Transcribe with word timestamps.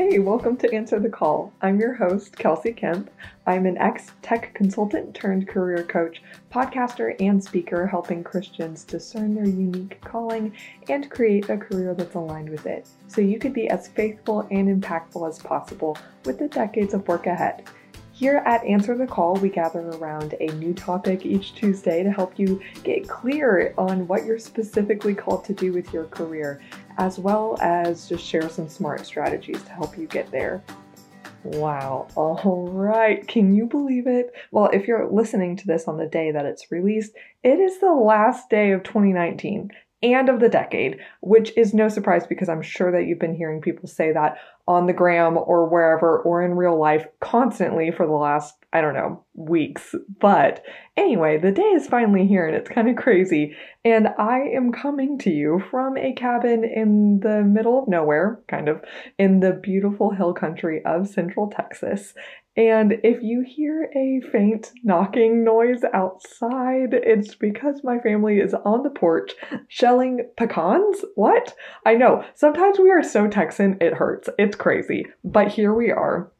Hey, 0.00 0.18
welcome 0.18 0.56
to 0.56 0.74
Answer 0.74 0.98
the 0.98 1.10
Call. 1.10 1.52
I'm 1.60 1.78
your 1.78 1.92
host, 1.92 2.34
Kelsey 2.38 2.72
Kemp. 2.72 3.10
I'm 3.46 3.66
an 3.66 3.76
ex 3.76 4.12
tech 4.22 4.54
consultant 4.54 5.14
turned 5.14 5.46
career 5.46 5.84
coach, 5.84 6.22
podcaster, 6.50 7.14
and 7.20 7.44
speaker, 7.44 7.86
helping 7.86 8.24
Christians 8.24 8.84
discern 8.84 9.34
their 9.34 9.44
unique 9.44 10.00
calling 10.00 10.54
and 10.88 11.10
create 11.10 11.50
a 11.50 11.58
career 11.58 11.92
that's 11.92 12.14
aligned 12.14 12.48
with 12.48 12.64
it 12.64 12.88
so 13.08 13.20
you 13.20 13.38
could 13.38 13.52
be 13.52 13.68
as 13.68 13.88
faithful 13.88 14.48
and 14.50 14.82
impactful 14.82 15.28
as 15.28 15.38
possible 15.38 15.98
with 16.24 16.38
the 16.38 16.48
decades 16.48 16.94
of 16.94 17.06
work 17.06 17.26
ahead. 17.26 17.68
Here 18.20 18.42
at 18.44 18.62
Answer 18.66 18.98
the 18.98 19.06
Call, 19.06 19.36
we 19.36 19.48
gather 19.48 19.80
around 19.80 20.34
a 20.40 20.52
new 20.56 20.74
topic 20.74 21.24
each 21.24 21.54
Tuesday 21.54 22.02
to 22.02 22.10
help 22.10 22.38
you 22.38 22.60
get 22.84 23.08
clear 23.08 23.72
on 23.78 24.06
what 24.06 24.26
you're 24.26 24.38
specifically 24.38 25.14
called 25.14 25.42
to 25.46 25.54
do 25.54 25.72
with 25.72 25.90
your 25.90 26.04
career, 26.04 26.60
as 26.98 27.18
well 27.18 27.56
as 27.62 28.10
just 28.10 28.22
share 28.22 28.50
some 28.50 28.68
smart 28.68 29.06
strategies 29.06 29.62
to 29.62 29.70
help 29.70 29.96
you 29.96 30.06
get 30.06 30.30
there. 30.30 30.62
Wow. 31.44 32.08
All 32.14 32.68
right. 32.68 33.26
Can 33.26 33.54
you 33.54 33.64
believe 33.64 34.06
it? 34.06 34.34
Well, 34.50 34.68
if 34.70 34.86
you're 34.86 35.10
listening 35.10 35.56
to 35.56 35.66
this 35.66 35.88
on 35.88 35.96
the 35.96 36.04
day 36.04 36.30
that 36.30 36.44
it's 36.44 36.70
released, 36.70 37.12
it 37.42 37.58
is 37.58 37.80
the 37.80 37.94
last 37.94 38.50
day 38.50 38.72
of 38.72 38.82
2019 38.82 39.70
and 40.02 40.28
of 40.28 40.40
the 40.40 40.48
decade, 40.48 40.98
which 41.20 41.52
is 41.56 41.74
no 41.74 41.88
surprise 41.88 42.26
because 42.26 42.48
I'm 42.48 42.62
sure 42.62 42.90
that 42.92 43.06
you've 43.06 43.18
been 43.18 43.34
hearing 43.34 43.60
people 43.60 43.88
say 43.88 44.12
that 44.12 44.38
on 44.66 44.86
the 44.86 44.92
gram 44.92 45.36
or 45.36 45.68
wherever 45.68 46.20
or 46.20 46.42
in 46.42 46.54
real 46.54 46.78
life 46.78 47.06
constantly 47.18 47.90
for 47.90 48.06
the 48.06 48.12
last, 48.12 48.54
I 48.72 48.80
don't 48.80 48.94
know, 48.94 49.24
weeks. 49.34 49.94
But 50.20 50.64
anyway, 50.96 51.38
the 51.38 51.50
day 51.50 51.62
is 51.62 51.88
finally 51.88 52.26
here 52.26 52.46
and 52.46 52.56
it's 52.56 52.70
kind 52.70 52.88
of 52.88 52.96
crazy. 52.96 53.56
And 53.84 54.08
I 54.18 54.40
am 54.54 54.72
coming 54.72 55.18
to 55.18 55.30
you 55.30 55.62
from 55.70 55.96
a 55.96 56.12
cabin 56.12 56.64
in 56.64 57.20
the 57.20 57.42
middle 57.42 57.82
of 57.82 57.88
nowhere, 57.88 58.40
kind 58.48 58.68
of, 58.68 58.82
in 59.18 59.40
the 59.40 59.52
beautiful 59.52 60.10
hill 60.10 60.34
country 60.34 60.84
of 60.84 61.08
central 61.08 61.50
Texas. 61.50 62.14
And 62.56 62.94
if 63.04 63.22
you 63.22 63.44
hear 63.46 63.90
a 63.96 64.20
faint 64.30 64.72
knocking 64.82 65.44
noise 65.44 65.82
outside, 65.94 66.92
it's 66.92 67.34
because 67.34 67.84
my 67.84 67.98
family 67.98 68.38
is 68.38 68.54
on 68.54 68.82
the 68.82 68.90
porch 68.90 69.32
shelling 69.68 70.28
pecans. 70.36 71.04
What? 71.14 71.54
I 71.86 71.94
know, 71.94 72.24
sometimes 72.34 72.78
we 72.78 72.90
are 72.90 73.02
so 73.02 73.28
Texan, 73.28 73.78
it 73.80 73.94
hurts. 73.94 74.28
It's 74.38 74.56
crazy. 74.56 75.06
But 75.24 75.48
here 75.48 75.72
we 75.72 75.90
are. 75.90 76.32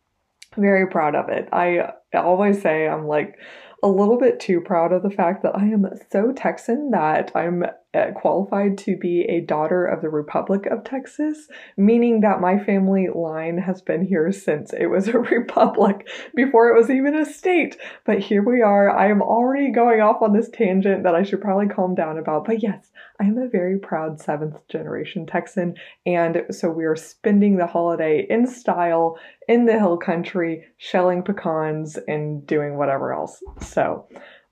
Very 0.57 0.89
proud 0.89 1.15
of 1.15 1.29
it. 1.29 1.49
I 1.53 1.93
always 2.13 2.61
say 2.61 2.89
I'm 2.89 3.07
like, 3.07 3.37
a 3.83 3.89
little 3.89 4.19
bit 4.19 4.41
too 4.41 4.61
proud 4.61 4.93
of 4.93 5.03
the 5.03 5.11
fact 5.11 5.43
that 5.43 5.57
I 5.57 5.65
am 5.65 5.87
so 6.13 6.33
Texan 6.33 6.91
that 6.91 7.33
I'm 7.35 7.65
Uh, 7.93 8.13
qualified 8.15 8.79
to 8.79 8.97
be 8.97 9.23
a 9.23 9.41
daughter 9.41 9.85
of 9.85 10.01
the 10.01 10.09
Republic 10.09 10.65
of 10.67 10.85
Texas, 10.85 11.49
meaning 11.77 12.21
that 12.21 12.41
my 12.41 12.57
family 12.57 13.09
line 13.13 13.59
has 13.59 13.83
been 13.83 14.05
here 14.05 14.31
since 14.31 14.73
it 14.73 14.87
was 14.87 15.09
a 15.09 15.19
republic, 15.19 16.09
before 16.37 16.69
it 16.69 16.79
was 16.79 16.89
even 16.89 17.17
a 17.17 17.25
state. 17.25 17.77
But 18.07 18.21
here 18.21 18.45
we 18.45 18.63
are. 18.63 18.97
I 18.97 19.09
am 19.09 19.21
already 19.21 19.73
going 19.73 20.01
off 20.01 20.23
on 20.23 20.33
this 20.33 20.49
tangent 20.49 21.03
that 21.03 21.17
I 21.17 21.25
should 21.25 21.41
probably 21.41 21.67
calm 21.67 21.97
down 21.97 22.17
about. 22.17 22.45
But 22.45 22.63
yes, 22.63 22.93
I 23.21 23.25
am 23.25 23.39
a 23.39 23.49
very 23.49 23.77
proud 23.77 24.21
seventh 24.21 24.69
generation 24.69 25.27
Texan. 25.27 25.75
And 26.07 26.45
so 26.51 26.71
we 26.71 26.85
are 26.85 26.95
spending 26.95 27.57
the 27.57 27.67
holiday 27.67 28.25
in 28.31 28.47
style 28.47 29.19
in 29.49 29.67
the 29.67 29.79
hill 29.79 29.97
country, 29.97 30.65
shelling 30.79 31.25
pecans 31.25 31.99
and 32.07 32.47
doing 32.47 32.77
whatever 32.79 33.13
else. 33.13 33.43
So, 33.61 34.07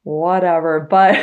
whatever 0.08 0.80
but 0.88 1.14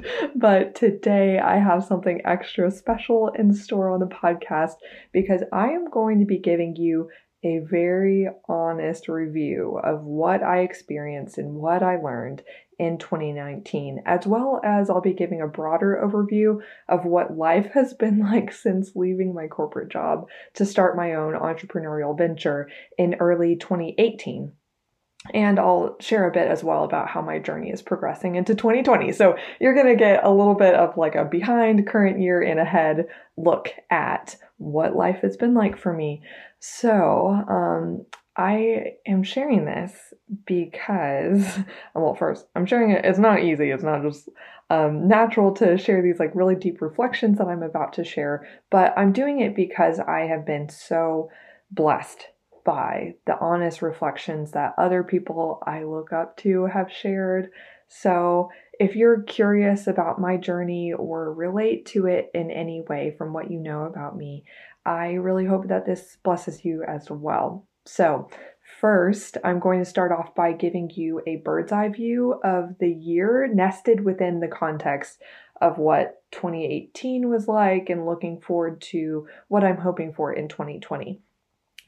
but 0.34 0.74
today 0.74 1.38
i 1.38 1.58
have 1.58 1.84
something 1.84 2.20
extra 2.24 2.72
special 2.72 3.30
in 3.38 3.54
store 3.54 3.88
on 3.88 4.00
the 4.00 4.06
podcast 4.06 4.72
because 5.12 5.42
i 5.52 5.68
am 5.68 5.88
going 5.88 6.18
to 6.18 6.26
be 6.26 6.38
giving 6.38 6.74
you 6.74 7.08
a 7.44 7.60
very 7.70 8.26
honest 8.48 9.06
review 9.06 9.78
of 9.84 10.02
what 10.02 10.42
i 10.42 10.58
experienced 10.58 11.38
and 11.38 11.54
what 11.54 11.84
i 11.84 11.94
learned 11.94 12.42
in 12.80 12.98
2019 12.98 14.02
as 14.06 14.26
well 14.26 14.60
as 14.64 14.90
i'll 14.90 15.00
be 15.00 15.12
giving 15.14 15.40
a 15.40 15.46
broader 15.46 16.02
overview 16.04 16.60
of 16.88 17.04
what 17.04 17.38
life 17.38 17.70
has 17.72 17.94
been 17.94 18.18
like 18.32 18.52
since 18.52 18.90
leaving 18.96 19.32
my 19.32 19.46
corporate 19.46 19.88
job 19.88 20.26
to 20.52 20.66
start 20.66 20.96
my 20.96 21.14
own 21.14 21.34
entrepreneurial 21.34 22.18
venture 22.18 22.68
in 22.98 23.14
early 23.20 23.54
2018 23.54 24.50
and 25.32 25.58
I'll 25.58 25.96
share 26.00 26.28
a 26.28 26.32
bit 26.32 26.48
as 26.48 26.64
well 26.64 26.84
about 26.84 27.08
how 27.08 27.22
my 27.22 27.38
journey 27.38 27.70
is 27.70 27.82
progressing 27.82 28.34
into 28.34 28.54
2020. 28.54 29.12
So 29.12 29.36
you're 29.60 29.74
going 29.74 29.86
to 29.86 29.96
get 29.96 30.24
a 30.24 30.30
little 30.30 30.54
bit 30.54 30.74
of 30.74 30.96
like 30.96 31.14
a 31.14 31.24
behind 31.24 31.86
current 31.86 32.20
year 32.20 32.42
and 32.42 32.58
ahead 32.58 33.06
look 33.36 33.70
at 33.90 34.36
what 34.58 34.96
life 34.96 35.20
has 35.22 35.36
been 35.36 35.54
like 35.54 35.78
for 35.78 35.92
me. 35.92 36.22
So, 36.58 37.28
um, 37.48 38.06
I 38.36 38.94
am 39.06 39.22
sharing 39.22 39.66
this 39.66 40.14
because, 40.46 41.46
well, 41.94 42.14
first, 42.14 42.46
I'm 42.54 42.66
sharing 42.66 42.90
it. 42.90 43.04
It's 43.04 43.18
not 43.18 43.42
easy. 43.42 43.70
It's 43.70 43.82
not 43.82 44.02
just 44.02 44.28
um, 44.70 45.06
natural 45.06 45.52
to 45.56 45.76
share 45.76 46.02
these 46.02 46.18
like 46.18 46.34
really 46.34 46.54
deep 46.54 46.80
reflections 46.80 47.38
that 47.38 47.46
I'm 47.46 47.62
about 47.62 47.92
to 47.94 48.04
share, 48.04 48.48
but 48.70 48.94
I'm 48.96 49.12
doing 49.12 49.40
it 49.40 49.54
because 49.54 49.98
I 50.00 50.20
have 50.20 50.46
been 50.46 50.70
so 50.70 51.30
blessed 51.70 52.26
by 52.64 53.14
the 53.26 53.38
honest 53.38 53.82
reflections 53.82 54.52
that 54.52 54.74
other 54.78 55.02
people 55.02 55.62
I 55.66 55.84
look 55.84 56.12
up 56.12 56.36
to 56.38 56.66
have 56.66 56.92
shared. 56.92 57.50
So, 57.88 58.50
if 58.80 58.96
you're 58.96 59.22
curious 59.22 59.86
about 59.86 60.20
my 60.20 60.36
journey 60.36 60.92
or 60.92 61.32
relate 61.32 61.86
to 61.86 62.06
it 62.06 62.30
in 62.34 62.50
any 62.50 62.80
way 62.80 63.14
from 63.16 63.32
what 63.32 63.50
you 63.50 63.58
know 63.58 63.84
about 63.84 64.16
me, 64.16 64.44
I 64.84 65.12
really 65.12 65.44
hope 65.44 65.68
that 65.68 65.86
this 65.86 66.16
blesses 66.22 66.64
you 66.64 66.82
as 66.84 67.10
well. 67.10 67.66
So, 67.84 68.28
first, 68.80 69.36
I'm 69.44 69.60
going 69.60 69.78
to 69.80 69.84
start 69.84 70.10
off 70.10 70.34
by 70.34 70.52
giving 70.52 70.90
you 70.94 71.20
a 71.26 71.36
bird's 71.36 71.70
eye 71.70 71.88
view 71.88 72.40
of 72.42 72.78
the 72.78 72.90
year 72.90 73.48
nested 73.52 74.04
within 74.04 74.40
the 74.40 74.48
context 74.48 75.20
of 75.60 75.78
what 75.78 76.22
2018 76.32 77.28
was 77.28 77.46
like 77.46 77.88
and 77.88 78.04
looking 78.04 78.40
forward 78.40 78.80
to 78.80 79.28
what 79.48 79.62
I'm 79.62 79.76
hoping 79.76 80.12
for 80.12 80.32
in 80.32 80.48
2020. 80.48 81.20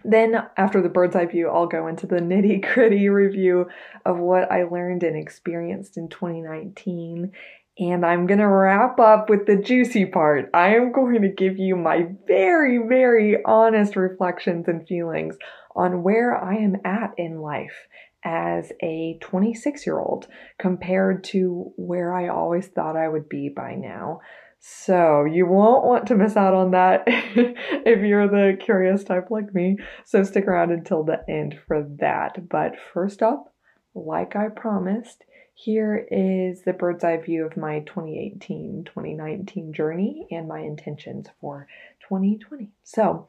Then, 0.05 0.37
after 0.57 0.83
the 0.83 0.91
bird's 0.91 1.17
eye 1.17 1.27
view, 1.27 1.49
I'll 1.49 1.67
go 1.67 1.87
into 1.87 2.07
the 2.07 2.17
nitty 2.17 2.73
gritty 2.75 3.09
review 3.09 3.69
of 4.05 4.19
what 4.19 4.51
I 4.53 4.65
learned 4.65 5.03
and 5.03 5.17
experienced 5.17 5.97
in 5.97 6.09
2019. 6.09 7.33
And 7.77 8.07
I'm 8.07 8.29
to 8.29 8.47
wrap 8.47 9.01
up 9.01 9.29
with 9.29 9.47
the 9.47 9.57
juicy 9.57 10.07
part. 10.07 10.49
I 10.55 10.77
am 10.77 10.93
going 10.93 11.23
to 11.23 11.29
give 11.29 11.59
you 11.59 11.75
my 11.75 12.07
very, 12.27 12.87
very 12.87 13.43
honest 13.45 13.97
reflections 13.97 14.69
and 14.69 14.87
feelings 14.87 15.37
on 15.75 16.05
where 16.05 16.37
I 16.37 16.55
am 16.55 16.77
at 16.85 17.15
in 17.17 17.41
life 17.41 17.89
as 18.25 18.73
a 18.81 19.19
26 19.21 19.87
year 19.87 19.99
old 19.99 20.29
compared 20.59 21.25
to 21.25 21.73
where 21.77 22.15
I 22.15 22.29
always 22.29 22.69
thought 22.69 22.97
I 22.97 23.09
would 23.09 23.29
be 23.29 23.49
by 23.49 23.75
now. 23.75 24.21
So 24.67 25.27
you 25.27 25.45
won't 25.45 25.85
want 25.85 26.07
to 26.07 26.15
miss 26.15 26.39
out 26.39 26.55
on 26.55 26.71
that 26.71 27.05
if 27.07 28.01
you're 28.01 28.27
the 28.27 28.57
curious 28.59 29.05
type 29.05 29.31
like 29.31 29.55
me. 29.55 29.77
So 30.07 30.23
stick 30.23 30.47
around 30.47 30.71
until 30.73 31.05
the 31.05 31.23
end 31.29 31.59
for 31.69 31.87
that. 32.01 32.49
But 32.49 32.73
first 32.95 33.23
up, 33.23 33.53
like 33.95 34.37
I 34.37 34.49
promised, 34.49 35.25
here 35.53 36.07
is 36.11 36.63
the 36.63 36.73
bird's 36.73 37.05
eye 37.05 37.19
view 37.19 37.45
of 37.45 37.59
my 37.59 37.81
2018 37.81 38.85
2019 38.85 39.75
journey 39.75 40.27
and 40.31 40.49
my 40.49 40.61
intentions 40.61 41.27
for 41.43 41.69
2020. 42.09 42.71
So 42.85 43.29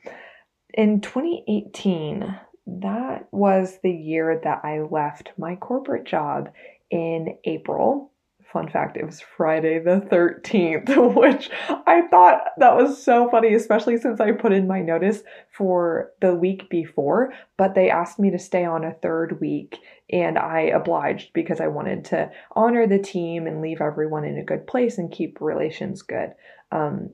in 0.73 1.02
2018, 1.02 2.40
that 2.66 3.28
was 3.31 3.79
the 3.84 3.91
year 3.91 4.40
that 4.41 4.62
I 4.63 4.79
left 4.79 5.34
my 5.38 5.57
corporate 5.57 6.06
job 6.06 6.50
in 6.90 7.38
April 7.44 8.13
fun 8.55 8.69
fact, 8.69 8.95
it 8.95 9.05
was 9.05 9.19
Friday 9.19 9.79
the 9.79 9.99
13th, 10.09 11.13
which 11.16 11.49
I 11.67 12.03
thought 12.09 12.51
that 12.57 12.77
was 12.77 13.03
so 13.03 13.29
funny, 13.29 13.53
especially 13.53 13.97
since 13.97 14.21
I 14.21 14.31
put 14.31 14.53
in 14.53 14.66
my 14.66 14.81
notice 14.81 15.23
for 15.51 16.13
the 16.21 16.33
week 16.33 16.69
before, 16.69 17.34
but 17.57 17.75
they 17.75 17.90
asked 17.90 18.17
me 18.17 18.31
to 18.31 18.40
stay 18.40 18.63
on 18.63 18.85
a 18.85 18.93
third 18.93 19.41
week 19.41 19.79
and 20.09 20.40
I 20.40 20.61
obliged 20.61 21.34
because 21.34 21.59
I 21.59 21.67
wanted 21.67 22.05
to 22.05 22.31
honor 22.55 22.87
the 22.87 22.97
team 22.97 23.46
and 23.46 23.61
leave 23.61 23.81
everyone 23.81 24.23
in 24.23 24.37
a 24.37 24.46
good 24.46 24.67
place 24.67 24.97
and 24.97 25.11
keep 25.11 25.41
relations 25.41 26.01
good. 26.01 26.31
Um, 26.72 27.09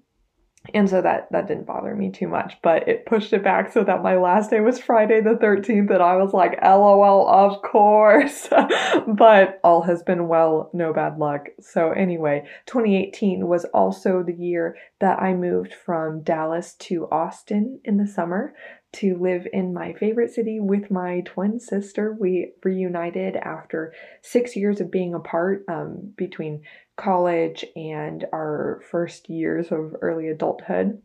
and 0.73 0.89
so 0.89 1.01
that 1.01 1.27
that 1.31 1.47
didn't 1.47 1.65
bother 1.65 1.95
me 1.95 2.11
too 2.11 2.27
much 2.27 2.57
but 2.61 2.87
it 2.87 3.05
pushed 3.05 3.33
it 3.33 3.43
back 3.43 3.71
so 3.71 3.83
that 3.83 4.03
my 4.03 4.15
last 4.15 4.51
day 4.51 4.59
was 4.59 4.79
friday 4.79 5.19
the 5.19 5.31
13th 5.31 5.89
and 5.89 6.03
i 6.03 6.15
was 6.15 6.33
like 6.33 6.61
lol 6.61 7.27
of 7.27 7.61
course. 7.61 8.47
But 9.07 9.59
all 9.63 9.81
has 9.83 10.03
been 10.03 10.27
well. 10.27 10.69
No 10.73 10.93
bad 10.93 11.17
luck. 11.17 11.47
So 11.59 11.91
anyway 11.91 12.45
2018 12.65 13.47
was 13.47 13.65
also 13.65 14.23
the 14.23 14.33
year 14.33 14.75
that 14.99 15.21
i 15.21 15.33
moved 15.33 15.73
from 15.73 16.21
dallas 16.21 16.73
to 16.75 17.07
austin 17.11 17.79
in 17.83 17.97
the 17.97 18.07
summer 18.07 18.53
to 18.93 19.17
live 19.17 19.47
in 19.53 19.73
my 19.73 19.93
favorite 19.93 20.33
city 20.33 20.59
with 20.59 20.91
my 20.91 21.21
twin 21.21 21.59
sister. 21.59 22.15
We 22.19 22.53
reunited 22.63 23.37
after 23.37 23.93
six 24.21 24.55
years 24.55 24.81
of 24.81 24.91
being 24.91 25.13
apart 25.13 25.63
um, 25.69 26.13
between 26.17 26.63
college 26.97 27.65
and 27.75 28.25
our 28.33 28.81
first 28.91 29.29
years 29.29 29.71
of 29.71 29.95
early 30.01 30.27
adulthood. 30.27 31.01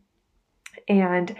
And 0.87 1.35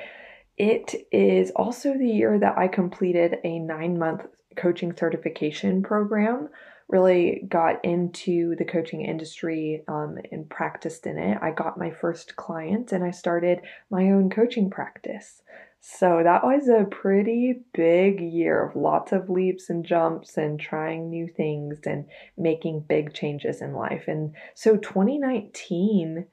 it 0.57 0.95
is 1.11 1.51
also 1.51 1.97
the 1.97 2.07
year 2.07 2.39
that 2.39 2.57
I 2.57 2.67
completed 2.67 3.37
a 3.43 3.59
nine 3.59 3.99
month 3.99 4.25
coaching 4.55 4.95
certification 4.95 5.83
program. 5.83 6.49
Really 6.89 7.43
got 7.49 7.83
into 7.83 8.55
the 8.55 8.63
coaching 8.63 9.01
industry 9.01 9.83
um, 9.89 10.17
and 10.31 10.49
practiced 10.49 11.05
in 11.05 11.17
it. 11.17 11.37
I 11.41 11.51
got 11.51 11.77
my 11.77 11.91
first 11.91 12.37
client 12.37 12.93
and 12.93 13.03
I 13.03 13.11
started 13.11 13.59
my 13.91 14.11
own 14.11 14.29
coaching 14.29 14.69
practice. 14.69 15.41
So 15.89 16.21
that 16.21 16.43
was 16.43 16.67
a 16.67 16.83
pretty 16.83 17.61
big 17.73 18.19
year 18.19 18.61
of 18.61 18.75
lots 18.75 19.13
of 19.13 19.29
leaps 19.29 19.69
and 19.69 19.85
jumps 19.85 20.35
and 20.35 20.59
trying 20.59 21.09
new 21.09 21.29
things 21.29 21.79
and 21.85 22.07
making 22.37 22.83
big 22.89 23.13
changes 23.13 23.61
in 23.61 23.71
life. 23.73 24.03
And 24.05 24.35
so 24.53 24.75
2019, 24.75 26.25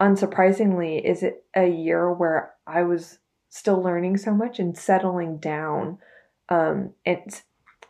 unsurprisingly, 0.00 1.04
is 1.04 1.22
a 1.54 1.68
year 1.68 2.10
where 2.10 2.54
I 2.66 2.84
was 2.84 3.18
still 3.50 3.82
learning 3.82 4.16
so 4.16 4.32
much 4.32 4.58
and 4.58 4.76
settling 4.76 5.36
down. 5.36 5.98
Um, 6.48 6.94
it's 7.04 7.42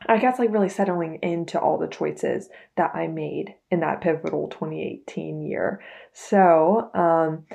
I 0.07 0.19
guess 0.19 0.41
like 0.41 0.53
really 0.53 0.69
settling 0.69 1.21
into 1.23 1.59
all 1.59 1.79
the 1.79 1.87
choices 1.87 2.49
that 2.77 2.97
I 2.97 3.07
made 3.07 3.55
in 3.71 3.79
that 3.81 4.01
pivotal 4.01 4.49
2018 4.49 5.41
year. 5.41 5.81
So, 6.13 6.91
um, 6.95 7.47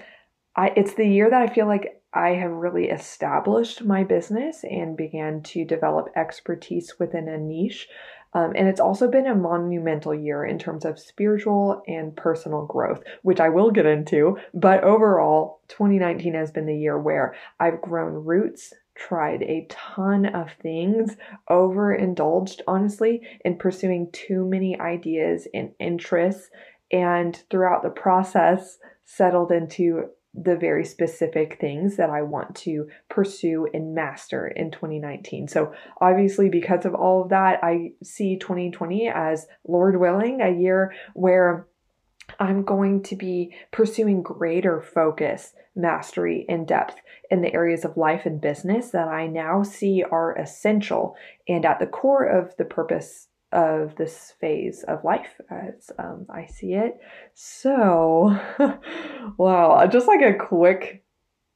I 0.56 0.72
it's 0.78 0.94
the 0.94 1.08
year 1.08 1.30
that 1.30 1.42
I 1.42 1.54
feel 1.54 1.68
like 1.68 2.01
I 2.14 2.30
have 2.32 2.52
really 2.52 2.90
established 2.90 3.84
my 3.84 4.04
business 4.04 4.64
and 4.64 4.98
began 4.98 5.42
to 5.44 5.64
develop 5.64 6.10
expertise 6.16 7.00
within 7.00 7.30
a 7.30 7.38
niche. 7.38 7.88
Um, 8.34 8.54
and 8.56 8.68
it's 8.68 8.80
also 8.80 9.10
been 9.10 9.28
a 9.28 9.36
monumental 9.36 10.14
year 10.14 10.46
in 10.46 10.58
terms 10.58 10.86
of 10.86 11.00
spiritual 11.00 11.84
and 11.88 12.16
personal 12.16 12.66
growth, 12.66 13.04
which 13.24 13.40
I 13.40 13.50
will 13.50 13.72
get 13.72 13.86
into. 13.86 14.38
But 14.54 14.84
overall, 14.84 15.62
2019 15.70 16.34
has 16.34 16.52
been 16.52 16.66
the 16.66 16.78
year 16.78 16.98
where 16.98 17.36
I've 17.60 17.82
grown 17.82 18.14
roots, 18.26 18.74
tried 18.96 19.42
a 19.44 19.68
ton 19.70 20.26
of 20.26 20.52
things, 20.62 21.18
overindulged, 21.50 22.62
honestly, 22.68 23.22
in 23.44 23.58
pursuing 23.58 24.10
too 24.12 24.46
many 24.46 24.80
ideas 24.80 25.48
and 25.54 25.72
interests, 25.80 26.50
and 26.92 27.42
throughout 27.50 27.84
the 27.84 27.90
process, 27.90 28.78
settled 29.04 29.52
into 29.52 30.10
the 30.34 30.56
very 30.56 30.86
specific 30.86 31.60
things 31.60 31.98
that 31.98 32.10
I 32.10 32.22
want 32.22 32.56
to 32.58 32.88
pursue 33.10 33.68
and 33.74 33.94
master 33.94 34.48
in 34.48 34.72
2019. 34.72 35.48
So, 35.48 35.74
obviously, 36.00 36.50
because 36.50 36.86
of 36.86 36.96
all 36.96 37.24
of 37.24 37.30
that, 37.30 37.60
I 37.64 37.92
see 38.02 38.38
2020 38.38 39.10
as, 39.10 39.48
Lord 39.68 40.00
willing, 40.00 40.42
a 40.42 40.50
year 40.50 40.94
where 41.14 41.68
I'm 42.40 42.64
going 42.64 43.04
to 43.04 43.16
be 43.16 43.54
pursuing 43.72 44.22
greater 44.22 44.82
focus, 44.82 45.54
mastery, 45.76 46.46
and 46.48 46.68
depth 46.68 46.96
in 47.30 47.42
the 47.42 47.54
areas 47.54 47.84
of 47.84 47.98
life 47.98 48.26
and 48.26 48.40
business 48.40 48.92
that 48.92 49.08
I 49.08 49.28
now 49.28 49.64
see 49.64 50.04
are 50.10 50.38
essential 50.38 51.16
and 51.48 51.66
at 51.66 51.80
the 51.80 51.88
core 51.88 52.26
of 52.26 52.56
the 52.58 52.66
purpose 52.66 53.28
of 53.52 53.96
this 53.96 54.34
phase 54.40 54.84
of 54.88 55.04
life 55.04 55.40
as 55.50 55.92
um, 56.00 56.26
I 56.30 56.46
see 56.46 56.74
it. 56.74 57.00
So, 57.34 58.38
wow, 59.38 59.86
just 59.88 60.08
like 60.08 60.22
a 60.22 60.34
quick, 60.34 61.04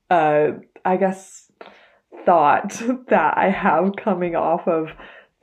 uh, 0.10 0.52
I 0.84 0.98
guess, 0.98 1.52
thought 2.26 2.82
that 3.08 3.38
I 3.38 3.50
have 3.50 3.96
coming 3.96 4.36
off 4.36 4.68
of 4.68 4.90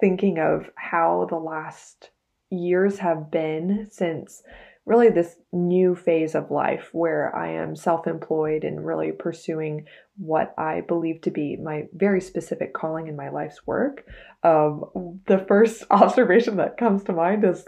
thinking 0.00 0.38
of 0.38 0.68
how 0.74 1.26
the 1.30 1.36
last 1.36 2.10
years 2.50 2.98
have 2.98 3.30
been 3.30 3.88
since 3.90 4.42
really 4.84 5.10
this 5.10 5.36
new 5.52 5.94
phase 5.94 6.34
of 6.34 6.50
life 6.50 6.88
where 6.92 7.34
I 7.34 7.52
am 7.52 7.76
self 7.76 8.06
employed 8.06 8.64
and 8.64 8.84
really 8.84 9.12
pursuing 9.12 9.86
what 10.16 10.54
I 10.58 10.80
believe 10.82 11.20
to 11.22 11.30
be 11.30 11.56
my 11.56 11.86
very 11.94 12.20
specific 12.20 12.74
calling 12.74 13.06
in 13.06 13.16
my 13.16 13.30
life's 13.30 13.66
work. 13.66 14.04
Um, 14.42 15.20
the 15.26 15.38
first 15.38 15.84
observation 15.90 16.56
that 16.56 16.76
comes 16.76 17.04
to 17.04 17.12
mind 17.12 17.44
is 17.44 17.64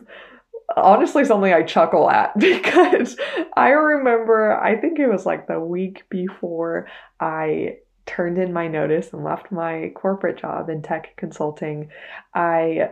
honestly 0.76 1.24
something 1.24 1.52
I 1.52 1.62
chuckle 1.62 2.10
at 2.10 2.32
because 2.38 3.16
I 3.56 3.70
remember, 3.70 4.52
I 4.52 4.80
think 4.80 4.98
it 4.98 5.08
was 5.08 5.26
like 5.26 5.46
the 5.46 5.60
week 5.60 6.04
before 6.10 6.88
I 7.20 7.78
turned 8.06 8.38
in 8.38 8.52
my 8.52 8.68
notice 8.68 9.12
and 9.12 9.24
left 9.24 9.50
my 9.50 9.90
corporate 9.94 10.38
job 10.38 10.68
in 10.68 10.82
tech 10.82 11.16
consulting, 11.16 11.90
I 12.34 12.88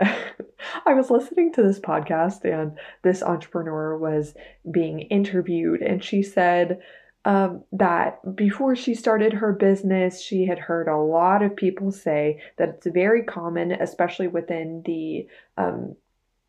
I 0.87 0.95
was 0.95 1.11
listening 1.11 1.53
to 1.55 1.63
this 1.63 1.81
podcast 1.81 2.45
and 2.45 2.79
this 3.03 3.23
entrepreneur 3.23 3.97
was 3.97 4.35
being 4.71 5.01
interviewed 5.01 5.83
and 5.83 6.03
she 6.03 6.23
said 6.23 6.81
um, 7.25 7.63
that 7.73 8.35
before 8.35 8.75
she 8.75 8.95
started 8.95 9.33
her 9.33 9.53
business, 9.53 10.21
she 10.21 10.47
had 10.47 10.59
heard 10.59 10.89
a 10.89 10.97
lot 10.97 11.43
of 11.43 11.55
people 11.55 11.93
say 11.93 12.41
that 12.59 12.69
it's 12.71 12.87
very 12.87 13.23
common, 13.23 13.71
especially 13.71 14.27
within 14.27 14.83
the 14.85 15.29
um, 15.57 15.95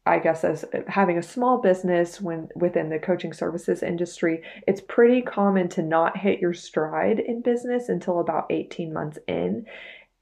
I 0.05 0.19
guess 0.19 0.43
as 0.43 0.65
having 0.87 1.17
a 1.17 1.23
small 1.23 1.61
business 1.61 2.19
when 2.19 2.49
within 2.55 2.89
the 2.89 2.99
coaching 2.99 3.31
services 3.31 3.81
industry, 3.81 4.43
it's 4.67 4.81
pretty 4.81 5.21
common 5.21 5.69
to 5.69 5.81
not 5.81 6.17
hit 6.17 6.39
your 6.39 6.53
stride 6.53 7.19
in 7.19 7.41
business 7.41 7.87
until 7.87 8.19
about 8.19 8.47
18 8.49 8.91
months 8.91 9.17
in. 9.27 9.65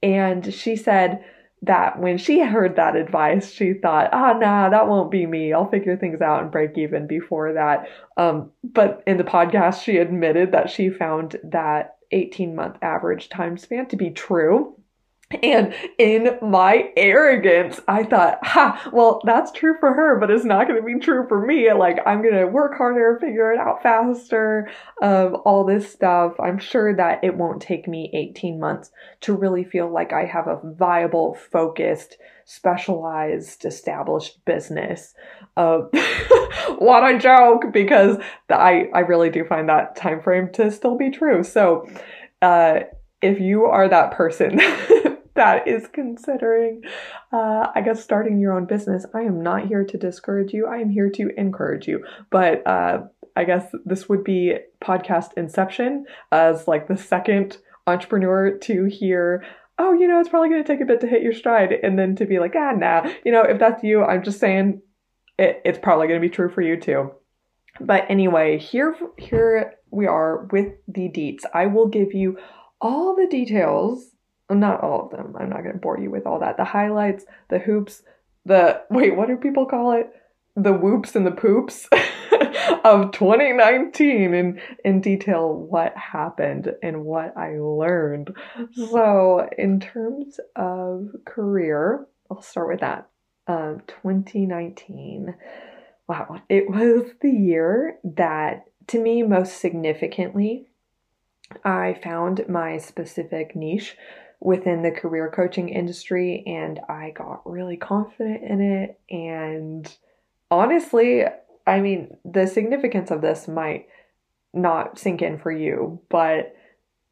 And 0.00 0.54
she 0.54 0.76
said 0.76 1.24
that 1.62 1.98
when 1.98 2.16
she 2.16 2.40
heard 2.44 2.76
that 2.76 2.94
advice, 2.94 3.50
she 3.50 3.72
thought, 3.72 4.10
ah, 4.12 4.34
nah, 4.34 4.68
that 4.68 4.86
won't 4.86 5.10
be 5.10 5.26
me. 5.26 5.52
I'll 5.52 5.68
figure 5.68 5.96
things 5.96 6.20
out 6.20 6.42
and 6.42 6.52
break 6.52 6.78
even 6.78 7.08
before 7.08 7.52
that. 7.54 7.88
Um, 8.16 8.50
but 8.62 9.02
in 9.06 9.16
the 9.16 9.24
podcast, 9.24 9.82
she 9.82 9.96
admitted 9.96 10.52
that 10.52 10.70
she 10.70 10.90
found 10.90 11.36
that 11.42 11.96
18 12.12 12.54
month 12.54 12.76
average 12.82 13.30
time 13.30 13.56
span 13.56 13.86
to 13.86 13.96
be 13.96 14.10
true 14.10 14.76
and 15.42 15.74
in 15.98 16.38
my 16.42 16.90
arrogance, 16.96 17.80
I 17.88 18.04
thought, 18.04 18.38
ha, 18.42 18.90
well, 18.92 19.20
that's 19.24 19.52
true 19.52 19.76
for 19.78 19.92
her, 19.94 20.18
but 20.18 20.30
it's 20.30 20.44
not 20.44 20.66
going 20.68 20.80
to 20.80 20.86
be 20.86 20.98
true 20.98 21.26
for 21.28 21.44
me. 21.44 21.72
Like, 21.72 21.98
I'm 22.06 22.22
going 22.22 22.34
to 22.34 22.46
work 22.46 22.76
harder, 22.76 23.18
figure 23.20 23.52
it 23.52 23.58
out 23.58 23.82
faster, 23.82 24.70
um, 25.02 25.36
all 25.44 25.64
this 25.64 25.90
stuff. 25.90 26.34
I'm 26.40 26.58
sure 26.58 26.94
that 26.96 27.22
it 27.22 27.36
won't 27.36 27.62
take 27.62 27.88
me 27.88 28.10
18 28.12 28.58
months 28.58 28.90
to 29.22 29.34
really 29.34 29.64
feel 29.64 29.92
like 29.92 30.12
I 30.12 30.24
have 30.24 30.46
a 30.46 30.60
viable, 30.62 31.34
focused, 31.34 32.16
specialized, 32.44 33.64
established 33.64 34.44
business. 34.44 35.14
Uh, 35.56 35.78
what 36.78 37.02
a 37.02 37.18
joke, 37.18 37.72
because 37.72 38.18
I, 38.48 38.88
I 38.94 39.00
really 39.00 39.30
do 39.30 39.44
find 39.44 39.68
that 39.68 39.96
time 39.96 40.20
frame 40.22 40.50
to 40.54 40.70
still 40.70 40.96
be 40.96 41.10
true. 41.10 41.42
So, 41.44 41.88
uh, 42.40 42.80
if 43.22 43.38
you 43.40 43.64
are 43.66 43.88
that 43.88 44.10
person 44.10 44.60
that 45.34 45.66
is 45.66 45.88
considering, 45.92 46.82
uh, 47.32 47.68
I 47.74 47.80
guess, 47.84 48.02
starting 48.02 48.38
your 48.38 48.52
own 48.52 48.66
business, 48.66 49.06
I 49.14 49.20
am 49.20 49.42
not 49.42 49.66
here 49.66 49.84
to 49.84 49.98
discourage 49.98 50.52
you. 50.52 50.66
I 50.66 50.78
am 50.78 50.90
here 50.90 51.10
to 51.10 51.30
encourage 51.38 51.88
you. 51.88 52.04
But 52.30 52.66
uh, 52.66 53.04
I 53.36 53.44
guess 53.44 53.74
this 53.84 54.08
would 54.08 54.24
be 54.24 54.56
podcast 54.82 55.30
inception 55.36 56.06
as 56.30 56.68
like 56.68 56.88
the 56.88 56.96
second 56.96 57.58
entrepreneur 57.86 58.58
to 58.58 58.84
hear 58.84 59.44
oh, 59.78 59.92
you 59.94 60.06
know, 60.06 60.20
it's 60.20 60.28
probably 60.28 60.48
going 60.48 60.62
to 60.62 60.66
take 60.66 60.80
a 60.80 60.84
bit 60.84 61.00
to 61.00 61.06
hit 61.06 61.22
your 61.22 61.32
stride. 61.32 61.72
And 61.72 61.98
then 61.98 62.14
to 62.16 62.26
be 62.26 62.38
like, 62.38 62.54
ah, 62.56 62.72
nah, 62.72 63.10
you 63.24 63.32
know, 63.32 63.42
if 63.42 63.58
that's 63.58 63.82
you, 63.82 64.04
I'm 64.04 64.22
just 64.22 64.38
saying 64.38 64.82
it, 65.38 65.60
it's 65.64 65.78
probably 65.78 66.08
going 66.08 66.20
to 66.20 66.26
be 66.26 66.32
true 66.32 66.50
for 66.50 66.60
you 66.60 66.78
too. 66.78 67.10
But 67.80 68.04
anyway, 68.08 68.58
here, 68.58 68.94
here 69.18 69.74
we 69.90 70.06
are 70.06 70.46
with 70.52 70.74
the 70.86 71.08
deets. 71.08 71.44
I 71.52 71.66
will 71.66 71.88
give 71.88 72.12
you 72.12 72.38
all 72.80 73.16
the 73.16 73.26
details 73.26 74.11
not 74.54 74.82
all 74.82 75.04
of 75.04 75.10
them. 75.10 75.34
I'm 75.38 75.50
not 75.50 75.62
going 75.62 75.74
to 75.74 75.80
bore 75.80 75.98
you 75.98 76.10
with 76.10 76.26
all 76.26 76.40
that. 76.40 76.56
The 76.56 76.64
highlights, 76.64 77.24
the 77.48 77.58
hoops, 77.58 78.02
the 78.44 78.82
wait, 78.90 79.16
what 79.16 79.28
do 79.28 79.36
people 79.36 79.66
call 79.66 79.92
it? 79.92 80.10
The 80.56 80.72
whoops 80.72 81.16
and 81.16 81.26
the 81.26 81.30
poops 81.30 81.88
of 82.84 83.12
2019 83.12 84.34
in 84.34 84.60
in 84.84 85.00
detail 85.00 85.54
what 85.54 85.96
happened 85.96 86.74
and 86.82 87.04
what 87.04 87.36
I 87.36 87.58
learned. 87.58 88.36
So, 88.74 89.48
in 89.56 89.80
terms 89.80 90.38
of 90.56 91.08
career, 91.24 92.06
I'll 92.30 92.42
start 92.42 92.68
with 92.68 92.80
that. 92.80 93.08
Um, 93.46 93.82
2019. 93.86 95.34
Wow, 96.06 96.42
it 96.48 96.68
was 96.68 97.10
the 97.20 97.30
year 97.30 97.98
that 98.04 98.66
to 98.88 99.00
me 99.00 99.22
most 99.22 99.58
significantly 99.58 100.66
I 101.64 101.98
found 102.02 102.48
my 102.48 102.78
specific 102.78 103.54
niche 103.54 103.96
within 104.44 104.82
the 104.82 104.90
career 104.90 105.30
coaching 105.32 105.68
industry 105.68 106.42
and 106.46 106.80
I 106.88 107.10
got 107.10 107.48
really 107.48 107.76
confident 107.76 108.42
in 108.42 108.60
it. 108.60 108.98
And 109.08 109.96
honestly, 110.50 111.24
I 111.66 111.80
mean, 111.80 112.16
the 112.24 112.48
significance 112.48 113.12
of 113.12 113.20
this 113.20 113.46
might 113.46 113.86
not 114.52 114.98
sink 114.98 115.22
in 115.22 115.38
for 115.38 115.52
you, 115.52 116.00
but 116.08 116.56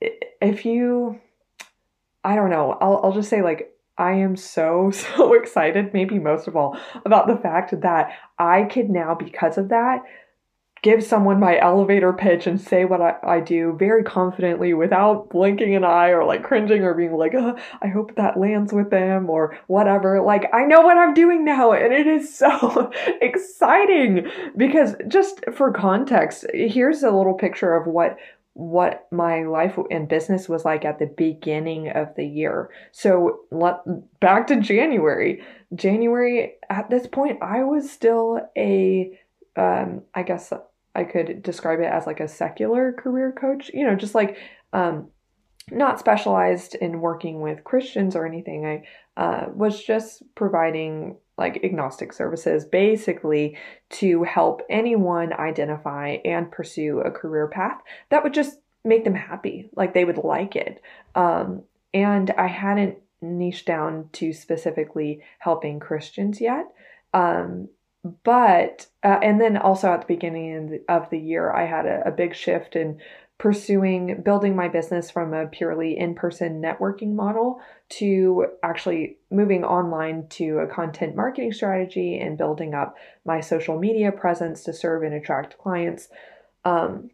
if 0.01 0.65
you, 0.65 1.21
I 2.25 2.35
don't 2.35 2.51
know, 2.51 2.77
I'll, 2.81 3.01
I'll 3.05 3.13
just 3.13 3.31
say, 3.31 3.43
like, 3.43 3.73
I 3.97 4.13
am 4.15 4.35
so, 4.35 4.91
so 4.93 5.35
excited, 5.35 5.95
maybe 5.95 6.19
most 6.19 6.49
of 6.49 6.57
all, 6.57 6.77
about 7.05 7.29
the 7.29 7.37
fact 7.37 7.81
that 7.81 8.13
I 8.41 8.65
could 8.65 8.91
now, 8.91 9.15
because 9.15 9.57
of 9.57 9.69
that, 9.69 10.03
give 10.83 11.05
someone 11.05 11.39
my 11.39 11.59
elevator 11.59 12.13
pitch 12.13 12.47
and 12.47 12.61
say 12.61 12.85
what 12.85 13.01
I, 13.01 13.17
I 13.23 13.41
do 13.41 13.77
very 13.79 14.03
confidently 14.03 14.73
without 14.73 15.29
blinking 15.29 15.75
an 15.75 15.85
eye 15.85 16.09
or 16.09 16.25
like 16.25 16.43
cringing 16.43 16.83
or 16.83 16.95
being 16.95 17.15
like, 17.15 17.35
I 17.35 17.89
hope 17.89 18.17
that 18.17 18.39
lands 18.39 18.73
with 18.73 18.91
them 18.91 19.29
or 19.29 19.57
whatever. 19.67 20.23
Like, 20.23 20.49
I 20.55 20.65
know 20.65 20.81
what 20.81 20.97
I'm 20.97 21.15
doing 21.15 21.45
now 21.45 21.73
and 21.73 21.93
it 21.93 22.07
is 22.07 22.35
so 22.35 22.91
exciting 23.21 24.31
because 24.57 24.95
just 25.09 25.45
for 25.53 25.73
context, 25.73 26.47
here's 26.55 27.03
a 27.03 27.11
little 27.11 27.35
picture 27.35 27.75
of 27.75 27.87
what 27.87 28.17
what 28.55 29.07
my 29.11 29.45
life 29.45 29.79
and 29.91 30.09
business 30.09 30.49
was 30.49 30.65
like 30.65 30.85
at 30.85 30.99
the 30.99 31.07
beginning 31.07 31.89
of 31.89 32.15
the 32.17 32.27
year. 32.27 32.69
So 32.93 33.41
let 33.51 33.77
back 34.21 34.49
to 34.49 34.61
January. 34.61 35.43
January 35.75 36.55
at 36.69 36.91
this 36.91 37.07
point 37.07 37.39
I 37.43 37.63
was 37.63 37.91
still 37.91 38.41
a 38.57 39.19
um 39.57 40.03
I 40.15 40.25
guess 40.25 40.53
I 40.95 41.05
could 41.05 41.43
describe 41.43 41.81
it 41.81 41.85
as 41.85 42.07
like 42.07 42.21
a 42.21 42.29
secular 42.29 42.93
career 42.93 43.33
coach, 43.33 43.71
you 43.73 43.87
know, 43.87 43.95
just 43.95 44.15
like 44.15 44.39
um, 44.73 45.09
not 45.71 45.99
specialized 45.99 46.75
in 46.75 47.01
working 47.01 47.41
with 47.41 47.65
Christians 47.65 48.17
or 48.17 48.27
anything. 48.27 48.67
I 48.67 48.83
uh, 49.17 49.47
was 49.55 49.83
just 49.83 50.23
providing 50.35 51.17
like 51.39 51.65
agnostic 51.65 52.13
services 52.13 52.65
basically 52.65 53.57
to 53.89 54.23
help 54.25 54.63
anyone 54.69 55.33
identify 55.33 56.19
and 56.25 56.51
pursue 56.51 57.01
a 57.01 57.11
career 57.11 57.49
path 57.49 57.81
that 58.11 58.23
would 58.23 58.35
just 58.35 58.59
make 58.85 59.05
them 59.05 59.15
happy, 59.15 59.71
like 59.75 59.95
they 59.95 60.05
would 60.05 60.19
like 60.19 60.57
it. 60.57 60.83
Um, 61.15 61.63
and 61.93 62.31
I 62.33 62.47
hadn't 62.47 62.99
niched 63.23 63.67
down 63.67 64.09
to 64.13 64.33
specifically 64.33 65.23
helping 65.39 65.81
Christians 65.81 66.41
yet. 66.41 66.67
Um, 67.13 67.69
but 68.25 68.87
uh, 69.05 69.19
and 69.23 69.41
then 69.41 69.57
also 69.57 69.93
at 69.93 70.03
the 70.03 70.07
beginning 70.07 70.81
of 70.89 71.11
the 71.11 71.19
year 71.19 71.53
i 71.53 71.67
had 71.67 71.87
a, 71.87 72.03
a 72.07 72.11
big 72.11 72.35
shift 72.35 72.77
in 72.77 72.99
pursuing 73.41 74.21
building 74.23 74.55
my 74.55 74.69
business 74.69 75.11
from 75.11 75.33
a 75.33 75.47
purely 75.47 75.99
in-person 75.99 76.61
networking 76.61 77.15
model 77.15 77.59
to 77.89 78.47
actually 78.63 79.17
moving 79.31 79.65
online 79.65 80.27
to 80.29 80.59
a 80.59 80.67
content 80.67 81.17
marketing 81.17 81.51
strategy 81.51 82.19
and 82.19 82.37
building 82.37 82.75
up 82.75 82.97
my 83.25 83.41
social 83.41 83.79
media 83.79 84.13
presence 84.13 84.63
to 84.63 84.75
serve 84.75 85.03
and 85.03 85.15
attract 85.15 85.57
clients 85.57 86.09
um, 86.67 87.09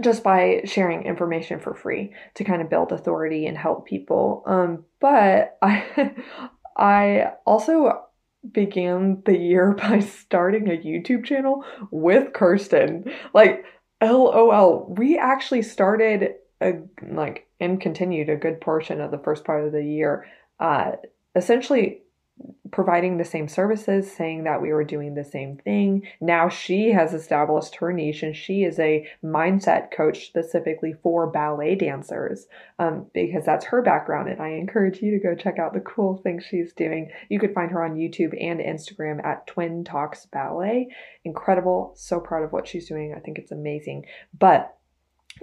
just 0.00 0.22
by 0.22 0.62
sharing 0.64 1.02
information 1.02 1.60
for 1.60 1.74
free 1.74 2.14
to 2.34 2.44
kind 2.44 2.62
of 2.62 2.70
build 2.70 2.90
authority 2.90 3.46
and 3.46 3.58
help 3.58 3.86
people. 3.86 4.42
Um, 4.46 4.84
but 5.00 5.58
i 5.60 6.14
i 6.78 7.32
also 7.44 8.07
began 8.52 9.22
the 9.24 9.36
year 9.36 9.72
by 9.78 10.00
starting 10.00 10.68
a 10.68 10.72
YouTube 10.72 11.24
channel 11.24 11.64
with 11.90 12.32
Kirsten. 12.32 13.04
Like, 13.34 13.64
LOL, 14.02 14.86
we 14.96 15.18
actually 15.18 15.62
started 15.62 16.34
a 16.60 16.72
like 17.10 17.46
and 17.60 17.80
continued 17.80 18.28
a 18.28 18.36
good 18.36 18.60
portion 18.60 19.00
of 19.00 19.10
the 19.10 19.18
first 19.18 19.44
part 19.44 19.64
of 19.64 19.72
the 19.72 19.84
year, 19.84 20.26
uh, 20.60 20.92
essentially 21.34 22.02
providing 22.70 23.16
the 23.16 23.24
same 23.24 23.48
services, 23.48 24.10
saying 24.10 24.44
that 24.44 24.60
we 24.60 24.72
were 24.72 24.84
doing 24.84 25.14
the 25.14 25.24
same 25.24 25.56
thing. 25.56 26.06
Now 26.20 26.48
she 26.48 26.90
has 26.90 27.14
established 27.14 27.76
her 27.76 27.92
niche 27.92 28.22
and 28.22 28.36
she 28.36 28.62
is 28.62 28.78
a 28.78 29.08
mindset 29.24 29.90
coach 29.90 30.26
specifically 30.26 30.94
for 31.02 31.26
ballet 31.26 31.74
dancers 31.74 32.46
um, 32.78 33.06
because 33.14 33.44
that's 33.44 33.66
her 33.66 33.82
background. 33.82 34.28
And 34.28 34.40
I 34.40 34.50
encourage 34.50 35.00
you 35.02 35.10
to 35.12 35.18
go 35.18 35.34
check 35.34 35.58
out 35.58 35.72
the 35.72 35.80
cool 35.80 36.18
things 36.18 36.44
she's 36.44 36.72
doing. 36.72 37.10
You 37.28 37.38
could 37.38 37.54
find 37.54 37.70
her 37.70 37.82
on 37.82 37.96
YouTube 37.96 38.36
and 38.40 38.60
Instagram 38.60 39.24
at 39.24 39.46
Twin 39.46 39.84
Talks 39.84 40.26
Ballet. 40.26 40.88
Incredible. 41.24 41.94
So 41.96 42.20
proud 42.20 42.44
of 42.44 42.52
what 42.52 42.68
she's 42.68 42.88
doing. 42.88 43.14
I 43.16 43.20
think 43.20 43.38
it's 43.38 43.52
amazing. 43.52 44.06
But 44.38 44.76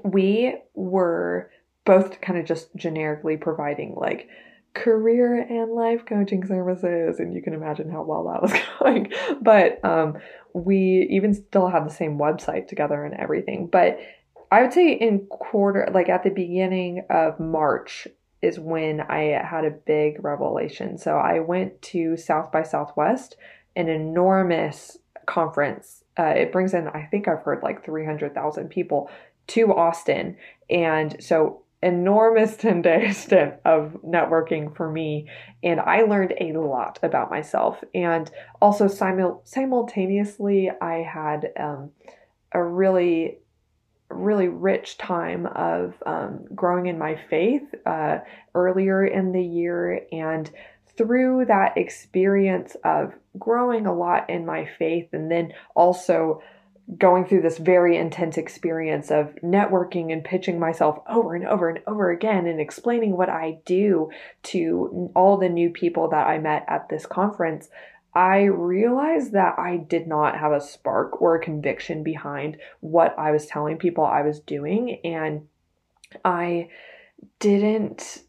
we 0.04 0.56
were 0.74 1.52
both 1.86 2.20
kind 2.22 2.40
of 2.40 2.46
just 2.46 2.76
generically 2.76 3.38
providing 3.38 3.96
like 3.96 4.28
career 4.76 5.42
and 5.42 5.72
life 5.72 6.06
coaching 6.06 6.46
services 6.46 7.20
and 7.20 7.34
you 7.34 7.42
can 7.42 7.54
imagine 7.54 7.90
how 7.90 8.04
well 8.04 8.26
that 8.26 8.42
was 8.42 8.54
going. 8.80 9.12
But 9.42 9.84
um, 9.84 10.20
we 10.54 11.08
even 11.10 11.34
still 11.34 11.70
had 11.70 11.86
the 11.86 11.94
same 11.94 12.20
website 12.20 12.68
together 12.68 13.04
and 13.04 13.16
everything. 13.16 13.68
But 13.68 14.00
i 14.52 14.62
would 14.62 14.74
say 14.74 14.92
in 14.92 15.26
quarter 15.32 15.90
like 15.92 16.08
at 16.08 16.24
the 16.24 16.30
beginning 16.30 17.04
of 17.10 17.40
march 17.40 18.08
is 18.44 18.60
when 18.60 19.02
i 19.02 19.22
had 19.44 19.66
a 19.66 19.72
big 19.72 20.24
revelation. 20.24 20.98
So 20.98 21.18
i 21.18 21.40
went 21.40 21.82
to 21.94 22.16
south 22.16 22.52
by 22.52 22.62
southwest 22.62 23.38
an 23.76 23.90
enormous 23.90 24.98
conference. 25.26 26.04
Uh, 26.18 26.34
it 26.38 26.52
brings 26.52 26.74
in 26.74 26.88
i 26.90 27.08
think 27.10 27.28
i've 27.28 27.42
heard 27.42 27.64
like 27.64 27.84
300000 27.84 28.70
people 28.70 29.10
to 29.48 29.74
austin. 29.74 30.38
And 30.70 31.16
so 31.24 31.65
enormous 31.86 32.58
10 32.58 32.82
day 32.82 33.12
stint 33.12 33.54
of 33.64 33.96
networking 34.04 34.76
for 34.76 34.92
me 34.92 35.30
and 35.64 35.80
i 35.80 36.02
learned 36.02 36.34
a 36.42 36.54
lot 36.54 37.00
about 37.04 37.30
myself. 37.30 37.82
And 37.94 38.30
also 38.62 38.88
simul- 38.88 39.42
simultaneously 39.46 40.72
i 40.82 40.96
had 40.96 41.52
um, 41.58 41.92
a 42.52 42.62
really 42.62 43.38
really 44.10 44.48
rich 44.48 44.98
time 44.98 45.46
of 45.48 45.94
um, 46.06 46.46
growing 46.54 46.88
in 46.88 46.98
my 46.98 47.20
faith 47.30 47.64
uh, 47.86 48.20
earlier 48.54 49.06
in 49.06 49.32
the 49.32 49.42
year. 49.42 50.02
And 50.12 50.50
through 50.98 51.46
that 51.46 51.78
experience 51.78 52.76
of 52.84 53.14
growing 53.38 53.86
a 53.86 53.94
lot 53.94 54.30
in 54.30 54.46
my 54.46 54.70
faith 54.78 55.10
and 55.12 55.30
then 55.30 55.54
also 55.76 56.42
going 56.98 57.26
through 57.26 57.42
this 57.42 57.58
very 57.58 57.98
intense 57.98 58.38
experience 58.38 59.10
of 59.10 59.34
networking 59.44 60.14
and 60.14 60.24
pitching 60.24 60.60
myself 60.60 61.00
over 61.10 61.34
and 61.34 61.46
over 61.48 61.68
and 61.68 61.80
over 61.88 62.12
again 62.12 62.46
and 62.46 62.62
explaining 62.62 63.18
what 63.18 63.30
I 63.30 63.60
do 63.66 64.12
to 64.44 65.12
all 65.16 65.38
the 65.38 65.50
new 65.50 65.72
people 65.72 66.10
that 66.10 66.28
I 66.28 66.38
met 66.38 66.64
at 66.68 66.90
this 66.90 67.08
conference, 67.08 67.70
I 68.14 68.44
realized 68.44 69.34
that 69.34 69.58
I 69.58 69.78
did 69.78 70.08
not 70.08 70.38
have 70.38 70.52
a 70.52 70.62
spark 70.62 71.22
or 71.22 71.36
a 71.36 71.44
conviction 71.44 72.04
behind 72.04 72.58
what 72.82 73.18
I 73.18 73.32
was 73.32 73.48
telling 73.48 73.78
people 73.78 74.06
I 74.06 74.22
was 74.22 74.40
doing. 74.40 75.00
And 75.04 75.48
I 76.24 76.70
didn't, 77.40 78.22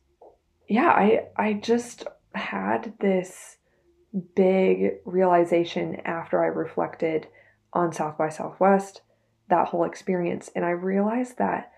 yeah, 0.67 0.89
I, 0.89 1.27
I 1.37 1.53
just 1.53 2.05
had 2.35 2.95
this 3.01 3.59
big 4.35 4.95
realization 5.05 6.01
after 6.07 6.43
I 6.43 6.47
reflected 6.47 7.29
on 7.77 7.93
South 7.93 8.17
by 8.17 8.29
Southwest, 8.31 9.03
that 9.49 9.69
whole 9.69 9.85
experience. 9.85 10.51
And 10.57 10.65
I 10.65 10.71
realized 10.71 11.39
that 11.39 11.73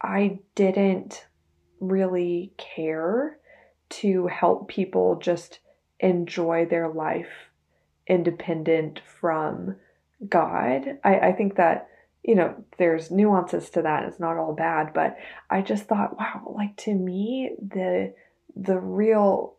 I 0.00 0.40
didn't 0.54 1.26
really 1.78 2.52
care 2.56 3.38
to 3.90 4.26
help 4.26 4.68
people 4.68 5.16
just 5.16 5.60
enjoy 6.00 6.66
their 6.66 6.88
life 6.88 7.50
independent 8.06 9.00
from 9.20 9.76
God. 10.28 10.98
I, 11.04 11.18
I 11.18 11.32
think 11.32 11.56
that, 11.56 11.88
you 12.22 12.34
know, 12.34 12.64
there's 12.78 13.10
nuances 13.10 13.70
to 13.70 13.82
that. 13.82 14.04
It's 14.04 14.18
not 14.20 14.36
all 14.36 14.54
bad, 14.54 14.92
but 14.94 15.16
I 15.50 15.60
just 15.60 15.84
thought, 15.84 16.18
wow, 16.18 16.54
like 16.56 16.76
to 16.78 16.94
me, 16.94 17.50
the 17.60 18.14
the 18.54 18.78
real 18.78 19.54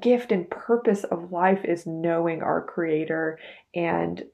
gift 0.00 0.32
and 0.32 0.48
purpose 0.50 1.04
of 1.04 1.32
life 1.32 1.64
is 1.64 1.86
knowing 1.86 2.42
our 2.42 2.62
creator 2.62 3.38
and 3.74 4.24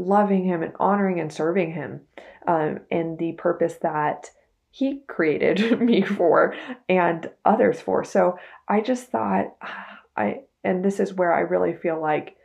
loving 0.00 0.44
him 0.44 0.62
and 0.62 0.72
honoring 0.80 1.20
and 1.20 1.32
serving 1.32 1.72
him 1.72 2.00
um, 2.46 2.80
and 2.90 3.18
the 3.18 3.32
purpose 3.32 3.74
that 3.82 4.30
he 4.70 5.02
created 5.06 5.80
me 5.80 6.02
for 6.02 6.54
and 6.88 7.30
others 7.44 7.80
for. 7.80 8.04
So 8.04 8.38
I 8.68 8.80
just 8.80 9.10
thought 9.10 9.56
I 10.16 10.42
and 10.62 10.84
this 10.84 11.00
is 11.00 11.14
where 11.14 11.32
I 11.32 11.40
really 11.40 11.74
feel 11.74 12.00
like 12.00 12.36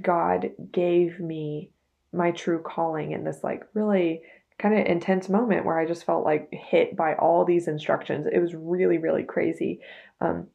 God 0.00 0.50
gave 0.70 1.18
me 1.18 1.70
my 2.12 2.30
true 2.30 2.62
calling 2.62 3.12
in 3.12 3.24
this 3.24 3.42
like 3.42 3.64
really 3.74 4.22
kind 4.58 4.78
of 4.78 4.86
intense 4.86 5.28
moment 5.28 5.64
where 5.64 5.78
I 5.78 5.86
just 5.86 6.04
felt 6.04 6.24
like 6.24 6.48
hit 6.52 6.96
by 6.96 7.14
all 7.14 7.44
these 7.44 7.68
instructions. 7.68 8.26
It 8.30 8.38
was 8.38 8.54
really 8.54 8.98
really 8.98 9.24
crazy. 9.24 9.80
Um, 10.20 10.48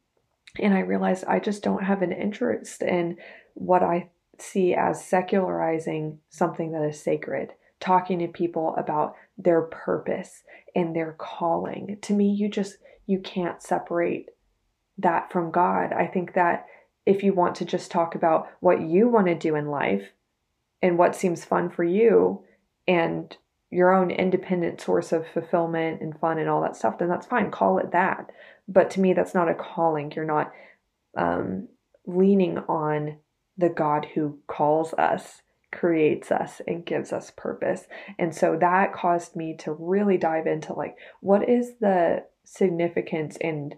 and 0.59 0.73
I 0.73 0.79
realized 0.79 1.25
I 1.25 1.39
just 1.39 1.63
don't 1.63 1.83
have 1.83 2.01
an 2.01 2.11
interest 2.11 2.81
in 2.81 3.17
what 3.53 3.83
I 3.83 4.09
see 4.41 4.73
as 4.73 5.03
secularizing 5.03 6.19
something 6.29 6.71
that 6.71 6.83
is 6.83 7.01
sacred, 7.01 7.51
talking 7.79 8.19
to 8.19 8.27
people 8.27 8.75
about 8.77 9.15
their 9.37 9.61
purpose 9.61 10.43
and 10.75 10.95
their 10.95 11.13
calling. 11.17 11.97
To 12.01 12.13
me, 12.13 12.29
you 12.29 12.49
just 12.49 12.77
you 13.05 13.19
can't 13.19 13.61
separate 13.61 14.29
that 14.97 15.31
from 15.31 15.51
God. 15.51 15.91
I 15.93 16.07
think 16.07 16.33
that 16.33 16.65
if 17.05 17.23
you 17.23 17.33
want 17.33 17.55
to 17.55 17.65
just 17.65 17.91
talk 17.91 18.15
about 18.15 18.49
what 18.59 18.81
you 18.81 19.07
want 19.07 19.27
to 19.27 19.35
do 19.35 19.55
in 19.55 19.67
life 19.67 20.09
and 20.81 20.97
what 20.97 21.15
seems 21.15 21.43
fun 21.43 21.69
for 21.69 21.83
you 21.83 22.43
and 22.87 23.35
your 23.71 23.93
own 23.93 24.11
independent 24.11 24.81
source 24.81 25.11
of 25.11 25.25
fulfillment 25.27 26.01
and 26.01 26.19
fun 26.19 26.37
and 26.37 26.49
all 26.49 26.61
that 26.61 26.75
stuff, 26.75 26.97
then 26.99 27.09
that's 27.09 27.25
fine. 27.25 27.49
Call 27.49 27.79
it 27.79 27.91
that. 27.91 28.29
But 28.67 28.91
to 28.91 29.01
me, 29.01 29.13
that's 29.13 29.33
not 29.33 29.49
a 29.49 29.55
calling. 29.55 30.11
You're 30.15 30.25
not 30.25 30.51
um, 31.17 31.67
leaning 32.05 32.57
on 32.59 33.17
the 33.61 33.69
God 33.69 34.07
who 34.13 34.39
calls 34.47 34.93
us 34.95 35.41
creates 35.71 36.31
us 36.31 36.61
and 36.67 36.85
gives 36.85 37.13
us 37.13 37.31
purpose. 37.37 37.85
And 38.19 38.35
so 38.35 38.57
that 38.59 38.93
caused 38.93 39.37
me 39.37 39.55
to 39.59 39.71
really 39.71 40.17
dive 40.17 40.47
into 40.47 40.73
like 40.73 40.97
what 41.21 41.47
is 41.47 41.75
the 41.79 42.25
significance 42.43 43.37
and 43.39 43.75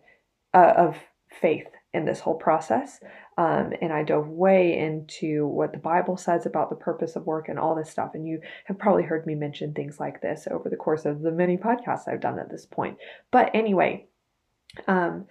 uh, 0.54 0.74
of 0.76 0.98
faith 1.30 1.68
in 1.94 2.06
this 2.06 2.20
whole 2.20 2.36
process. 2.36 3.00
Um, 3.38 3.74
and 3.82 3.94
I 3.94 4.04
dove 4.04 4.28
way 4.28 4.78
into 4.78 5.46
what 5.48 5.72
the 5.72 5.80
Bible 5.80 6.18
says 6.18 6.46
about 6.46 6.70
the 6.70 6.76
purpose 6.76 7.16
of 7.16 7.28
work 7.28 7.50
and 7.50 7.60
all 7.60 7.76
this 7.76 7.90
stuff. 7.90 8.12
And 8.16 8.28
you 8.28 8.42
have 8.66 8.80
probably 8.80 9.04
heard 9.04 9.28
me 9.28 9.36
mention 9.36 9.74
things 9.74 10.00
like 10.00 10.22
this 10.22 10.48
over 10.50 10.70
the 10.70 10.76
course 10.76 11.06
of 11.06 11.22
the 11.22 11.32
many 11.32 11.58
podcasts 11.58 12.08
I've 12.08 12.22
done 12.22 12.40
at 12.40 12.50
this 12.50 12.66
point. 12.66 12.98
But 13.32 13.52
anyway, 13.54 14.08
um, 14.88 15.26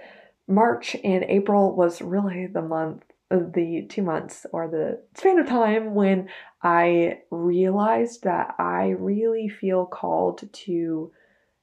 March 0.46 0.96
and 1.02 1.24
April 1.24 1.74
was 1.74 2.00
really 2.00 2.46
the 2.46 2.62
month, 2.62 3.04
the 3.32 3.86
two 3.88 4.02
months 4.02 4.46
or 4.52 4.68
the 4.68 5.02
span 5.18 5.38
of 5.38 5.46
time 5.46 5.94
when 5.94 6.28
I 6.62 7.20
realized 7.30 8.24
that 8.24 8.54
I 8.58 8.90
really 8.98 9.48
feel 9.48 9.86
called 9.86 10.48
to 10.52 11.12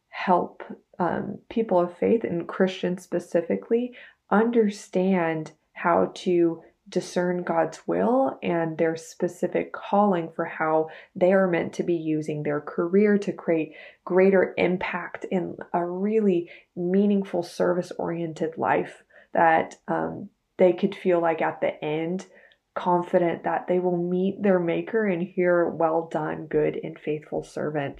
help 0.09 0.63
um, 0.97 1.39
people 1.49 1.79
of 1.79 1.97
faith 1.97 2.23
and 2.23 2.47
Christians 2.47 3.03
specifically 3.03 3.93
understand 4.29 5.51
how 5.73 6.11
to 6.13 6.61
discern 6.89 7.43
God's 7.43 7.88
will 7.88 8.38
and 8.41 8.77
their 8.77 8.95
specific 8.95 9.71
calling 9.71 10.31
for 10.35 10.45
how 10.45 10.89
they 11.15 11.31
are 11.31 11.47
meant 11.47 11.73
to 11.73 11.83
be 11.83 11.95
using 11.95 12.41
their 12.41 12.59
career 12.59 13.17
to 13.19 13.31
create 13.31 13.73
greater 14.03 14.53
impact 14.57 15.25
in 15.25 15.55
a 15.73 15.85
really 15.85 16.49
meaningful 16.75 17.43
service 17.43 17.91
oriented 17.97 18.57
life 18.57 19.03
that 19.33 19.75
um, 19.88 20.29
they 20.59 20.73
could 20.73 20.93
feel 20.93 21.21
like 21.21 21.41
at 21.41 21.61
the 21.61 21.83
end 21.83 22.27
confident 22.75 23.43
that 23.43 23.67
they 23.67 23.79
will 23.79 23.97
meet 23.97 24.41
their 24.41 24.59
maker 24.59 25.05
and 25.05 25.23
hear 25.23 25.67
well 25.67 26.07
done 26.11 26.45
good 26.45 26.79
and 26.81 26.99
faithful 26.99 27.43
servant. 27.43 27.99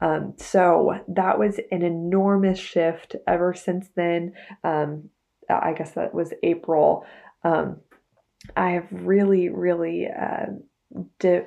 Um, 0.00 0.34
so 0.36 0.94
that 1.08 1.38
was 1.38 1.58
an 1.70 1.82
enormous 1.82 2.58
shift 2.58 3.16
ever 3.26 3.54
since 3.54 3.88
then. 3.96 4.34
Um, 4.62 5.10
i 5.48 5.72
guess 5.72 5.92
that 5.92 6.14
was 6.14 6.32
april. 6.42 7.04
Um, 7.42 7.78
I 8.56 8.70
have 8.70 8.86
really, 8.90 9.48
really 9.48 10.06
uh, 10.06 10.46
di- 11.18 11.44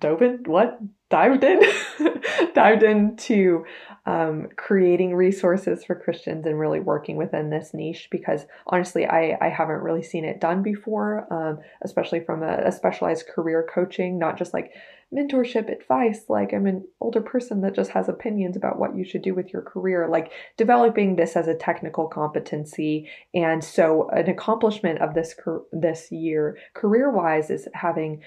dove 0.00 0.22
in, 0.22 0.42
what? 0.46 0.78
Dived 1.10 1.42
in, 1.42 1.60
dived 2.54 2.84
into 2.84 3.64
um, 4.06 4.48
creating 4.56 5.14
resources 5.14 5.84
for 5.84 5.94
Christians 5.94 6.46
and 6.46 6.58
really 6.58 6.80
working 6.80 7.16
within 7.16 7.50
this 7.50 7.74
niche 7.74 8.08
because 8.10 8.46
honestly, 8.66 9.06
I, 9.06 9.36
I 9.40 9.48
haven't 9.48 9.82
really 9.82 10.02
seen 10.02 10.24
it 10.24 10.40
done 10.40 10.62
before, 10.62 11.26
um, 11.32 11.58
especially 11.82 12.20
from 12.20 12.42
a, 12.42 12.62
a 12.66 12.72
specialized 12.72 13.26
career 13.26 13.68
coaching, 13.72 14.18
not 14.18 14.38
just 14.38 14.54
like 14.54 14.72
mentorship 15.14 15.70
advice. 15.70 16.24
Like, 16.28 16.52
I'm 16.52 16.66
an 16.66 16.86
older 17.00 17.20
person 17.20 17.60
that 17.62 17.74
just 17.74 17.90
has 17.90 18.08
opinions 18.08 18.56
about 18.56 18.78
what 18.78 18.96
you 18.96 19.04
should 19.04 19.22
do 19.22 19.34
with 19.34 19.52
your 19.52 19.62
career. 19.62 20.08
Like, 20.08 20.32
developing 20.56 21.16
this 21.16 21.36
as 21.36 21.48
a 21.48 21.54
technical 21.54 22.06
competency. 22.06 23.08
And 23.34 23.62
so, 23.62 24.08
an 24.10 24.28
accomplishment 24.28 25.00
of 25.00 25.14
this 25.14 25.34
this 25.72 26.12
year, 26.12 26.58
career 26.74 27.10
wise, 27.10 27.50
is 27.50 27.68
having 27.74 28.22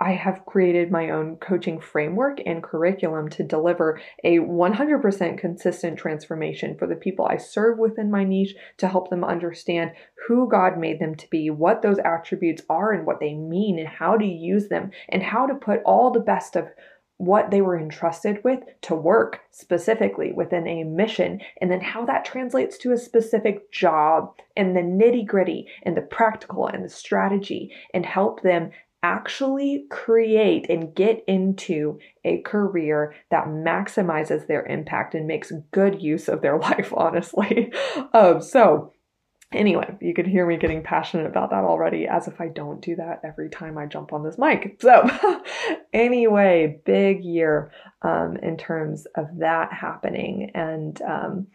I 0.00 0.12
have 0.12 0.44
created 0.44 0.90
my 0.90 1.10
own 1.10 1.36
coaching 1.36 1.80
framework 1.80 2.40
and 2.44 2.62
curriculum 2.62 3.28
to 3.30 3.44
deliver 3.44 4.00
a 4.24 4.38
100% 4.38 5.38
consistent 5.38 5.98
transformation 5.98 6.76
for 6.76 6.88
the 6.88 6.96
people 6.96 7.26
I 7.26 7.36
serve 7.36 7.78
within 7.78 8.10
my 8.10 8.24
niche 8.24 8.56
to 8.78 8.88
help 8.88 9.08
them 9.08 9.22
understand 9.22 9.92
who 10.26 10.48
God 10.48 10.78
made 10.78 10.98
them 10.98 11.14
to 11.14 11.30
be, 11.30 11.48
what 11.48 11.82
those 11.82 11.98
attributes 12.00 12.62
are 12.68 12.92
and 12.92 13.06
what 13.06 13.20
they 13.20 13.34
mean, 13.34 13.78
and 13.78 13.88
how 13.88 14.16
to 14.16 14.26
use 14.26 14.68
them, 14.68 14.90
and 15.08 15.22
how 15.22 15.46
to 15.46 15.54
put 15.54 15.80
all 15.84 16.10
the 16.10 16.20
best 16.20 16.56
of 16.56 16.68
what 17.18 17.52
they 17.52 17.60
were 17.60 17.78
entrusted 17.78 18.42
with 18.42 18.58
to 18.82 18.94
work 18.94 19.40
specifically 19.52 20.32
within 20.32 20.66
a 20.66 20.82
mission, 20.82 21.40
and 21.60 21.70
then 21.70 21.80
how 21.80 22.04
that 22.04 22.24
translates 22.24 22.76
to 22.78 22.90
a 22.90 22.98
specific 22.98 23.70
job 23.70 24.34
and 24.56 24.76
the 24.76 24.80
nitty 24.80 25.24
gritty 25.24 25.68
and 25.84 25.96
the 25.96 26.02
practical 26.02 26.66
and 26.66 26.84
the 26.84 26.88
strategy, 26.88 27.72
and 27.94 28.04
help 28.04 28.42
them 28.42 28.72
actually 29.04 29.84
create 29.90 30.70
and 30.70 30.94
get 30.94 31.22
into 31.28 31.98
a 32.24 32.40
career 32.40 33.14
that 33.30 33.44
maximizes 33.48 34.46
their 34.46 34.64
impact 34.64 35.14
and 35.14 35.26
makes 35.26 35.52
good 35.72 36.00
use 36.00 36.26
of 36.26 36.40
their 36.40 36.58
life, 36.70 36.90
honestly. 36.96 37.70
Um, 38.14 38.40
so, 38.40 38.94
anyway, 39.52 39.94
you 40.00 40.14
can 40.14 40.24
hear 40.24 40.46
me 40.46 40.56
getting 40.56 40.82
passionate 40.82 41.26
about 41.26 41.50
that 41.50 41.64
already, 41.64 42.08
as 42.08 42.28
if 42.28 42.40
I 42.40 42.48
don't 42.48 42.80
do 42.80 42.96
that 42.96 43.20
every 43.22 43.50
time 43.50 43.76
I 43.76 43.84
jump 43.84 44.14
on 44.14 44.24
this 44.24 44.38
mic. 44.38 44.78
So, 44.80 45.06
anyway, 45.92 46.80
big 46.86 47.22
year 47.22 47.72
um, 48.00 48.38
in 48.38 48.56
terms 48.56 49.06
of 49.16 49.26
that 49.40 49.70
happening. 49.70 50.50
And, 50.54 51.00
um, 51.02 51.46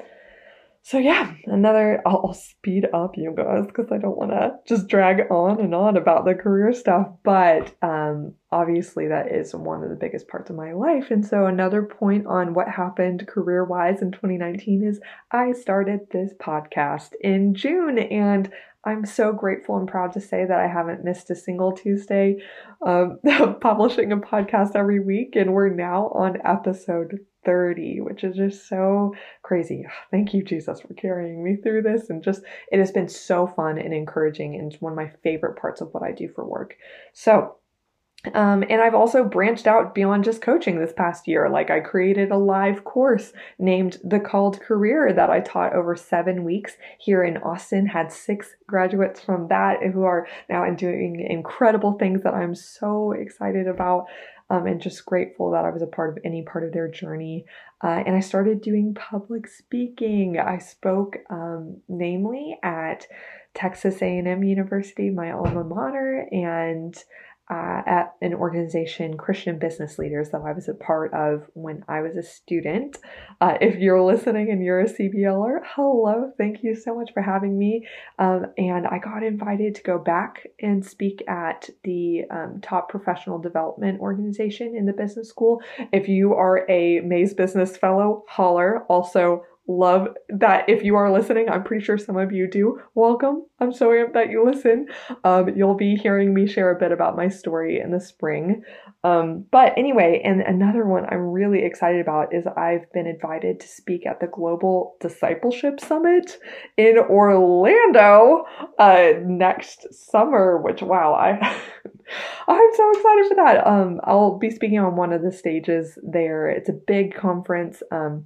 so 0.81 0.97
yeah, 0.97 1.33
another 1.45 2.01
I'll, 2.05 2.23
I'll 2.27 2.33
speed 2.33 2.87
up 2.93 3.17
you 3.17 3.33
guys 3.35 3.65
because 3.67 3.91
I 3.91 3.97
don't 3.97 4.17
want 4.17 4.31
to 4.31 4.53
just 4.67 4.87
drag 4.87 5.29
on 5.29 5.59
and 5.59 5.75
on 5.75 5.97
about 5.97 6.25
the 6.25 6.33
career 6.33 6.73
stuff, 6.73 7.07
but 7.23 7.75
um, 7.81 8.33
obviously 8.51 9.07
that 9.07 9.31
is 9.31 9.53
one 9.53 9.83
of 9.83 9.89
the 9.89 9.95
biggest 9.95 10.27
parts 10.27 10.49
of 10.49 10.55
my 10.55 10.73
life. 10.73 11.11
And 11.11 11.25
so 11.25 11.45
another 11.45 11.83
point 11.83 12.25
on 12.27 12.53
what 12.53 12.69
happened 12.69 13.27
career 13.27 13.65
wise 13.65 14.01
in 14.01 14.11
2019 14.11 14.83
is 14.83 14.99
I 15.31 15.51
started 15.51 15.99
this 16.11 16.31
podcast 16.39 17.11
in 17.21 17.53
June, 17.53 17.99
and 17.99 18.49
I'm 18.85 19.05
so 19.05 19.33
grateful 19.33 19.77
and 19.77 19.87
proud 19.87 20.13
to 20.13 20.21
say 20.21 20.45
that 20.45 20.59
I 20.59 20.67
haven't 20.67 21.03
missed 21.03 21.29
a 21.29 21.35
single 21.35 21.73
Tuesday 21.73 22.37
um, 22.85 23.19
publishing 23.61 24.13
a 24.13 24.17
podcast 24.17 24.75
every 24.75 25.01
week, 25.01 25.35
and 25.35 25.53
we're 25.53 25.69
now 25.69 26.07
on 26.15 26.37
episode 26.45 27.19
30, 27.45 28.01
which 28.01 28.23
is 28.23 28.35
just 28.35 28.67
so 28.67 29.13
crazy. 29.41 29.85
Thank 30.11 30.33
you, 30.33 30.43
Jesus, 30.43 30.81
for 30.81 30.93
carrying 30.93 31.43
me 31.43 31.55
through 31.55 31.83
this. 31.83 32.09
And 32.09 32.23
just, 32.23 32.41
it 32.71 32.79
has 32.79 32.91
been 32.91 33.09
so 33.09 33.47
fun 33.47 33.77
and 33.77 33.93
encouraging, 33.93 34.55
and 34.55 34.75
one 34.79 34.93
of 34.93 34.97
my 34.97 35.11
favorite 35.23 35.59
parts 35.59 35.81
of 35.81 35.93
what 35.93 36.03
I 36.03 36.11
do 36.11 36.29
for 36.33 36.45
work. 36.45 36.75
So, 37.13 37.55
um, 38.33 38.65
and 38.69 38.81
I've 38.81 38.95
also 38.95 39.23
branched 39.23 39.65
out 39.65 39.95
beyond 39.95 40.25
just 40.25 40.41
coaching 40.41 40.77
this 40.77 40.91
past 40.91 41.25
year. 41.25 41.49
Like, 41.49 41.69
I 41.71 41.79
created 41.79 42.31
a 42.31 42.37
live 42.37 42.83
course 42.83 43.31
named 43.57 43.97
The 44.03 44.19
Called 44.19 44.59
Career 44.59 45.13
that 45.13 45.29
I 45.29 45.39
taught 45.39 45.73
over 45.73 45.95
seven 45.95 46.43
weeks 46.43 46.73
here 46.99 47.23
in 47.23 47.37
Austin. 47.37 47.85
Had 47.85 48.11
six 48.11 48.55
graduates 48.67 49.21
from 49.21 49.47
that 49.47 49.77
who 49.93 50.03
are 50.03 50.27
now 50.49 50.69
doing 50.71 51.25
incredible 51.29 51.93
things 51.93 52.23
that 52.23 52.33
I'm 52.33 52.55
so 52.55 53.13
excited 53.13 53.67
about 53.67 54.07
um, 54.49 54.65
and 54.65 54.81
just 54.81 55.05
grateful 55.05 55.51
that 55.51 55.65
I 55.65 55.69
was 55.69 55.81
a 55.81 55.87
part 55.87 56.09
of 56.09 56.23
any 56.25 56.41
part 56.41 56.63
of 56.63 56.73
their 56.73 56.87
journey. 56.87 57.45
Uh, 57.83 58.03
and 58.05 58.15
I 58.15 58.19
started 58.19 58.61
doing 58.61 58.93
public 58.93 59.47
speaking. 59.47 60.39
I 60.39 60.57
spoke, 60.57 61.17
um, 61.29 61.77
namely 61.87 62.57
at 62.63 63.05
Texas 63.53 64.01
A&M 64.01 64.43
University, 64.43 65.09
my 65.09 65.31
alma 65.31 65.63
mater, 65.63 66.27
and 66.31 66.95
uh, 67.49 67.81
at 67.85 68.15
an 68.21 68.33
organization, 68.33 69.17
Christian 69.17 69.57
Business 69.57 69.97
Leaders, 69.97 70.29
that 70.29 70.41
I 70.45 70.51
was 70.51 70.69
a 70.69 70.73
part 70.73 71.13
of 71.13 71.47
when 71.53 71.83
I 71.87 72.01
was 72.01 72.15
a 72.15 72.21
student. 72.21 72.97
Uh, 73.41 73.57
if 73.59 73.79
you're 73.79 74.01
listening 74.01 74.51
and 74.51 74.63
you're 74.63 74.81
a 74.81 74.85
CBLer, 74.85 75.61
hello, 75.65 76.31
thank 76.37 76.61
you 76.61 76.75
so 76.75 76.95
much 76.95 77.11
for 77.13 77.21
having 77.21 77.57
me. 77.57 77.87
Um, 78.19 78.47
and 78.57 78.85
I 78.85 78.99
got 78.99 79.23
invited 79.23 79.75
to 79.75 79.83
go 79.83 79.97
back 79.97 80.47
and 80.61 80.85
speak 80.85 81.23
at 81.27 81.69
the 81.83 82.23
um, 82.29 82.59
top 82.61 82.89
professional 82.89 83.39
development 83.39 83.99
organization 83.99 84.75
in 84.75 84.85
the 84.85 84.93
business 84.93 85.29
school. 85.29 85.61
If 85.91 86.07
you 86.07 86.33
are 86.33 86.69
a 86.69 86.99
Mays 86.99 87.33
Business 87.33 87.77
Fellow, 87.77 88.25
holler. 88.27 88.83
Also, 88.89 89.43
love 89.69 90.07
that 90.29 90.67
if 90.67 90.83
you 90.83 90.95
are 90.95 91.11
listening 91.11 91.47
i'm 91.47 91.63
pretty 91.63 91.85
sure 91.85 91.97
some 91.97 92.17
of 92.17 92.31
you 92.31 92.49
do. 92.49 92.81
Welcome. 92.95 93.45
I'm 93.59 93.71
so 93.71 93.89
amped 93.89 94.13
that 94.13 94.29
you 94.29 94.43
listen. 94.43 94.87
Um, 95.23 95.49
you'll 95.55 95.75
be 95.75 95.95
hearing 95.95 96.33
me 96.33 96.47
share 96.47 96.71
a 96.71 96.79
bit 96.79 96.91
about 96.91 97.15
my 97.15 97.27
story 97.27 97.79
in 97.79 97.91
the 97.91 97.99
spring. 97.99 98.63
Um, 99.03 99.45
but 99.51 99.77
anyway 99.77 100.21
and 100.25 100.41
another 100.41 100.85
one 100.85 101.05
i'm 101.05 101.31
really 101.31 101.63
excited 101.63 102.01
about 102.01 102.33
is 102.33 102.45
i've 102.57 102.91
been 102.91 103.07
invited 103.07 103.61
to 103.61 103.67
speak 103.67 104.05
at 104.05 104.19
the 104.19 104.27
global 104.27 104.97
discipleship 104.99 105.79
summit 105.79 106.37
in 106.75 106.97
orlando 106.97 108.43
uh, 108.77 109.13
next 109.23 109.93
summer 109.93 110.57
which 110.61 110.81
wow 110.81 111.13
i 111.13 111.29
i'm 112.47 112.69
so 112.75 112.89
excited 112.91 113.25
for 113.29 113.35
that. 113.35 113.65
Um, 113.65 114.01
i'll 114.03 114.37
be 114.37 114.49
speaking 114.49 114.79
on 114.79 114.97
one 114.97 115.13
of 115.13 115.21
the 115.21 115.31
stages 115.31 115.97
there. 116.03 116.49
It's 116.49 116.67
a 116.67 116.73
big 116.73 117.15
conference. 117.15 117.81
Um, 117.91 118.25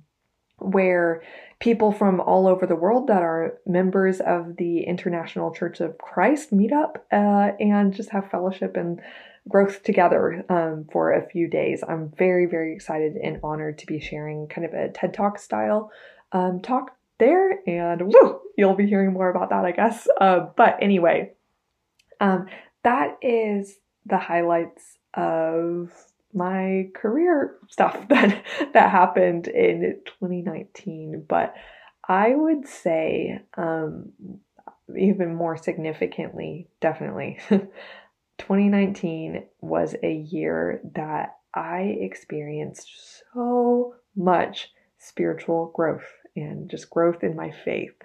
where 0.63 1.21
people 1.59 1.91
from 1.91 2.19
all 2.19 2.47
over 2.47 2.65
the 2.65 2.75
world 2.75 3.07
that 3.07 3.21
are 3.21 3.57
members 3.65 4.19
of 4.19 4.57
the 4.57 4.83
International 4.83 5.53
Church 5.53 5.79
of 5.79 5.97
Christ 5.97 6.51
meet 6.51 6.73
up 6.73 7.05
uh, 7.11 7.51
and 7.59 7.93
just 7.93 8.09
have 8.09 8.29
fellowship 8.29 8.75
and 8.75 9.01
growth 9.47 9.83
together 9.83 10.45
um, 10.49 10.85
for 10.91 11.11
a 11.11 11.27
few 11.29 11.47
days. 11.47 11.83
I'm 11.87 12.11
very, 12.17 12.45
very 12.45 12.73
excited 12.73 13.15
and 13.15 13.39
honored 13.43 13.77
to 13.79 13.85
be 13.85 13.99
sharing 13.99 14.47
kind 14.47 14.65
of 14.65 14.73
a 14.73 14.89
TED 14.89 15.13
Talk 15.13 15.37
style 15.37 15.91
um, 16.31 16.61
talk 16.61 16.97
there, 17.19 17.59
and 17.67 18.01
woo, 18.01 18.41
you'll 18.57 18.73
be 18.73 18.87
hearing 18.87 19.13
more 19.13 19.29
about 19.29 19.49
that, 19.51 19.65
I 19.65 19.71
guess. 19.71 20.07
Uh, 20.19 20.47
but 20.57 20.77
anyway, 20.81 21.33
um, 22.19 22.47
that 22.83 23.17
is 23.21 23.77
the 24.05 24.17
highlights 24.17 24.97
of 25.13 25.91
my 26.33 26.89
career 26.95 27.57
stuff 27.69 27.97
that 28.09 28.43
that 28.73 28.91
happened 28.91 29.47
in 29.47 29.99
2019 30.05 31.25
but 31.27 31.53
i 32.07 32.33
would 32.35 32.67
say 32.67 33.39
um, 33.57 34.11
even 34.97 35.33
more 35.33 35.57
significantly 35.57 36.67
definitely 36.81 37.39
2019 37.49 39.43
was 39.61 39.95
a 40.03 40.13
year 40.13 40.81
that 40.95 41.37
i 41.53 41.97
experienced 42.01 43.23
so 43.33 43.95
much 44.15 44.69
spiritual 44.97 45.71
growth 45.75 46.09
and 46.35 46.69
just 46.69 46.89
growth 46.89 47.23
in 47.23 47.35
my 47.35 47.51
faith 47.51 47.95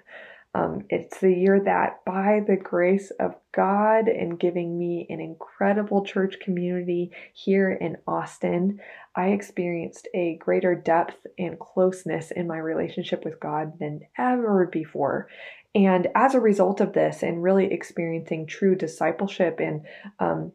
um, 0.55 0.85
it's 0.89 1.19
the 1.19 1.31
year 1.31 1.61
that, 1.65 2.03
by 2.05 2.41
the 2.45 2.57
grace 2.57 3.11
of 3.19 3.35
God 3.53 4.07
and 4.07 4.39
giving 4.39 4.79
me 4.79 5.05
an 5.09 5.19
incredible 5.19 6.03
church 6.03 6.37
community 6.39 7.11
here 7.33 7.71
in 7.71 7.97
Austin, 8.07 8.79
I 9.15 9.27
experienced 9.27 10.07
a 10.15 10.37
greater 10.37 10.73
depth 10.73 11.27
and 11.37 11.59
closeness 11.59 12.31
in 12.31 12.47
my 12.47 12.57
relationship 12.57 13.23
with 13.25 13.39
God 13.39 13.73
than 13.79 14.01
ever 14.17 14.67
before. 14.71 15.27
And 15.75 16.07
as 16.15 16.33
a 16.33 16.39
result 16.39 16.81
of 16.81 16.93
this, 16.93 17.21
and 17.21 17.43
really 17.43 17.71
experiencing 17.71 18.47
true 18.47 18.75
discipleship 18.75 19.59
and 19.59 19.85
um, 20.19 20.51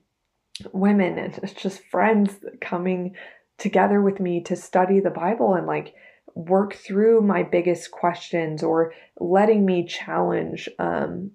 women 0.73 1.19
and 1.19 1.57
just 1.57 1.85
friends 1.85 2.33
coming 2.61 3.15
together 3.59 4.03
with 4.03 4.19
me 4.19 4.43
to 4.43 4.57
study 4.57 4.99
the 4.99 5.11
Bible 5.11 5.55
and 5.55 5.69
like 5.69 5.95
work 6.35 6.75
through 6.75 7.21
my 7.21 7.43
biggest 7.43 7.91
questions 7.91 8.63
or 8.63 8.93
letting 9.19 9.65
me 9.65 9.87
challenge 9.87 10.69
um, 10.79 11.31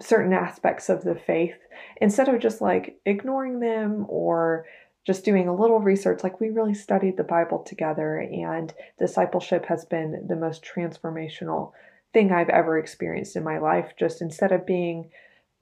certain 0.00 0.32
aspects 0.32 0.88
of 0.88 1.04
the 1.04 1.14
faith 1.14 1.56
instead 2.00 2.28
of 2.28 2.40
just 2.40 2.60
like 2.60 2.98
ignoring 3.06 3.60
them 3.60 4.06
or 4.08 4.66
just 5.06 5.24
doing 5.24 5.48
a 5.48 5.54
little 5.54 5.80
research. 5.80 6.22
Like, 6.22 6.40
we 6.40 6.50
really 6.50 6.74
studied 6.74 7.16
the 7.16 7.24
Bible 7.24 7.60
together, 7.60 8.18
and 8.18 8.72
discipleship 8.98 9.64
has 9.66 9.84
been 9.84 10.26
the 10.28 10.36
most 10.36 10.64
transformational 10.64 11.72
thing 12.12 12.32
I've 12.32 12.50
ever 12.50 12.78
experienced 12.78 13.36
in 13.36 13.44
my 13.44 13.58
life. 13.58 13.92
Just 13.98 14.20
instead 14.20 14.52
of 14.52 14.66
being 14.66 15.10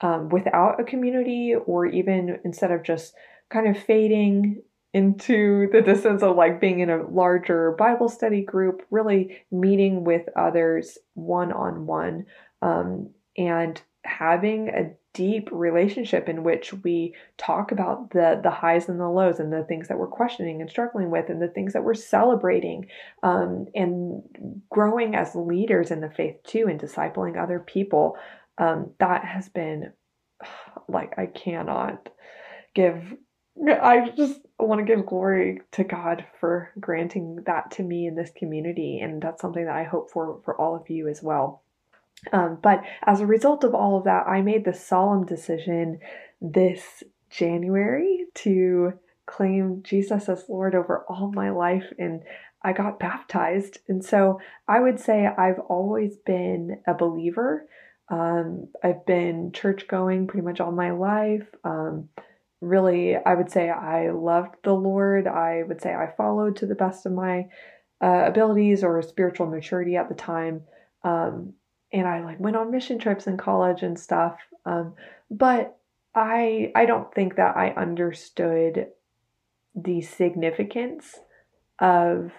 um, 0.00 0.28
without 0.28 0.80
a 0.80 0.84
community, 0.84 1.54
or 1.54 1.86
even 1.86 2.40
instead 2.44 2.70
of 2.70 2.82
just 2.82 3.14
kind 3.48 3.68
of 3.68 3.82
fading 3.82 4.62
into 4.94 5.68
the 5.70 5.82
distance 5.82 6.22
of 6.22 6.36
like 6.36 6.60
being 6.60 6.80
in 6.80 6.90
a 6.90 7.06
larger 7.08 7.72
Bible 7.72 8.08
study 8.08 8.42
group, 8.42 8.82
really 8.90 9.38
meeting 9.50 10.04
with 10.04 10.28
others 10.36 10.98
one 11.14 11.52
on 11.52 11.86
one, 11.86 12.26
and 13.36 13.82
having 14.04 14.68
a 14.68 14.90
deep 15.14 15.48
relationship 15.50 16.28
in 16.28 16.44
which 16.44 16.72
we 16.72 17.14
talk 17.38 17.72
about 17.72 18.10
the 18.10 18.40
the 18.42 18.50
highs 18.50 18.88
and 18.88 19.00
the 19.00 19.08
lows 19.08 19.40
and 19.40 19.52
the 19.52 19.64
things 19.64 19.88
that 19.88 19.98
we're 19.98 20.06
questioning 20.06 20.60
and 20.60 20.70
struggling 20.70 21.10
with 21.10 21.28
and 21.28 21.42
the 21.42 21.48
things 21.48 21.72
that 21.72 21.82
we're 21.82 21.94
celebrating 21.94 22.86
um, 23.22 23.66
and 23.74 24.22
growing 24.70 25.14
as 25.14 25.34
leaders 25.34 25.90
in 25.90 26.00
the 26.00 26.10
faith 26.10 26.36
too 26.44 26.66
and 26.68 26.80
discipling 26.80 27.36
other 27.40 27.58
people 27.58 28.16
um, 28.58 28.90
that 29.00 29.24
has 29.24 29.48
been 29.48 29.92
like 30.88 31.14
i 31.18 31.26
cannot 31.26 32.08
give 32.74 33.14
I 33.66 34.10
just 34.10 34.40
want 34.58 34.80
to 34.80 34.84
give 34.84 35.06
glory 35.06 35.60
to 35.72 35.84
God 35.84 36.24
for 36.40 36.70
granting 36.78 37.42
that 37.46 37.70
to 37.72 37.82
me 37.82 38.06
in 38.06 38.14
this 38.14 38.30
community, 38.36 39.00
and 39.00 39.20
that's 39.22 39.40
something 39.40 39.64
that 39.64 39.74
I 39.74 39.84
hope 39.84 40.10
for 40.10 40.40
for 40.44 40.60
all 40.60 40.76
of 40.76 40.88
you 40.90 41.08
as 41.08 41.22
well. 41.22 41.62
Um, 42.32 42.58
but 42.62 42.82
as 43.06 43.20
a 43.20 43.26
result 43.26 43.64
of 43.64 43.74
all 43.74 43.96
of 43.96 44.04
that, 44.04 44.26
I 44.26 44.42
made 44.42 44.64
the 44.64 44.74
solemn 44.74 45.24
decision 45.24 46.00
this 46.40 47.02
January 47.30 48.26
to 48.34 48.94
claim 49.26 49.82
Jesus 49.82 50.28
as 50.28 50.48
Lord 50.48 50.74
over 50.74 51.04
all 51.08 51.32
my 51.32 51.50
life, 51.50 51.84
and 51.98 52.22
I 52.62 52.72
got 52.72 52.98
baptized. 52.98 53.78
And 53.88 54.04
so 54.04 54.40
I 54.66 54.80
would 54.80 54.98
say 54.98 55.26
I've 55.26 55.60
always 55.68 56.16
been 56.16 56.80
a 56.86 56.94
believer. 56.94 57.68
Um, 58.08 58.68
I've 58.82 59.04
been 59.06 59.52
church 59.52 59.86
going 59.86 60.26
pretty 60.26 60.44
much 60.44 60.60
all 60.60 60.72
my 60.72 60.90
life. 60.90 61.46
Um, 61.62 62.08
really, 62.60 63.16
I 63.16 63.34
would 63.34 63.50
say 63.50 63.70
I 63.70 64.10
loved 64.10 64.56
the 64.62 64.74
Lord. 64.74 65.26
I 65.26 65.62
would 65.62 65.80
say 65.80 65.94
I 65.94 66.12
followed 66.16 66.56
to 66.56 66.66
the 66.66 66.74
best 66.74 67.06
of 67.06 67.12
my 67.12 67.48
uh, 68.02 68.24
abilities 68.26 68.82
or 68.82 69.00
spiritual 69.02 69.46
maturity 69.46 69.96
at 69.96 70.08
the 70.08 70.14
time. 70.14 70.62
Um, 71.04 71.54
and 71.92 72.06
I 72.06 72.22
like 72.22 72.40
went 72.40 72.56
on 72.56 72.70
mission 72.70 72.98
trips 72.98 73.26
in 73.26 73.36
college 73.36 73.82
and 73.82 73.98
stuff. 73.98 74.38
Um, 74.66 74.94
but 75.30 75.78
I 76.14 76.72
I 76.74 76.84
don't 76.84 77.12
think 77.14 77.36
that 77.36 77.56
I 77.56 77.70
understood 77.70 78.88
the 79.74 80.00
significance 80.00 81.18
of 81.78 82.32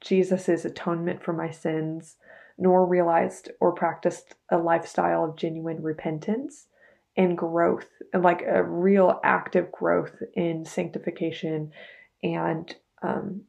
Jesus's 0.00 0.64
atonement 0.64 1.22
for 1.22 1.32
my 1.32 1.50
sins, 1.50 2.16
nor 2.58 2.84
realized 2.84 3.50
or 3.60 3.72
practiced 3.72 4.34
a 4.50 4.58
lifestyle 4.58 5.24
of 5.24 5.36
genuine 5.36 5.82
repentance 5.82 6.66
and 7.16 7.36
growth, 7.36 7.88
and 8.12 8.22
like 8.22 8.42
a 8.42 8.62
real 8.62 9.20
active 9.24 9.70
growth 9.72 10.22
in 10.34 10.64
sanctification 10.64 11.72
and 12.22 12.74
um, 13.02 13.42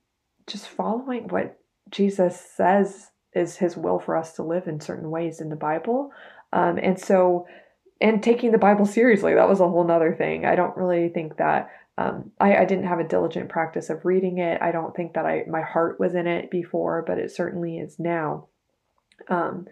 just 0.47 0.67
following 0.67 1.27
what 1.27 1.59
Jesus 1.89 2.39
says 2.39 3.11
is 3.33 3.57
his 3.57 3.77
will 3.77 3.99
for 3.99 4.17
us 4.17 4.33
to 4.33 4.43
live 4.43 4.67
in 4.67 4.79
certain 4.79 5.09
ways 5.09 5.39
in 5.39 5.49
the 5.49 5.55
Bible. 5.55 6.11
Um, 6.53 6.77
and 6.77 6.99
so, 6.99 7.47
and 7.99 8.21
taking 8.21 8.51
the 8.51 8.57
Bible 8.57 8.85
seriously, 8.85 9.33
that 9.33 9.47
was 9.47 9.59
a 9.59 9.67
whole 9.67 9.85
nother 9.85 10.13
thing. 10.13 10.45
I 10.45 10.55
don't 10.55 10.75
really 10.75 11.09
think 11.09 11.37
that 11.37 11.69
um, 11.97 12.31
I, 12.39 12.57
I, 12.57 12.65
didn't 12.65 12.87
have 12.87 12.99
a 12.99 13.07
diligent 13.07 13.49
practice 13.49 13.89
of 13.89 14.05
reading 14.05 14.37
it. 14.39 14.61
I 14.61 14.71
don't 14.71 14.95
think 14.95 15.13
that 15.13 15.25
I 15.25 15.43
my 15.47 15.61
heart 15.61 15.99
was 15.99 16.15
in 16.15 16.25
it 16.25 16.49
before, 16.49 17.03
but 17.05 17.19
it 17.19 17.31
certainly 17.31 17.77
is 17.77 17.99
now. 17.99 18.47
Um, 19.27 19.67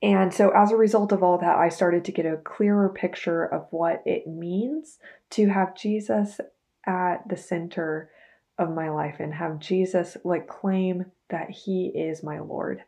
and 0.00 0.32
so, 0.32 0.50
as 0.50 0.70
a 0.70 0.76
result 0.76 1.10
of 1.10 1.22
all 1.22 1.38
that, 1.38 1.56
I 1.56 1.68
started 1.68 2.04
to 2.04 2.12
get 2.12 2.26
a 2.26 2.36
clearer 2.36 2.88
picture 2.88 3.44
of 3.44 3.66
what 3.70 4.02
it 4.06 4.26
means 4.28 4.98
to 5.30 5.48
have 5.48 5.76
Jesus 5.76 6.40
at 6.86 7.28
the 7.28 7.36
center 7.36 8.10
of 8.58 8.70
my 8.70 8.90
life 8.90 9.16
and 9.18 9.34
have 9.34 9.58
Jesus 9.58 10.16
like 10.24 10.46
claim 10.46 11.06
that 11.30 11.50
he 11.50 11.88
is 11.88 12.22
my 12.22 12.38
Lord. 12.38 12.84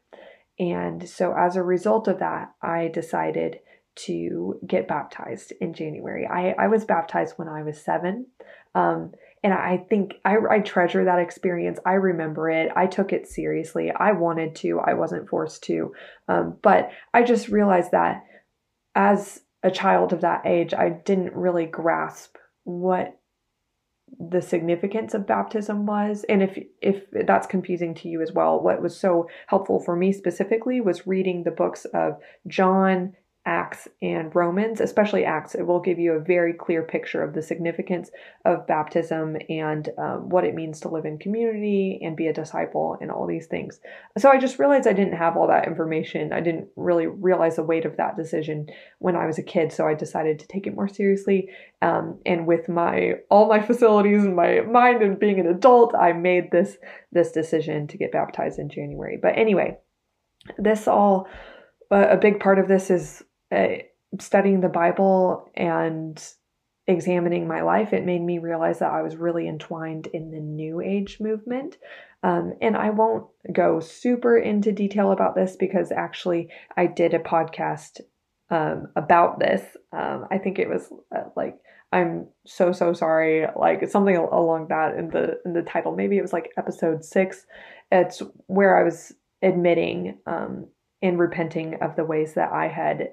And 0.59 1.09
so, 1.09 1.35
as 1.37 1.57
a 1.57 1.63
result 1.65 2.07
of 2.07 2.21
that, 2.21 2.53
I 2.63 2.89
decided 2.89 3.59
to 3.97 4.61
get 4.65 4.87
baptized 4.87 5.53
in 5.61 5.75
January. 5.75 6.27
I, 6.27 6.53
I 6.53 6.69
was 6.69 6.85
baptized 6.85 7.35
when 7.39 7.49
I 7.49 7.65
was 7.65 7.81
seven. 7.81 8.27
Um, 8.75 9.13
and 9.43 9.55
I 9.55 9.79
think 9.89 10.17
I, 10.25 10.37
I 10.51 10.61
treasure 10.61 11.05
that 11.05 11.19
experience. 11.19 11.79
I 11.87 11.95
remember 11.95 12.51
it. 12.51 12.71
I 12.77 12.87
took 12.87 13.13
it 13.13 13.27
seriously. 13.27 13.91
I 13.91 14.13
wanted 14.13 14.55
to, 14.57 14.81
I 14.81 14.95
wasn't 14.95 15.29
forced 15.29 15.63
to. 15.65 15.95
Um, 16.29 16.57
but 16.63 16.91
I 17.15 17.23
just 17.23 17.49
realized 17.49 17.93
that 17.93 18.25
as 18.95 19.41
a 19.63 19.71
child 19.71 20.13
of 20.13 20.21
that 20.21 20.43
age, 20.45 20.75
I 20.75 20.91
didn't 20.91 21.35
really 21.35 21.65
grasp 21.65 22.37
what 22.65 23.17
the 24.19 24.43
significance 24.43 25.15
of 25.15 25.27
baptism 25.27 25.87
was 25.87 26.25
and 26.29 26.43
if 26.43 26.59
if 26.83 27.05
that's 27.13 27.47
confusing 27.47 27.95
to 27.95 28.09
you 28.09 28.21
as 28.21 28.33
well 28.33 28.61
what 28.61 28.83
was 28.83 28.99
so 28.99 29.29
helpful 29.47 29.79
for 29.79 29.95
me 29.95 30.13
specifically 30.13 30.81
was 30.81 31.07
reading 31.07 31.45
the 31.45 31.51
books 31.51 31.85
of 31.95 32.19
John 32.49 33.15
Acts 33.47 33.89
and 34.03 34.35
Romans, 34.35 34.83
especially 34.83 35.25
Acts, 35.25 35.55
it 35.55 35.67
will 35.67 35.81
give 35.81 35.99
you 35.99 36.13
a 36.13 36.21
very 36.21 36.53
clear 36.53 36.83
picture 36.83 37.23
of 37.23 37.33
the 37.33 37.41
significance 37.41 38.11
of 38.45 38.67
baptism 38.67 39.39
and 39.49 39.89
um, 39.97 40.29
what 40.29 40.45
it 40.45 40.55
means 40.55 40.81
to 40.81 40.89
live 40.89 41.07
in 41.07 41.19
community 41.19 41.99
and 42.03 42.19
be 42.19 42.27
a 42.27 42.35
disciple 42.35 42.99
and 43.01 43.11
all 43.11 43.27
these 43.27 43.47
things. 43.47 43.81
So 44.19 44.29
I 44.29 44.37
just 44.37 44.59
realized 44.59 44.87
I 44.87 44.93
didn't 44.93 45.17
have 45.17 45.39
all 45.39 45.47
that 45.49 45.67
information. 45.67 46.35
I 46.35 46.41
didn't 46.41 46.69
really 46.77 47.07
realize 47.07 47.57
the 47.57 47.63
weight 47.63 47.87
of 47.87 47.97
that 47.97 48.15
decision 48.15 48.67
when 48.99 49.17
I 49.17 49.25
was 49.25 49.39
a 49.39 49.43
kid, 49.43 49.73
so 49.73 49.89
I 49.89 49.95
decided 49.95 50.39
to 50.41 50.47
take 50.47 50.67
it 50.67 50.75
more 50.75 50.89
seriously. 50.89 51.49
Um, 51.81 52.21
and 52.27 52.47
with 52.47 52.69
my 52.69 53.15
all 53.31 53.49
my 53.49 53.63
facilities 53.63 54.23
and 54.23 54.37
my 54.37 54.61
mind 54.61 55.01
and 55.01 55.19
being 55.19 55.41
an 55.41 55.47
adult, 55.47 55.95
I 55.95 56.13
made 56.13 56.51
this 56.51 56.77
this 57.11 57.33
decision 57.33 57.87
to 57.87 57.97
get 57.97 58.13
baptized 58.13 58.59
in 58.59 58.69
January. 58.69 59.19
But 59.21 59.39
anyway, 59.39 59.79
this 60.59 60.87
all 60.87 61.27
a 61.91 62.17
big 62.17 62.39
part 62.39 62.59
of 62.59 62.69
this 62.69 62.91
is 62.91 63.25
studying 64.19 64.61
the 64.61 64.69
Bible 64.69 65.51
and 65.55 66.23
examining 66.87 67.47
my 67.47 67.63
life, 67.63 67.93
it 67.93 68.05
made 68.05 68.23
me 68.23 68.39
realize 68.39 68.81
that 68.81 68.93
I 68.93 69.03
was 69.03 69.17
really 69.17 69.49
entwined 69.49 70.09
in 70.09 70.31
the 70.31 70.41
New 70.41 70.81
Age 70.81 71.19
movement. 71.21 71.77
Um, 72.23 72.55
and 72.61 72.77
I 72.77 72.91
won't 72.91 73.27
go 73.53 73.81
super 73.81 74.37
into 74.37 74.73
detail 74.73 75.13
about 75.13 75.35
this 75.35 75.57
because 75.57 75.91
actually 75.91 76.49
I 76.77 76.87
did 76.87 77.15
a 77.15 77.19
podcast 77.19 78.01
um, 78.51 78.89
about 78.97 79.39
this. 79.39 79.63
Um, 79.93 80.27
I 80.31 80.39
think 80.39 80.59
it 80.59 80.69
was 80.69 80.93
uh, 81.15 81.31
like 81.37 81.57
I'm 81.93 82.29
so 82.47 82.73
so 82.73 82.93
sorry, 82.93 83.47
like 83.57 83.89
something 83.89 84.17
along 84.17 84.69
that 84.69 84.97
in 84.97 85.11
the 85.11 85.41
in 85.45 85.55
the 85.55 85.63
title. 85.63 85.95
Maybe 85.95 86.19
it 86.19 86.23
was 86.23 86.33
like 86.33 86.53
episode 86.59 87.05
six. 87.05 87.47
It's 87.91 88.23
where 88.47 88.77
I 88.77 88.85
was 88.85 89.13
admitting 89.43 90.19
um, 90.27 90.67
and 91.03 91.19
repenting 91.19 91.77
of 91.81 91.97
the 91.97 92.05
ways 92.05 92.35
that 92.35 92.53
I 92.53 92.69
had 92.69 93.11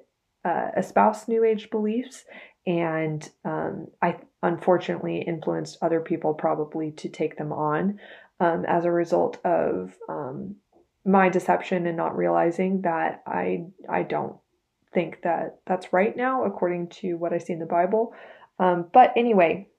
uh, 0.47 0.69
espouse 0.77 1.27
New 1.27 1.43
Age 1.43 1.69
beliefs 1.69 2.23
and 2.67 3.29
um, 3.45 3.87
I 4.01 4.17
unfortunately 4.43 5.21
influenced 5.21 5.77
other 5.81 6.01
people 6.01 6.33
probably 6.33 6.91
to 6.91 7.09
take 7.09 7.37
them 7.37 7.53
on 7.53 7.99
um, 8.41 8.65
as 8.67 8.83
a 8.83 8.91
result 8.91 9.37
of 9.45 9.95
um, 10.09 10.57
my 11.05 11.29
deception 11.29 11.87
and 11.87 11.95
not 11.95 12.17
realizing 12.17 12.81
that 12.81 13.23
I 13.25 13.67
I 13.89 14.03
don't 14.03 14.35
think 14.93 15.21
that 15.23 15.59
that's 15.65 15.93
right 15.93 16.15
now 16.15 16.43
according 16.43 16.89
to 16.89 17.15
what 17.15 17.33
I 17.33 17.37
see 17.37 17.53
in 17.53 17.59
the 17.59 17.65
Bible. 17.65 18.13
Um, 18.59 18.87
but 18.91 19.13
anyway, 19.15 19.69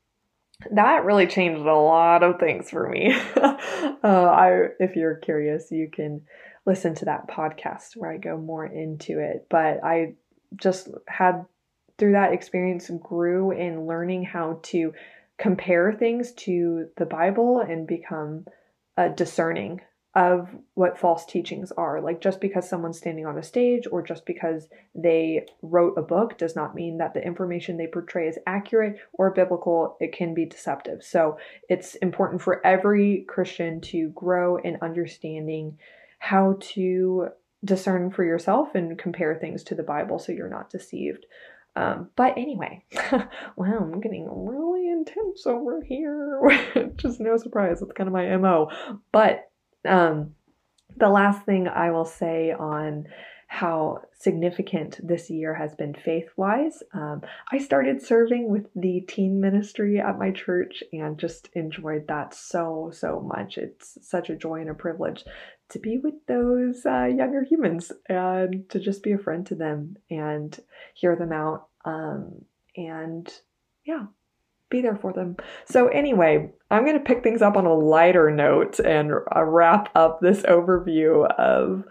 that 0.71 1.05
really 1.05 1.27
changed 1.27 1.61
a 1.61 1.77
lot 1.77 2.23
of 2.23 2.41
things 2.41 2.71
for 2.71 2.89
me. 2.89 3.13
uh, 3.37 3.55
I, 4.03 4.69
if 4.81 4.97
you're 4.97 5.17
curious, 5.17 5.71
you 5.71 5.91
can 5.93 6.23
listen 6.67 6.95
to 6.97 7.05
that 7.07 7.29
podcast 7.29 7.97
where 7.97 8.11
I 8.11 8.17
go 8.17 8.37
more 8.37 8.65
into 8.65 9.19
it. 9.19 9.47
But 9.51 9.85
I 9.85 10.15
just 10.57 10.89
had 11.07 11.45
through 11.99 12.13
that 12.13 12.33
experience 12.33 12.91
grew 13.03 13.51
in 13.51 13.87
learning 13.87 14.25
how 14.25 14.61
to 14.63 14.93
compare 15.39 15.93
things 15.93 16.33
to 16.33 16.89
the 16.97 17.07
Bible 17.07 17.61
and 17.61 17.87
become 17.87 18.45
uh, 18.97 19.09
discerning 19.09 19.81
of 20.15 20.49
what 20.75 20.99
false 20.99 21.25
teachings 21.27 21.71
are. 21.73 22.01
Like 22.01 22.21
just 22.21 22.41
because 22.41 22.69
someone's 22.69 22.99
standing 22.99 23.27
on 23.27 23.39
a 23.39 23.43
stage 23.43 23.87
or 23.91 24.03
just 24.03 24.27
because 24.27 24.69
they 24.95 25.47
wrote 25.63 25.95
a 25.97 26.03
book 26.03 26.39
does 26.39 26.57
not 26.57 26.75
mean 26.75 26.99
that 26.99 27.15
the 27.15 27.25
information 27.25 27.77
they 27.77 27.87
portray 27.87 28.27
is 28.27 28.39
accurate 28.47 28.99
or 29.13 29.31
biblical. 29.31 29.97
It 30.01 30.13
can 30.13 30.35
be 30.35 30.47
deceptive. 30.47 31.05
So 31.05 31.39
it's 31.69 31.95
important 31.97 32.43
for 32.43 32.65
every 32.67 33.27
Christian 33.29 33.81
to 33.83 34.09
grow 34.09 34.57
in 34.57 34.79
understanding 34.83 35.79
how 36.19 36.57
to 36.61 37.29
discern 37.65 38.11
for 38.11 38.25
yourself 38.25 38.75
and 38.75 38.99
compare 38.99 39.35
things 39.35 39.65
to 39.65 39.75
the 39.75 39.83
Bible 39.83 40.19
so 40.19 40.33
you're 40.33 40.49
not 40.49 40.71
deceived. 40.71 41.27
Um, 41.77 42.11
but 42.17 42.37
anyway, 42.37 42.85
wow, 43.57 43.79
I'm 43.81 44.01
getting 44.01 44.27
really 44.29 44.89
intense 44.89 45.47
over 45.47 45.81
here, 45.83 46.41
is 47.05 47.21
no 47.21 47.37
surprise. 47.37 47.83
It's 47.83 47.93
kind 47.93 48.09
of 48.09 48.13
my 48.13 48.37
MO. 48.37 48.71
But 49.13 49.51
um, 49.87 50.35
the 50.97 51.09
last 51.09 51.45
thing 51.45 51.69
I 51.69 51.91
will 51.91 52.05
say 52.05 52.53
on 52.53 53.07
how 53.49 54.03
significant 54.13 55.01
this 55.03 55.31
year 55.31 55.55
has 55.55 55.75
been 55.75 55.95
faith 55.95 56.29
wise. 56.37 56.83
Um, 56.93 57.23
I 57.51 57.59
started 57.59 58.03
serving 58.03 58.51
with 58.51 58.67
the 58.77 59.01
teen 59.09 59.41
ministry 59.41 59.99
at 59.99 60.19
my 60.19 60.33
church 60.33 60.83
and 60.93 61.19
just 61.19 61.49
enjoyed 61.55 62.09
that 62.09 62.35
so, 62.35 62.91
so 62.93 63.21
much. 63.21 63.57
It's 63.57 63.97
such 64.03 64.29
a 64.29 64.37
joy 64.37 64.61
and 64.61 64.69
a 64.69 64.75
privilege 64.75 65.25
to 65.71 65.79
be 65.79 65.99
with 65.99 66.15
those 66.27 66.87
uh, 66.87 67.05
younger 67.05 67.45
humans 67.45 67.93
and 68.09 68.69
to 68.71 68.81
just 68.81 69.03
be 69.03 69.13
a 69.13 69.19
friend 69.19 69.47
to 69.47 69.55
them 69.55 69.97
and 70.11 70.59
hear 70.95 71.15
them 71.15 71.33
out. 71.33 71.69
Um, 71.85 72.45
and 72.77 73.33
yeah, 73.85 74.07
be 74.71 74.81
there 74.81 74.97
for 74.97 75.13
them. 75.13 75.37
So, 75.67 75.89
anyway, 75.89 76.51
I'm 76.71 76.85
going 76.85 76.99
to 76.99 77.05
pick 77.05 77.23
things 77.23 77.43
up 77.43 77.57
on 77.57 77.67
a 77.67 77.75
lighter 77.75 78.31
note 78.31 78.79
and 78.81 79.13
uh, 79.13 79.45
wrap 79.45 79.91
up 79.95 80.21
this 80.21 80.43
overview 80.43 81.27
of 81.39 81.85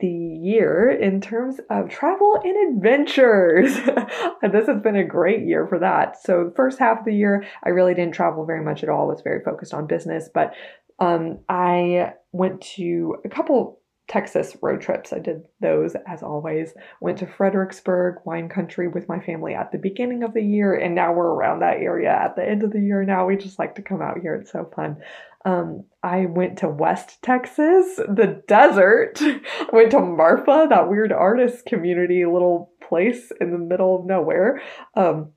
the 0.00 0.08
year 0.08 0.88
in 0.88 1.20
terms 1.20 1.60
of 1.68 1.90
travel 1.90 2.40
and 2.42 2.76
adventures. 2.76 3.74
this 4.42 4.66
has 4.66 4.80
been 4.80 4.96
a 4.96 5.04
great 5.04 5.44
year 5.44 5.66
for 5.66 5.78
that. 5.78 6.22
So, 6.22 6.44
the 6.44 6.54
first 6.54 6.78
half 6.78 7.00
of 7.00 7.04
the 7.04 7.14
year, 7.14 7.44
I 7.64 7.70
really 7.70 7.94
didn't 7.94 8.14
travel 8.14 8.46
very 8.46 8.64
much 8.64 8.82
at 8.82 8.88
all, 8.88 9.08
was 9.08 9.20
very 9.22 9.42
focused 9.42 9.74
on 9.74 9.86
business, 9.86 10.28
but 10.32 10.54
um, 10.98 11.40
I 11.48 12.14
went 12.32 12.60
to 12.76 13.16
a 13.24 13.28
couple 13.28 13.80
Texas 14.06 14.54
road 14.60 14.82
trips. 14.82 15.12
I 15.12 15.18
did 15.18 15.44
those 15.60 15.96
as 16.06 16.22
always. 16.22 16.74
Went 17.00 17.18
to 17.18 17.26
Fredericksburg, 17.26 18.16
wine 18.24 18.48
country 18.48 18.86
with 18.86 19.08
my 19.08 19.18
family 19.18 19.54
at 19.54 19.72
the 19.72 19.78
beginning 19.78 20.22
of 20.22 20.34
the 20.34 20.42
year, 20.42 20.74
and 20.74 20.94
now 20.94 21.12
we're 21.12 21.32
around 21.32 21.60
that 21.60 21.78
area 21.78 22.10
at 22.10 22.36
the 22.36 22.46
end 22.46 22.62
of 22.62 22.72
the 22.72 22.80
year. 22.80 23.02
Now 23.04 23.26
we 23.26 23.36
just 23.36 23.58
like 23.58 23.76
to 23.76 23.82
come 23.82 24.02
out 24.02 24.18
here. 24.20 24.34
It's 24.34 24.52
so 24.52 24.70
fun. 24.76 24.98
Um, 25.46 25.84
I 26.02 26.26
went 26.26 26.58
to 26.58 26.68
West 26.68 27.22
Texas, 27.22 27.96
the 27.96 28.42
desert. 28.46 29.20
went 29.72 29.90
to 29.92 30.00
Marfa, 30.00 30.66
that 30.68 30.88
weird 30.88 31.12
artist 31.12 31.64
community 31.66 32.24
little 32.24 32.72
place 32.86 33.32
in 33.40 33.52
the 33.52 33.58
middle 33.58 34.00
of 34.00 34.06
nowhere. 34.06 34.60
Um, 34.94 35.32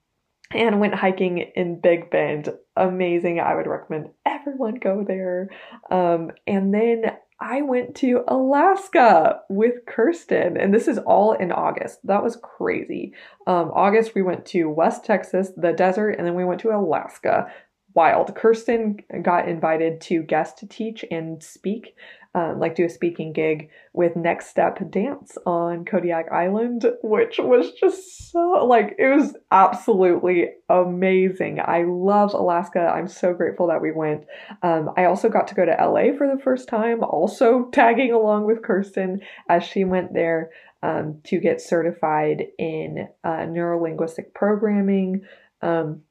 and 0.51 0.79
went 0.79 0.95
hiking 0.95 1.39
in 1.55 1.81
Big 1.81 2.09
Bend. 2.09 2.49
Amazing. 2.77 3.39
I 3.39 3.55
would 3.55 3.67
recommend 3.67 4.09
everyone 4.25 4.75
go 4.75 5.03
there. 5.07 5.49
Um, 5.89 6.31
and 6.45 6.73
then 6.73 7.05
I 7.39 7.61
went 7.61 7.95
to 7.97 8.23
Alaska 8.27 9.41
with 9.47 9.85
Kirsten, 9.85 10.57
and 10.57 10.73
this 10.73 10.87
is 10.87 10.97
all 10.97 11.33
in 11.33 11.51
August. 11.51 11.99
That 12.03 12.23
was 12.23 12.37
crazy. 12.41 13.13
Um, 13.45 13.71
August, 13.73 14.15
we 14.15 14.23
went 14.23 14.45
to 14.47 14.65
West 14.65 15.05
Texas, 15.05 15.51
the 15.55 15.71
desert, 15.71 16.11
and 16.11 16.25
then 16.25 16.33
we 16.33 16.45
went 16.45 16.61
to 16.61 16.71
Alaska. 16.71 17.51
Wild. 17.97 18.35
Kirsten 18.35 18.99
got 19.23 19.49
invited 19.49 19.99
to 20.01 20.21
guest 20.21 20.63
teach 20.69 21.03
and 21.09 21.41
speak 21.41 21.95
um, 22.37 22.59
like 22.59 22.75
do 22.75 22.85
a 22.85 22.89
speaking 22.89 23.33
gig 23.33 23.69
with 23.93 24.15
Next 24.15 24.47
Step 24.47 24.77
Dance 24.91 25.39
on 25.47 25.85
Kodiak 25.85 26.31
Island, 26.31 26.85
which 27.01 27.39
was 27.39 27.71
just 27.71 28.31
so 28.31 28.39
like 28.67 28.95
it 28.99 29.07
was 29.07 29.35
absolutely 29.51 30.49
amazing. 30.69 31.59
I 31.59 31.85
love 31.87 32.35
Alaska. 32.35 32.91
I'm 32.95 33.07
so 33.07 33.33
grateful 33.33 33.65
that 33.69 33.81
we 33.81 33.91
went. 33.91 34.25
Um, 34.61 34.91
I 34.95 35.05
also 35.05 35.29
got 35.29 35.47
to 35.47 35.55
go 35.55 35.65
to 35.65 35.71
LA 35.71 36.15
for 36.15 36.27
the 36.27 36.39
first 36.43 36.67
time, 36.67 37.03
also 37.03 37.69
tagging 37.73 38.13
along 38.13 38.45
with 38.45 38.61
Kirsten 38.61 39.21
as 39.49 39.63
she 39.63 39.83
went 39.83 40.13
there 40.13 40.51
um, 40.83 41.21
to 41.23 41.39
get 41.39 41.59
certified 41.59 42.43
in 42.59 43.07
uh, 43.23 43.47
neurolinguistic 43.47 44.35
programming. 44.35 45.21
Um, 45.63 46.03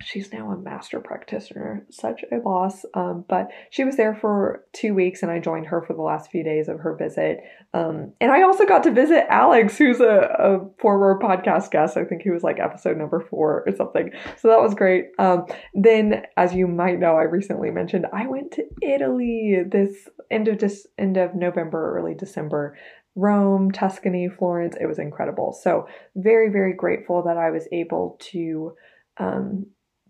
she's 0.00 0.32
now 0.32 0.50
a 0.52 0.56
master 0.56 1.00
practitioner, 1.00 1.84
such 1.90 2.24
a 2.30 2.38
boss. 2.38 2.84
Um, 2.94 3.24
but 3.28 3.48
she 3.70 3.84
was 3.84 3.96
there 3.96 4.14
for 4.14 4.64
two 4.72 4.94
weeks, 4.94 5.22
and 5.22 5.30
I 5.30 5.40
joined 5.40 5.66
her 5.66 5.82
for 5.82 5.94
the 5.94 6.02
last 6.02 6.30
few 6.30 6.44
days 6.44 6.68
of 6.68 6.78
her 6.80 6.94
visit. 6.96 7.40
Um, 7.74 8.12
and 8.20 8.30
I 8.30 8.42
also 8.42 8.64
got 8.64 8.84
to 8.84 8.92
visit 8.92 9.26
Alex, 9.28 9.76
who's 9.76 10.00
a, 10.00 10.04
a, 10.38 10.70
former 10.78 11.18
podcast 11.20 11.70
guest. 11.70 11.96
I 11.96 12.04
think 12.04 12.22
he 12.22 12.30
was 12.30 12.42
like 12.42 12.60
episode 12.60 12.96
number 12.96 13.20
four 13.20 13.64
or 13.66 13.76
something. 13.76 14.10
So 14.36 14.48
that 14.48 14.60
was 14.60 14.74
great. 14.74 15.06
Um, 15.18 15.46
then, 15.74 16.22
as 16.36 16.54
you 16.54 16.68
might 16.68 17.00
know, 17.00 17.16
I 17.16 17.24
recently 17.24 17.70
mentioned 17.70 18.06
I 18.12 18.26
went 18.26 18.52
to 18.52 18.64
Italy 18.82 19.64
this 19.68 20.08
end 20.30 20.48
of 20.48 20.58
this 20.58 20.86
end 20.96 21.16
of 21.16 21.34
November, 21.34 21.98
early 21.98 22.14
December. 22.14 22.76
Rome, 23.16 23.72
Tuscany, 23.72 24.28
Florence. 24.28 24.76
It 24.80 24.86
was 24.86 25.00
incredible. 25.00 25.52
So 25.52 25.88
very, 26.14 26.50
very 26.50 26.72
grateful 26.72 27.24
that 27.24 27.36
I 27.36 27.50
was 27.50 27.66
able 27.72 28.16
to 28.30 28.74
um, 29.18 29.66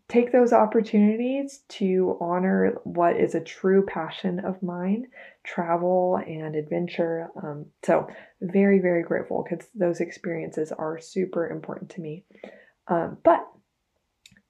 take 0.09 0.33
those 0.33 0.53
opportunities 0.53 1.61
to 1.68 2.16
honor 2.21 2.79
what 2.85 3.16
is 3.16 3.35
a 3.35 3.40
true 3.40 3.85
passion 3.85 4.40
of 4.40 4.62
mine 4.62 5.07
travel 5.44 6.18
and 6.27 6.55
adventure. 6.57 7.29
Um, 7.42 7.66
so, 7.85 8.09
very, 8.40 8.79
very 8.79 9.03
grateful 9.03 9.44
because 9.49 9.66
those 9.75 10.01
experiences 10.01 10.73
are 10.73 10.99
super 10.99 11.49
important 11.49 11.90
to 11.90 12.01
me. 12.01 12.25
Um, 12.88 13.18
but, 13.23 13.47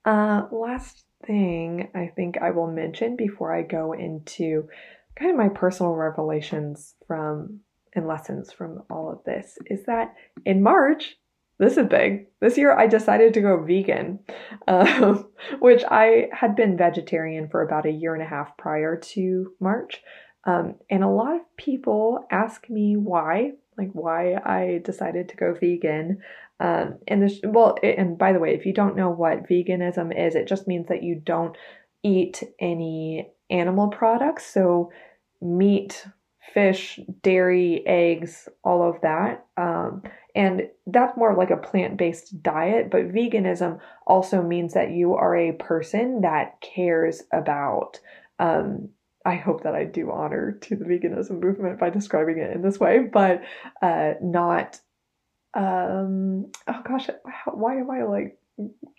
uh, 0.04 0.42
last 0.52 1.04
thing 1.26 1.88
I 1.94 2.06
think 2.14 2.38
I 2.38 2.50
will 2.50 2.70
mention 2.70 3.16
before 3.16 3.52
I 3.52 3.62
go 3.62 3.92
into 3.92 4.68
kind 5.16 5.32
of 5.32 5.36
my 5.36 5.48
personal 5.48 5.94
revelations 5.94 6.94
from 7.06 7.60
and 7.94 8.06
lessons 8.06 8.52
from 8.52 8.82
all 8.90 9.10
of 9.10 9.24
this 9.24 9.58
is 9.66 9.84
that 9.86 10.14
in 10.44 10.62
March, 10.62 11.16
this 11.58 11.76
is 11.76 11.86
big. 11.86 12.26
This 12.40 12.56
year 12.56 12.76
I 12.76 12.86
decided 12.86 13.34
to 13.34 13.40
go 13.40 13.62
vegan, 13.62 14.20
um, 14.66 15.28
which 15.58 15.82
I 15.90 16.28
had 16.32 16.54
been 16.54 16.76
vegetarian 16.76 17.48
for 17.48 17.62
about 17.62 17.86
a 17.86 17.90
year 17.90 18.14
and 18.14 18.22
a 18.22 18.28
half 18.28 18.56
prior 18.56 18.96
to 18.96 19.52
March. 19.60 20.02
Um, 20.44 20.76
and 20.88 21.02
a 21.02 21.08
lot 21.08 21.34
of 21.34 21.56
people 21.56 22.24
ask 22.30 22.70
me 22.70 22.96
why, 22.96 23.52
like 23.76 23.90
why 23.92 24.34
I 24.34 24.80
decided 24.84 25.28
to 25.28 25.36
go 25.36 25.54
vegan. 25.54 26.22
Um, 26.60 26.98
and 27.06 27.22
this, 27.22 27.40
well, 27.44 27.76
it, 27.82 27.98
and 27.98 28.16
by 28.16 28.32
the 28.32 28.38
way, 28.38 28.54
if 28.54 28.64
you 28.64 28.72
don't 28.72 28.96
know 28.96 29.10
what 29.10 29.48
veganism 29.48 30.16
is, 30.16 30.34
it 30.34 30.46
just 30.46 30.68
means 30.68 30.88
that 30.88 31.02
you 31.02 31.20
don't 31.22 31.56
eat 32.02 32.42
any 32.60 33.30
animal 33.50 33.88
products. 33.88 34.46
So 34.46 34.90
meat, 35.40 36.06
fish, 36.54 36.98
dairy, 37.22 37.86
eggs, 37.86 38.48
all 38.64 38.88
of 38.88 39.00
that. 39.02 39.46
Um, 39.56 40.02
and 40.38 40.68
that's 40.86 41.16
more 41.16 41.34
like 41.34 41.50
a 41.50 41.56
plant 41.56 41.96
based 41.96 42.44
diet, 42.44 42.92
but 42.92 43.12
veganism 43.12 43.80
also 44.06 44.40
means 44.40 44.72
that 44.74 44.92
you 44.92 45.14
are 45.14 45.36
a 45.36 45.50
person 45.50 46.20
that 46.20 46.60
cares 46.60 47.24
about. 47.32 47.98
Um, 48.38 48.90
I 49.26 49.34
hope 49.34 49.64
that 49.64 49.74
I 49.74 49.82
do 49.82 50.12
honor 50.12 50.52
to 50.62 50.76
the 50.76 50.84
veganism 50.84 51.42
movement 51.42 51.80
by 51.80 51.90
describing 51.90 52.38
it 52.38 52.52
in 52.52 52.62
this 52.62 52.78
way, 52.78 53.00
but 53.00 53.42
uh, 53.82 54.12
not. 54.22 54.80
Um, 55.54 56.52
oh 56.68 56.82
gosh, 56.86 57.10
why 57.46 57.80
am 57.80 57.90
I 57.90 58.04
like, 58.04 58.38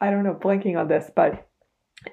I 0.02 0.12
don't 0.12 0.26
know, 0.26 0.34
blanking 0.34 0.78
on 0.78 0.90
this, 0.90 1.10
but 1.16 1.48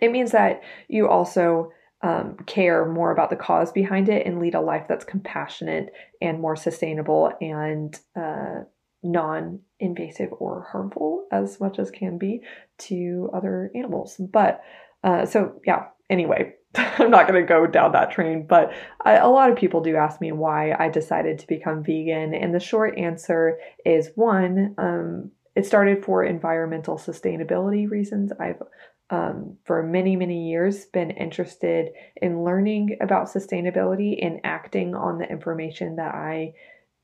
it 0.00 0.12
means 0.12 0.30
that 0.32 0.62
you 0.86 1.08
also 1.08 1.72
um, 2.00 2.36
care 2.46 2.86
more 2.86 3.10
about 3.10 3.30
the 3.30 3.36
cause 3.36 3.72
behind 3.72 4.08
it 4.08 4.24
and 4.24 4.38
lead 4.38 4.54
a 4.54 4.60
life 4.60 4.86
that's 4.88 5.04
compassionate 5.04 5.92
and 6.22 6.40
more 6.40 6.54
sustainable 6.54 7.32
and 7.40 7.98
uh, 8.14 8.60
non 9.02 9.60
invasive 9.78 10.30
or 10.38 10.66
harmful 10.70 11.26
as 11.30 11.60
much 11.60 11.78
as 11.78 11.90
can 11.90 12.18
be 12.18 12.40
to 12.78 13.30
other 13.34 13.70
animals. 13.74 14.16
But 14.18 14.62
uh, 15.04 15.26
so, 15.26 15.60
yeah, 15.64 15.86
anyway, 16.10 16.54
I'm 16.74 17.10
not 17.10 17.28
going 17.28 17.40
to 17.40 17.48
go 17.48 17.66
down 17.66 17.92
that 17.92 18.10
train, 18.10 18.46
but 18.46 18.72
I, 19.04 19.14
a 19.16 19.28
lot 19.28 19.50
of 19.50 19.56
people 19.56 19.80
do 19.80 19.96
ask 19.96 20.20
me 20.20 20.32
why 20.32 20.72
I 20.72 20.88
decided 20.88 21.38
to 21.38 21.46
become 21.46 21.84
vegan. 21.84 22.34
And 22.34 22.54
the 22.54 22.60
short 22.60 22.98
answer 22.98 23.58
is 23.84 24.10
one, 24.14 24.74
um, 24.78 25.30
it 25.54 25.66
started 25.66 26.04
for 26.04 26.22
environmental 26.24 26.98
sustainability 26.98 27.88
reasons. 27.88 28.32
I've 28.38 28.62
um, 29.08 29.56
for 29.64 29.84
many, 29.84 30.16
many 30.16 30.48
years 30.48 30.86
been 30.86 31.12
interested 31.12 31.90
in 32.20 32.42
learning 32.42 32.98
about 33.00 33.28
sustainability 33.28 34.18
and 34.20 34.40
acting 34.42 34.96
on 34.96 35.18
the 35.18 35.30
information 35.30 35.96
that 35.96 36.12
I 36.14 36.54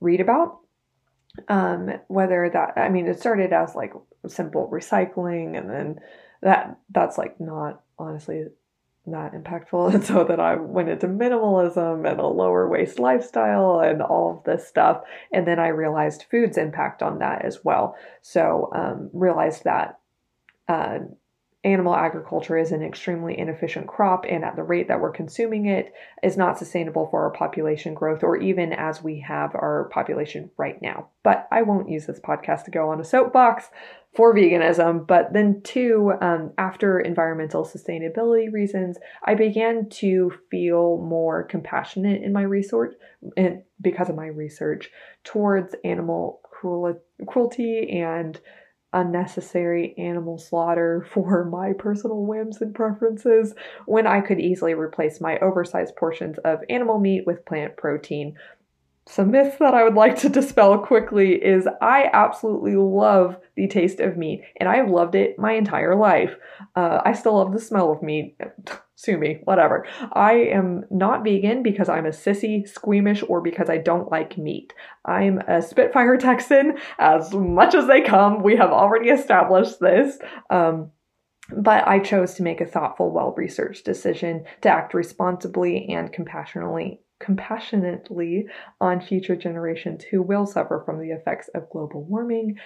read 0.01 0.21
about. 0.21 0.59
Um, 1.49 1.91
whether 2.09 2.51
that, 2.51 2.75
I 2.77 2.89
mean, 2.89 3.07
it 3.07 3.19
started 3.19 3.53
as 3.53 3.75
like 3.75 3.93
simple 4.27 4.69
recycling, 4.71 5.57
and 5.57 5.71
then 5.71 6.01
that 6.43 6.79
that's 6.91 7.17
like 7.17 7.41
not 7.41 7.83
honestly 7.99 8.47
that 9.07 9.33
impactful. 9.33 9.95
And 9.95 10.05
so 10.05 10.25
that 10.25 10.41
I 10.41 10.57
went 10.57 10.89
into 10.89 11.09
minimalism 11.09 12.09
and 12.09 12.21
a 12.21 12.27
lower 12.27 12.69
waste 12.69 12.99
lifestyle 12.99 13.81
and 13.81 14.03
all 14.03 14.39
of 14.39 14.45
this 14.45 14.67
stuff. 14.67 15.03
And 15.33 15.47
then 15.47 15.59
I 15.59 15.69
realized 15.69 16.27
food's 16.31 16.59
impact 16.59 17.03
on 17.03 17.19
that 17.19 17.45
as 17.45 17.65
well. 17.65 17.97
So 18.21 18.71
um, 18.75 19.11
realized 19.13 19.65
that 19.65 19.99
uh, 20.69 21.01
animal 21.65 21.95
agriculture 21.95 22.59
is 22.59 22.73
an 22.73 22.83
extremely 22.83 23.39
inefficient 23.39 23.87
crop 23.87 24.25
and 24.29 24.45
at 24.45 24.57
the 24.57 24.63
rate 24.63 24.89
that 24.89 25.01
we're 25.01 25.13
consuming 25.13 25.67
it 25.67 25.93
is 26.23 26.37
not 26.37 26.59
sustainable 26.59 27.07
for 27.07 27.23
our 27.23 27.31
population 27.31 27.95
growth 27.95 28.25
or 28.25 28.37
even 28.37 28.73
as 28.73 29.03
we 29.03 29.21
have 29.21 29.55
our 29.55 29.89
population 29.93 30.51
right 30.57 30.83
now. 30.83 31.09
But 31.23 31.47
I 31.53 31.63
won't 31.63 31.89
use 31.89 32.07
this 32.07 32.19
podcast 32.19 32.65
to 32.65 32.73
go 32.73 32.91
on 32.91 33.01
a 33.01 33.05
soapbox 33.05 33.67
for 34.15 34.35
veganism. 34.35 35.07
But 35.07 35.33
then, 35.33 35.63
two, 35.63 36.13
um, 36.21 36.53
after 36.59 36.99
environmental 37.01 37.65
sustainability 37.65 38.53
reasons, 38.53 38.99
I 39.25 39.35
began 39.35 39.89
to 39.91 40.33
feel 40.51 40.99
more 40.99 41.45
compassionate 41.45 42.23
in 42.23 42.33
my 42.33 42.43
research 42.43 42.95
and 43.37 43.63
because 43.81 44.09
of 44.09 44.17
my 44.17 44.27
research 44.27 44.91
towards 45.23 45.77
animal 45.85 46.41
cruelty 47.27 48.01
and 48.01 48.41
unnecessary 48.93 49.95
animal 49.99 50.39
slaughter 50.39 51.07
for 51.13 51.45
my 51.45 51.73
personal 51.73 52.25
whims 52.25 52.61
and 52.61 52.75
preferences 52.75 53.55
when 53.87 54.07
I 54.07 54.21
could 54.21 54.41
easily 54.41 54.75
replace 54.75 55.21
my 55.21 55.39
oversized 55.39 55.97
portions 55.97 56.39
of 56.39 56.61
animal 56.69 56.99
meat 56.99 57.27
with 57.27 57.45
plant 57.45 57.77
protein. 57.77 58.37
Some 59.07 59.33
myths 59.33 59.57
that 59.59 59.75
I 59.75 59.83
would 59.83 59.95
like 59.95 60.17
to 60.19 60.29
dispel 60.31 60.79
quickly 60.79 61.35
is 61.35 61.69
I 61.81 62.09
absolutely 62.13 62.77
love 62.77 63.37
the 63.57 63.67
taste 63.67 64.01
of 64.01 64.17
meat, 64.17 64.43
and 64.59 64.69
I 64.69 64.77
have 64.77 64.91
loved 64.91 65.15
it 65.15 65.39
my 65.39 65.53
entire 65.53 65.97
life. 65.97 66.35
Uh, 66.77 67.01
I 67.05 67.13
still 67.13 67.37
love 67.37 67.53
the 67.53 67.61
smell 67.61 67.91
of 67.91 68.03
meat. 68.03 68.37
Sue 69.03 69.19
me, 69.19 69.41
whatever. 69.43 69.85
I 70.13 70.35
am 70.35 70.85
not 70.89 71.25
vegan 71.25 71.65
because 71.65 71.89
I'm 71.89 72.07
a 72.07 72.11
sissy, 72.11 72.69
squeamish, 72.69 73.25
or 73.27 73.41
because 73.41 73.69
I 73.69 73.79
don't 73.79 74.13
like 74.13 74.39
meat. 74.39 74.73
I'm 75.05 75.39
a 75.49 75.61
Spitfire 75.61 76.17
Texan 76.17 76.79
as 77.01 77.33
much 77.33 77.75
as 77.75 77.89
they 77.89 78.03
come. 78.03 78.45
We 78.45 78.55
have 78.57 78.71
already 78.71 79.11
established 79.11 79.81
this. 79.81 80.19
Um, 80.51 80.93
but 81.51 81.87
I 81.89 81.99
chose 81.99 82.35
to 82.35 82.45
make 82.45 82.61
a 82.61 82.67
thoughtful, 82.67 83.11
well 83.11 83.35
researched 83.37 83.85
decision 83.85 84.45
to 84.61 84.69
act 84.69 84.95
responsibly 84.95 85.89
and 85.89 86.13
compassionately 86.13 87.01
compassionately 87.19 88.47
on 88.81 89.01
future 89.01 89.37
generations 89.37 90.03
who 90.03 90.21
will 90.21 90.45
suffer 90.45 90.83
from 90.85 91.01
the 91.01 91.13
effects 91.13 91.49
of 91.55 91.71
global 91.71 92.03
warming 92.03 92.57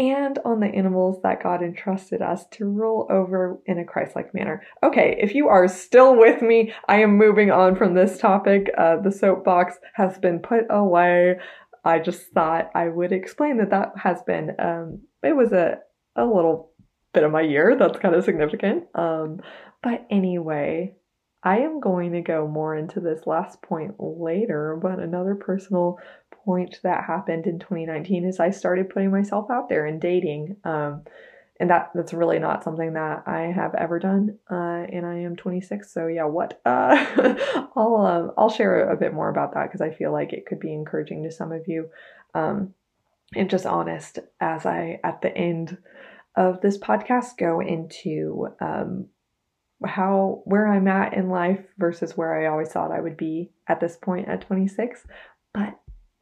and 0.00 0.38
on 0.46 0.60
the 0.60 0.66
animals 0.66 1.20
that 1.22 1.42
God 1.42 1.62
entrusted 1.62 2.22
us 2.22 2.46
to 2.52 2.64
rule 2.64 3.06
over 3.10 3.58
in 3.66 3.78
a 3.78 3.84
Christ 3.84 4.16
like 4.16 4.32
manner. 4.32 4.62
Okay, 4.82 5.18
if 5.20 5.34
you 5.34 5.48
are 5.48 5.68
still 5.68 6.16
with 6.16 6.40
me, 6.40 6.72
I 6.88 7.02
am 7.02 7.18
moving 7.18 7.50
on 7.50 7.76
from 7.76 7.92
this 7.92 8.18
topic. 8.18 8.70
Uh, 8.78 8.96
the 8.96 9.12
soapbox 9.12 9.74
has 9.94 10.18
been 10.18 10.38
put 10.38 10.64
away. 10.70 11.36
I 11.84 11.98
just 11.98 12.28
thought 12.32 12.70
I 12.74 12.88
would 12.88 13.12
explain 13.12 13.58
that 13.58 13.70
that 13.70 13.92
has 14.02 14.22
been, 14.22 14.52
um, 14.58 15.02
it 15.22 15.36
was 15.36 15.52
a, 15.52 15.80
a 16.16 16.24
little 16.24 16.72
bit 17.12 17.22
of 17.22 17.30
my 17.30 17.42
year. 17.42 17.76
That's 17.78 17.98
kind 17.98 18.14
of 18.14 18.24
significant. 18.24 18.84
Um, 18.94 19.40
but 19.82 20.06
anyway, 20.10 20.94
I 21.42 21.58
am 21.58 21.78
going 21.80 22.12
to 22.12 22.22
go 22.22 22.48
more 22.48 22.74
into 22.74 23.00
this 23.00 23.26
last 23.26 23.60
point 23.60 23.96
later, 23.98 24.78
but 24.82 24.98
another 24.98 25.34
personal 25.34 25.98
point 26.44 26.80
that 26.82 27.04
happened 27.04 27.46
in 27.46 27.58
2019 27.58 28.24
is 28.24 28.40
I 28.40 28.50
started 28.50 28.90
putting 28.90 29.10
myself 29.10 29.50
out 29.50 29.68
there 29.68 29.86
and 29.86 30.00
dating. 30.00 30.56
Um, 30.64 31.04
and 31.60 31.68
that 31.68 31.90
that's 31.94 32.14
really 32.14 32.38
not 32.38 32.64
something 32.64 32.94
that 32.94 33.24
I 33.26 33.52
have 33.54 33.74
ever 33.74 33.98
done. 33.98 34.38
Uh, 34.50 34.86
and 34.90 35.04
I 35.04 35.18
am 35.18 35.36
26, 35.36 35.92
so 35.92 36.06
yeah, 36.06 36.24
what? 36.24 36.58
Uh, 36.64 37.04
I'll 37.76 37.96
um, 37.96 38.32
I'll 38.38 38.48
share 38.48 38.88
a 38.88 38.96
bit 38.96 39.12
more 39.12 39.28
about 39.28 39.52
that 39.54 39.64
because 39.64 39.82
I 39.82 39.90
feel 39.90 40.10
like 40.10 40.32
it 40.32 40.46
could 40.46 40.58
be 40.58 40.72
encouraging 40.72 41.22
to 41.24 41.30
some 41.30 41.52
of 41.52 41.68
you, 41.68 41.90
um, 42.34 42.72
and 43.36 43.50
just 43.50 43.66
honest 43.66 44.20
as 44.40 44.64
I 44.64 45.00
at 45.04 45.20
the 45.20 45.36
end 45.36 45.76
of 46.34 46.62
this 46.62 46.78
podcast 46.78 47.36
go 47.36 47.60
into 47.60 48.48
um, 48.60 49.08
how 49.84 50.40
where 50.44 50.66
I'm 50.66 50.88
at 50.88 51.12
in 51.12 51.28
life 51.28 51.64
versus 51.78 52.16
where 52.16 52.40
I 52.40 52.50
always 52.50 52.68
thought 52.70 52.90
I 52.90 53.00
would 53.00 53.18
be 53.18 53.50
at 53.68 53.80
this 53.80 53.96
point 53.96 54.28
at 54.28 54.42
26. 54.42 55.04
But 55.52 55.78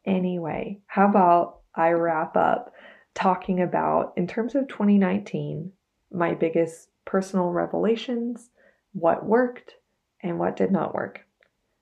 anyway, 0.08 0.80
how 0.86 1.08
about 1.08 1.60
I 1.74 1.90
wrap 1.90 2.36
up 2.36 2.72
talking 3.14 3.60
about 3.60 4.12
in 4.16 4.26
terms 4.26 4.54
of 4.54 4.68
2019, 4.68 5.72
my 6.12 6.34
biggest 6.34 6.88
personal 7.04 7.50
revelations, 7.50 8.50
what 8.92 9.24
worked 9.24 9.74
and 10.22 10.38
what 10.38 10.56
did 10.56 10.72
not 10.72 10.94
work. 10.94 11.20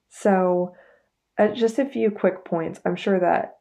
So, 0.09 0.75
uh, 1.39 1.49
just 1.49 1.79
a 1.79 1.85
few 1.85 2.11
quick 2.11 2.45
points. 2.45 2.81
I'm 2.85 2.97
sure 2.97 3.21
that 3.21 3.59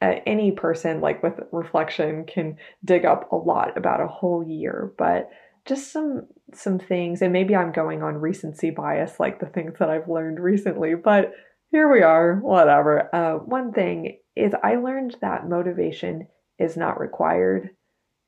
uh, 0.00 0.20
any 0.26 0.52
person 0.52 1.00
like 1.00 1.22
with 1.22 1.40
reflection 1.52 2.24
can 2.24 2.56
dig 2.84 3.04
up 3.04 3.30
a 3.30 3.36
lot 3.36 3.76
about 3.76 4.00
a 4.00 4.06
whole 4.06 4.42
year, 4.42 4.92
but 4.96 5.30
just 5.68 5.92
some 5.92 6.26
some 6.54 6.78
things 6.78 7.20
and 7.20 7.30
maybe 7.30 7.54
i'm 7.54 7.70
going 7.70 8.02
on 8.02 8.14
recency 8.14 8.70
bias 8.70 9.20
like 9.20 9.38
the 9.38 9.46
things 9.46 9.74
that 9.78 9.90
i've 9.90 10.08
learned 10.08 10.40
recently 10.40 10.94
but 10.94 11.32
here 11.70 11.90
we 11.90 12.02
are 12.02 12.36
whatever. 12.36 13.14
Uh, 13.14 13.34
one 13.38 13.72
thing 13.72 14.18
is 14.36 14.52
i 14.62 14.76
learned 14.76 15.16
that 15.20 15.48
motivation 15.48 16.28
is 16.58 16.76
not 16.76 17.00
required 17.00 17.70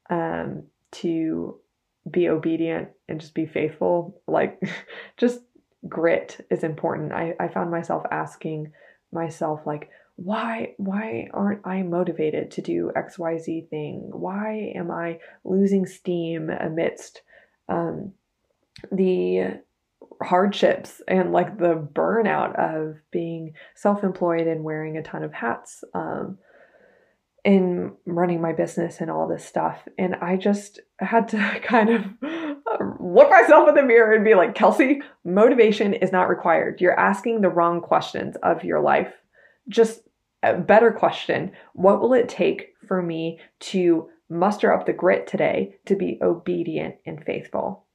um, 0.08 0.64
to 0.90 1.58
be 2.10 2.28
obedient 2.28 2.88
and 3.08 3.20
just 3.20 3.34
be 3.34 3.46
faithful. 3.46 4.20
Like 4.26 4.60
just 5.16 5.40
grit 5.88 6.44
is 6.50 6.64
important. 6.64 7.12
I, 7.12 7.34
I 7.38 7.48
found 7.48 7.70
myself 7.70 8.04
asking 8.10 8.72
myself 9.12 9.60
like 9.66 9.90
why 10.16 10.74
why 10.76 11.28
aren't 11.32 11.66
i 11.66 11.82
motivated 11.82 12.50
to 12.52 12.62
do 12.62 12.92
xyz 12.94 13.68
thing? 13.70 14.10
Why 14.12 14.72
am 14.74 14.90
i 14.90 15.18
losing 15.44 15.86
steam 15.86 16.50
amidst 16.50 17.22
um, 17.68 18.12
the 18.92 19.60
hardships 20.22 21.00
and 21.08 21.32
like 21.32 21.58
the 21.58 21.74
burnout 21.74 22.54
of 22.58 22.96
being 23.10 23.54
self-employed 23.74 24.46
and 24.46 24.64
wearing 24.64 24.96
a 24.96 25.02
ton 25.02 25.22
of 25.22 25.32
hats 25.32 25.82
um, 25.94 26.38
in 27.44 27.92
running 28.04 28.40
my 28.40 28.52
business 28.52 29.00
and 29.00 29.10
all 29.10 29.26
this 29.26 29.44
stuff. 29.44 29.80
And 29.98 30.14
i 30.16 30.36
just 30.36 30.80
had 30.98 31.28
to 31.28 31.60
kind 31.64 31.90
of 31.90 32.04
look 33.00 33.30
myself 33.30 33.68
in 33.68 33.74
the 33.74 33.82
mirror 33.82 34.12
and 34.12 34.24
be 34.24 34.34
like 34.34 34.54
kelsey 34.54 35.00
motivation 35.24 35.94
is 35.94 36.12
not 36.12 36.28
required. 36.28 36.80
You're 36.80 36.98
asking 36.98 37.40
the 37.40 37.48
wrong 37.48 37.80
questions 37.80 38.36
of 38.42 38.64
your 38.64 38.80
life. 38.80 39.12
Just 39.68 40.02
a 40.42 40.56
better 40.56 40.90
question. 40.90 41.52
What 41.74 42.00
will 42.00 42.14
it 42.14 42.28
take 42.28 42.74
for 42.86 43.02
me 43.02 43.38
to 43.60 44.08
muster 44.28 44.72
up 44.72 44.86
the 44.86 44.92
grit 44.92 45.26
today 45.26 45.76
to 45.86 45.96
be 45.96 46.18
obedient 46.22 46.96
and 47.06 47.24
faithful? 47.24 47.86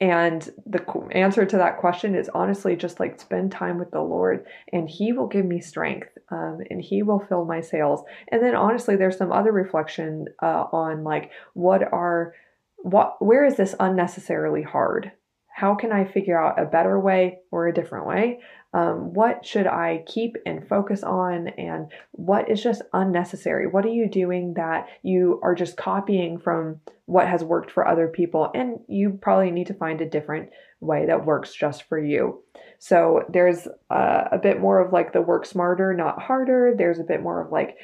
And 0.00 0.42
the 0.66 0.84
answer 1.12 1.46
to 1.46 1.56
that 1.56 1.78
question 1.78 2.14
is 2.14 2.28
honestly 2.34 2.76
just 2.76 3.00
like 3.00 3.18
spend 3.18 3.50
time 3.50 3.78
with 3.78 3.90
the 3.90 4.02
Lord, 4.02 4.44
and 4.72 4.88
He 4.88 5.12
will 5.12 5.26
give 5.26 5.46
me 5.46 5.60
strength, 5.60 6.08
um, 6.30 6.58
and 6.68 6.82
He 6.82 7.02
will 7.02 7.20
fill 7.20 7.46
my 7.46 7.62
sails. 7.62 8.02
And 8.28 8.42
then 8.42 8.54
honestly, 8.54 8.96
there's 8.96 9.16
some 9.16 9.32
other 9.32 9.52
reflection 9.52 10.26
uh, 10.42 10.64
on 10.70 11.02
like 11.02 11.30
what 11.54 11.82
are 11.82 12.34
what 12.76 13.16
where 13.24 13.44
is 13.46 13.56
this 13.56 13.74
unnecessarily 13.80 14.62
hard? 14.62 15.12
How 15.48 15.74
can 15.74 15.92
I 15.92 16.04
figure 16.04 16.38
out 16.38 16.60
a 16.60 16.66
better 16.66 17.00
way 17.00 17.38
or 17.50 17.66
a 17.66 17.72
different 17.72 18.06
way? 18.06 18.40
Um, 18.76 19.14
what 19.14 19.46
should 19.46 19.66
I 19.66 20.04
keep 20.06 20.36
and 20.44 20.68
focus 20.68 21.02
on? 21.02 21.48
And 21.48 21.90
what 22.12 22.50
is 22.50 22.62
just 22.62 22.82
unnecessary? 22.92 23.66
What 23.66 23.86
are 23.86 23.96
you 24.00 24.06
doing 24.06 24.52
that 24.54 24.86
you 25.02 25.40
are 25.42 25.54
just 25.54 25.78
copying 25.78 26.38
from 26.38 26.80
what 27.06 27.26
has 27.26 27.42
worked 27.42 27.70
for 27.70 27.88
other 27.88 28.06
people? 28.06 28.50
And 28.54 28.80
you 28.86 29.18
probably 29.22 29.50
need 29.50 29.68
to 29.68 29.74
find 29.74 30.02
a 30.02 30.10
different 30.10 30.50
way 30.80 31.06
that 31.06 31.24
works 31.24 31.54
just 31.54 31.88
for 31.88 31.98
you. 31.98 32.42
So 32.78 33.22
there's 33.30 33.66
uh, 33.88 34.24
a 34.30 34.36
bit 34.36 34.60
more 34.60 34.78
of 34.80 34.92
like 34.92 35.14
the 35.14 35.22
work 35.22 35.46
smarter, 35.46 35.94
not 35.94 36.20
harder. 36.20 36.74
There's 36.76 36.98
a 36.98 37.04
bit 37.04 37.22
more 37.22 37.40
of 37.40 37.50
like, 37.50 37.78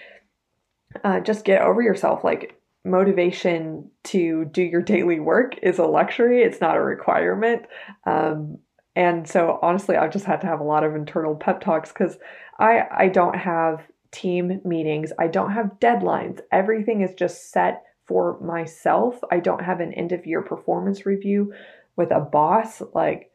uh, 1.02 1.20
just 1.20 1.46
get 1.46 1.62
over 1.62 1.80
yourself. 1.80 2.22
Like, 2.22 2.58
motivation 2.84 3.88
to 4.02 4.44
do 4.46 4.60
your 4.60 4.82
daily 4.82 5.20
work 5.20 5.54
is 5.62 5.78
a 5.78 5.84
luxury, 5.84 6.42
it's 6.42 6.60
not 6.60 6.76
a 6.76 6.82
requirement. 6.82 7.62
Um, 8.04 8.58
and 8.94 9.26
so, 9.28 9.58
honestly, 9.62 9.96
I've 9.96 10.12
just 10.12 10.26
had 10.26 10.40
to 10.42 10.46
have 10.46 10.60
a 10.60 10.64
lot 10.64 10.84
of 10.84 10.94
internal 10.94 11.34
pep 11.34 11.60
talks 11.60 11.90
because 11.90 12.18
I, 12.58 12.82
I 12.90 13.08
don't 13.08 13.36
have 13.36 13.80
team 14.10 14.60
meetings, 14.64 15.12
I 15.18 15.28
don't 15.28 15.52
have 15.52 15.78
deadlines. 15.80 16.40
Everything 16.50 17.00
is 17.00 17.14
just 17.14 17.50
set 17.50 17.84
for 18.06 18.38
myself. 18.40 19.18
I 19.30 19.40
don't 19.40 19.64
have 19.64 19.80
an 19.80 19.94
end 19.94 20.12
of 20.12 20.26
year 20.26 20.42
performance 20.42 21.06
review 21.06 21.54
with 21.96 22.10
a 22.10 22.20
boss. 22.20 22.82
Like, 22.94 23.30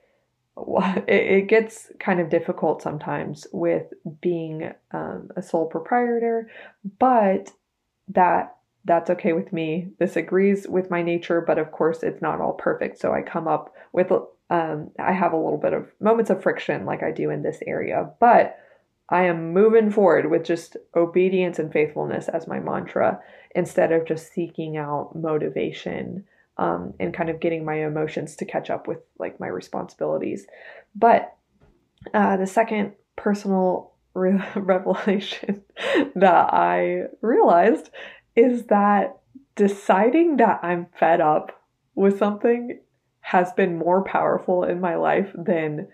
it, 1.08 1.48
gets 1.48 1.92
kind 2.00 2.20
of 2.20 2.30
difficult 2.30 2.82
sometimes 2.82 3.48
with 3.52 3.94
being 4.22 4.72
um, 4.92 5.30
a 5.36 5.42
sole 5.42 5.68
proprietor, 5.68 6.50
but 7.00 7.52
that 8.10 8.56
that's 8.86 9.10
okay 9.10 9.34
with 9.34 9.52
me. 9.52 9.90
This 10.00 10.16
agrees 10.16 10.66
with 10.68 10.90
my 10.90 11.02
nature, 11.02 11.42
but 11.42 11.60
of 11.60 11.72
course, 11.72 12.04
it's 12.04 12.22
not 12.22 12.40
all 12.40 12.54
perfect. 12.54 13.00
So 13.00 13.14
I 13.14 13.22
come 13.22 13.48
up 13.48 13.74
with, 13.92 14.12
um, 14.50 14.92
I 14.98 15.12
have 15.12 15.34
a 15.34 15.38
little 15.38 15.58
bit 15.58 15.74
of 15.74 15.92
moments 16.00 16.30
of 16.30 16.42
friction 16.42 16.86
like 16.86 17.04
I 17.04 17.12
do 17.12 17.30
in 17.30 17.44
this 17.44 17.60
area, 17.66 18.12
but 18.20 18.58
I 19.10 19.24
am 19.24 19.54
moving 19.54 19.90
forward 19.90 20.30
with 20.30 20.44
just 20.44 20.78
obedience 20.96 21.60
and 21.60 21.72
faithfulness 21.72 22.28
as 22.28 22.48
my 22.48 22.60
mantra 22.60 23.22
instead 23.56 23.92
of 23.92 24.06
just 24.06 24.34
seeking 24.34 24.78
out 24.78 25.16
motivation 25.16 26.26
um, 26.58 26.94
and 27.00 27.14
kind 27.14 27.30
of 27.30 27.40
getting 27.40 27.64
my 27.64 27.86
emotions 27.86 28.36
to 28.38 28.46
catch 28.46 28.70
up 28.70 28.88
with 28.88 29.00
like 29.20 29.40
my 29.40 29.48
responsibilities. 29.48 30.46
But 30.96 31.36
uh, 32.14 32.38
the 32.38 32.48
second 32.48 32.94
personal 33.16 33.94
re- 34.14 34.44
revelation 34.56 35.64
that 36.16 36.54
I 36.54 37.04
realized 37.22 37.90
is 38.36 38.66
that 38.66 39.20
deciding 39.56 40.38
that 40.38 40.60
I'm 40.64 40.88
fed 41.00 41.22
up 41.22 41.64
with 41.96 42.18
something 42.20 42.80
has 43.28 43.52
been 43.52 43.78
more 43.78 44.06
powerful 44.06 44.64
in 44.64 44.80
my 44.80 44.96
life 44.96 45.30
than 45.36 45.86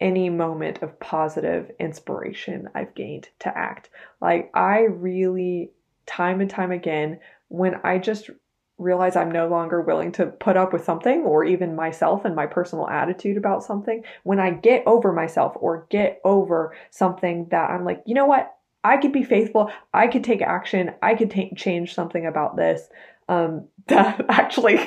any 0.00 0.28
moment 0.28 0.82
of 0.82 0.98
positive 0.98 1.70
inspiration 1.78 2.68
I've 2.74 2.96
gained 2.96 3.28
to 3.38 3.56
act. 3.56 3.90
Like, 4.20 4.50
I 4.54 4.80
really, 4.80 5.70
time 6.04 6.40
and 6.40 6.50
time 6.50 6.72
again, 6.72 7.20
when 7.46 7.76
I 7.84 7.98
just 7.98 8.28
realize 8.76 9.14
I'm 9.14 9.30
no 9.30 9.46
longer 9.46 9.80
willing 9.80 10.10
to 10.12 10.26
put 10.26 10.56
up 10.56 10.72
with 10.72 10.82
something 10.82 11.20
or 11.20 11.44
even 11.44 11.76
myself 11.76 12.24
and 12.24 12.34
my 12.34 12.46
personal 12.46 12.88
attitude 12.88 13.36
about 13.36 13.62
something, 13.62 14.02
when 14.24 14.40
I 14.40 14.50
get 14.50 14.82
over 14.84 15.12
myself 15.12 15.52
or 15.60 15.86
get 15.90 16.20
over 16.24 16.74
something 16.90 17.46
that 17.52 17.70
I'm 17.70 17.84
like, 17.84 18.02
you 18.04 18.14
know 18.14 18.26
what? 18.26 18.52
I 18.82 18.96
could 18.96 19.12
be 19.12 19.22
faithful. 19.22 19.70
I 19.94 20.08
could 20.08 20.24
take 20.24 20.42
action. 20.42 20.90
I 21.02 21.14
could 21.14 21.30
take, 21.30 21.56
change 21.56 21.94
something 21.94 22.26
about 22.26 22.56
this. 22.56 22.88
Um, 23.28 23.68
that 23.88 24.24
actually 24.28 24.78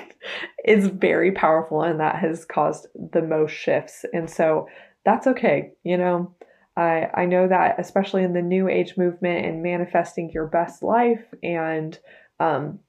is 0.63 0.87
very 0.87 1.31
powerful 1.31 1.81
and 1.81 1.99
that 1.99 2.17
has 2.17 2.45
caused 2.45 2.87
the 2.95 3.21
most 3.21 3.51
shifts. 3.51 4.05
And 4.13 4.29
so 4.29 4.67
that's 5.05 5.27
okay. 5.27 5.71
You 5.83 5.97
know, 5.97 6.35
I, 6.77 7.07
I 7.13 7.25
know 7.25 7.47
that 7.47 7.79
especially 7.79 8.23
in 8.23 8.33
the 8.33 8.41
new 8.41 8.67
age 8.67 8.95
movement 8.97 9.45
and 9.45 9.63
manifesting 9.63 10.31
your 10.31 10.47
best 10.47 10.83
life 10.83 11.23
and, 11.41 11.97
um, 12.39 12.79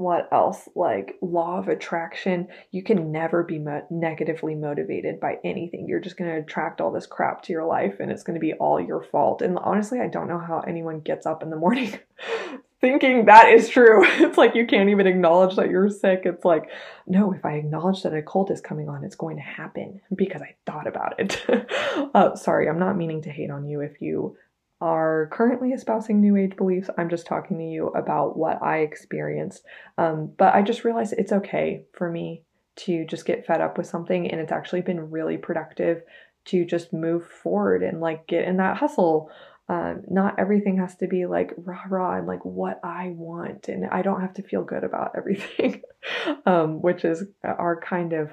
what 0.00 0.28
else 0.32 0.66
like 0.74 1.16
law 1.20 1.58
of 1.58 1.68
attraction 1.68 2.48
you 2.70 2.82
can 2.82 3.12
never 3.12 3.42
be 3.42 3.58
mo- 3.58 3.84
negatively 3.90 4.54
motivated 4.54 5.20
by 5.20 5.36
anything 5.44 5.86
you're 5.86 6.00
just 6.00 6.16
going 6.16 6.30
to 6.30 6.38
attract 6.38 6.80
all 6.80 6.90
this 6.90 7.06
crap 7.06 7.42
to 7.42 7.52
your 7.52 7.66
life 7.66 7.96
and 8.00 8.10
it's 8.10 8.22
going 8.22 8.34
to 8.34 8.40
be 8.40 8.54
all 8.54 8.80
your 8.80 9.02
fault 9.02 9.42
and 9.42 9.58
honestly 9.58 10.00
i 10.00 10.08
don't 10.08 10.26
know 10.26 10.38
how 10.38 10.60
anyone 10.60 11.00
gets 11.00 11.26
up 11.26 11.42
in 11.42 11.50
the 11.50 11.56
morning 11.56 11.98
thinking 12.80 13.26
that 13.26 13.48
is 13.48 13.68
true 13.68 14.04
it's 14.24 14.38
like 14.38 14.54
you 14.54 14.66
can't 14.66 14.88
even 14.88 15.06
acknowledge 15.06 15.56
that 15.56 15.70
you're 15.70 15.90
sick 15.90 16.22
it's 16.24 16.44
like 16.44 16.70
no 17.06 17.32
if 17.32 17.44
i 17.44 17.52
acknowledge 17.52 18.02
that 18.02 18.14
a 18.14 18.22
cold 18.22 18.50
is 18.50 18.60
coming 18.60 18.88
on 18.88 19.04
it's 19.04 19.16
going 19.16 19.36
to 19.36 19.42
happen 19.42 20.00
because 20.14 20.42
i 20.42 20.54
thought 20.66 20.86
about 20.86 21.18
it 21.18 21.44
uh, 22.14 22.34
sorry 22.34 22.68
i'm 22.68 22.78
not 22.78 22.96
meaning 22.96 23.22
to 23.22 23.30
hate 23.30 23.50
on 23.50 23.66
you 23.66 23.80
if 23.80 24.00
you 24.00 24.36
are 24.80 25.28
currently 25.30 25.70
espousing 25.70 26.20
New 26.20 26.36
Age 26.36 26.56
beliefs. 26.56 26.88
I'm 26.96 27.10
just 27.10 27.26
talking 27.26 27.58
to 27.58 27.64
you 27.64 27.88
about 27.88 28.38
what 28.38 28.62
I 28.62 28.78
experienced. 28.78 29.62
Um, 29.98 30.32
but 30.38 30.54
I 30.54 30.62
just 30.62 30.84
realized 30.84 31.14
it's 31.16 31.32
okay 31.32 31.84
for 31.92 32.10
me 32.10 32.44
to 32.76 33.04
just 33.04 33.26
get 33.26 33.46
fed 33.46 33.60
up 33.60 33.76
with 33.76 33.86
something, 33.86 34.30
and 34.30 34.40
it's 34.40 34.52
actually 34.52 34.80
been 34.80 35.10
really 35.10 35.36
productive 35.36 36.02
to 36.46 36.64
just 36.64 36.92
move 36.92 37.26
forward 37.26 37.82
and 37.82 38.00
like 38.00 38.26
get 38.26 38.46
in 38.46 38.56
that 38.56 38.78
hustle. 38.78 39.30
Um, 39.70 40.02
not 40.10 40.40
everything 40.40 40.78
has 40.78 40.96
to 40.96 41.06
be 41.06 41.26
like 41.26 41.52
rah 41.56 41.84
rah 41.88 42.18
and 42.18 42.26
like 42.26 42.44
what 42.44 42.80
I 42.82 43.10
want, 43.14 43.68
and 43.68 43.86
I 43.86 44.02
don't 44.02 44.20
have 44.20 44.34
to 44.34 44.42
feel 44.42 44.64
good 44.64 44.82
about 44.82 45.12
everything, 45.16 45.82
um, 46.44 46.82
which 46.82 47.04
is 47.04 47.22
our 47.44 47.80
kind 47.80 48.12
of 48.12 48.30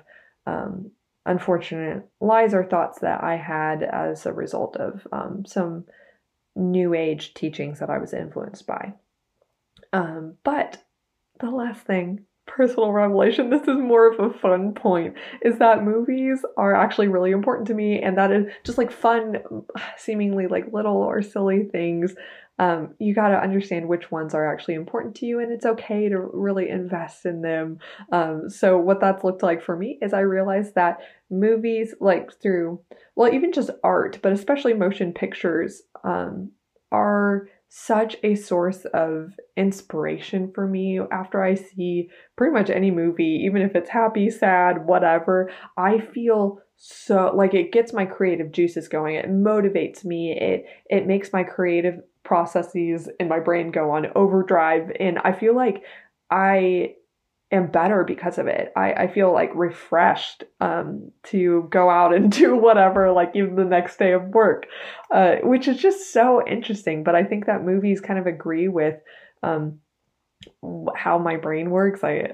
um, 0.47 0.89
unfortunate 1.27 2.09
lies 2.19 2.55
or 2.55 2.63
thoughts 2.63 3.01
that 3.01 3.23
I 3.23 3.35
had 3.35 3.83
as 3.83 4.25
a 4.25 4.33
result 4.33 4.77
of 4.77 5.05
um, 5.11 5.45
some 5.45 5.85
new 6.55 6.95
age 6.95 7.35
teachings 7.35 7.81
that 7.81 7.91
I 7.91 7.99
was 7.99 8.13
influenced 8.13 8.65
by. 8.65 8.93
Um, 9.93 10.37
but 10.43 10.83
the 11.39 11.51
last 11.51 11.81
thing, 11.81 12.25
personal 12.57 12.91
revelation, 12.91 13.51
this 13.51 13.61
is 13.61 13.77
more 13.77 14.11
of 14.11 14.19
a 14.19 14.37
fun 14.39 14.73
point, 14.73 15.13
is 15.43 15.59
that 15.59 15.83
movies 15.83 16.43
are 16.57 16.75
actually 16.75 17.07
really 17.07 17.29
important 17.29 17.67
to 17.67 17.75
me, 17.75 18.01
and 18.01 18.17
that 18.17 18.31
is 18.31 18.47
just 18.63 18.79
like 18.79 18.91
fun, 18.91 19.37
seemingly 19.97 20.47
like 20.47 20.73
little 20.73 20.97
or 20.97 21.21
silly 21.21 21.65
things. 21.71 22.15
Um, 22.59 22.95
you 22.97 23.13
got 23.13 23.29
to 23.29 23.39
understand 23.39 23.87
which 23.87 24.09
ones 24.09 24.33
are 24.33 24.51
actually 24.51 24.73
important 24.73 25.13
to 25.17 25.27
you, 25.27 25.39
and 25.39 25.51
it's 25.51 25.67
okay 25.67 26.09
to 26.09 26.19
really 26.19 26.69
invest 26.69 27.27
in 27.27 27.43
them. 27.43 27.77
Um, 28.11 28.49
so, 28.49 28.79
what 28.79 28.99
that's 28.99 29.23
looked 29.23 29.43
like 29.43 29.61
for 29.61 29.77
me 29.77 29.99
is 30.01 30.11
I 30.11 30.21
realized 30.21 30.73
that 30.73 30.97
movies, 31.29 31.93
like 32.01 32.33
through, 32.41 32.81
well, 33.15 33.31
even 33.31 33.53
just 33.53 33.69
art, 33.83 34.17
but 34.23 34.33
especially 34.33 34.73
motion 34.73 35.13
pictures, 35.13 35.83
um, 36.03 36.51
are 36.91 37.47
such 37.69 38.15
a 38.23 38.35
source 38.35 38.85
of 38.93 39.33
inspiration 39.55 40.51
for 40.53 40.67
me 40.67 40.99
after 41.11 41.43
I 41.43 41.55
see 41.55 42.09
pretty 42.35 42.53
much 42.53 42.69
any 42.69 42.91
movie, 42.91 43.43
even 43.45 43.61
if 43.61 43.75
it's 43.75 43.89
happy, 43.89 44.29
sad, 44.29 44.85
whatever. 44.85 45.51
I 45.77 45.99
feel 45.99 46.59
so 46.77 47.33
like 47.35 47.53
it 47.53 47.71
gets 47.71 47.91
my 47.91 48.05
creative 48.05 48.51
juices 48.51 48.87
going. 48.87 49.15
It 49.15 49.29
motivates 49.29 50.05
me. 50.05 50.37
It 50.39 50.65
it 50.89 51.07
makes 51.07 51.33
my 51.33 51.43
creative 51.43 51.95
processes 52.23 53.09
in 53.19 53.27
my 53.27 53.39
brain 53.39 53.71
go 53.71 53.91
on 53.91 54.07
overdrive 54.15 54.91
and 54.99 55.17
I 55.19 55.31
feel 55.31 55.55
like 55.55 55.83
I 56.29 56.95
am 57.51 57.67
better 57.67 58.03
because 58.03 58.37
of 58.37 58.47
it. 58.47 58.71
I, 58.75 58.93
I 58.93 59.07
feel 59.07 59.31
like 59.31 59.51
refreshed 59.55 60.43
um, 60.59 61.11
to 61.27 61.67
go 61.71 61.89
out 61.89 62.13
and 62.13 62.31
do 62.43 62.55
whatever, 62.55 63.11
like 63.11 63.31
even 63.35 63.55
the 63.55 63.63
next 63.63 63.97
day 63.97 64.13
of 64.13 64.23
work, 64.29 64.65
uh, 65.11 65.35
which 65.43 65.67
is 65.67 65.77
just 65.77 66.11
so 66.11 66.45
interesting. 66.45 67.03
But 67.03 67.15
I 67.15 67.23
think 67.23 67.45
that 67.45 67.63
movies 67.63 68.01
kind 68.01 68.19
of 68.19 68.27
agree 68.27 68.67
with 68.67 68.95
um, 69.43 69.79
how 70.95 71.17
my 71.17 71.37
brain 71.37 71.69
works. 71.69 72.03
I 72.03 72.33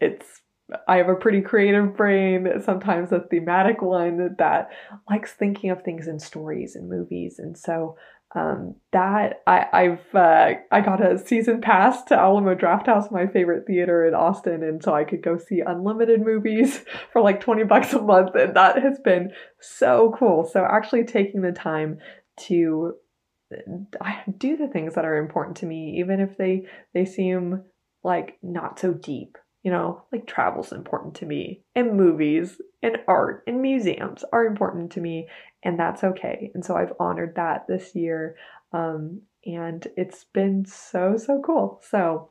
it's 0.00 0.42
I 0.86 0.96
have 0.96 1.08
a 1.08 1.14
pretty 1.14 1.40
creative 1.40 1.96
brain, 1.96 2.46
sometimes 2.62 3.10
a 3.10 3.20
thematic 3.20 3.80
one 3.80 4.36
that 4.38 4.68
likes 5.08 5.32
thinking 5.32 5.70
of 5.70 5.82
things 5.82 6.08
in 6.08 6.18
stories 6.18 6.76
and 6.76 6.90
movies. 6.90 7.38
And 7.38 7.56
so 7.56 7.96
um, 8.34 8.74
that 8.92 9.42
I, 9.46 9.66
I've 9.72 10.14
uh, 10.14 10.54
I 10.70 10.80
got 10.82 11.04
a 11.04 11.18
season 11.18 11.60
pass 11.60 12.02
to 12.04 12.18
Alamo 12.18 12.54
Drafthouse, 12.54 13.10
my 13.10 13.26
favorite 13.26 13.66
theater 13.66 14.06
in 14.06 14.14
Austin, 14.14 14.62
and 14.62 14.82
so 14.82 14.94
I 14.94 15.04
could 15.04 15.22
go 15.22 15.38
see 15.38 15.60
unlimited 15.60 16.20
movies 16.20 16.84
for 17.12 17.22
like 17.22 17.40
twenty 17.40 17.64
bucks 17.64 17.94
a 17.94 18.02
month, 18.02 18.34
and 18.34 18.54
that 18.54 18.82
has 18.82 18.98
been 19.02 19.32
so 19.60 20.14
cool. 20.18 20.44
So 20.44 20.64
actually 20.64 21.04
taking 21.04 21.40
the 21.40 21.52
time 21.52 21.98
to 22.40 22.94
do 24.36 24.56
the 24.58 24.68
things 24.68 24.94
that 24.94 25.06
are 25.06 25.16
important 25.16 25.56
to 25.58 25.66
me, 25.66 25.96
even 25.98 26.20
if 26.20 26.36
they 26.36 26.66
they 26.92 27.06
seem 27.06 27.62
like 28.04 28.38
not 28.42 28.78
so 28.78 28.92
deep. 28.92 29.38
You 29.68 29.74
know, 29.74 30.02
like 30.12 30.26
travel's 30.26 30.72
important 30.72 31.14
to 31.16 31.26
me, 31.26 31.60
and 31.74 31.94
movies, 31.94 32.58
and 32.82 32.96
art, 33.06 33.44
and 33.46 33.60
museums 33.60 34.24
are 34.32 34.46
important 34.46 34.92
to 34.92 35.00
me, 35.02 35.28
and 35.62 35.78
that's 35.78 36.02
okay. 36.02 36.50
And 36.54 36.64
so 36.64 36.74
I've 36.74 36.94
honored 36.98 37.34
that 37.36 37.66
this 37.68 37.94
year. 37.94 38.34
Um, 38.72 39.20
and 39.44 39.86
it's 39.94 40.24
been 40.24 40.64
so, 40.64 41.18
so 41.18 41.42
cool. 41.44 41.82
So, 41.86 42.30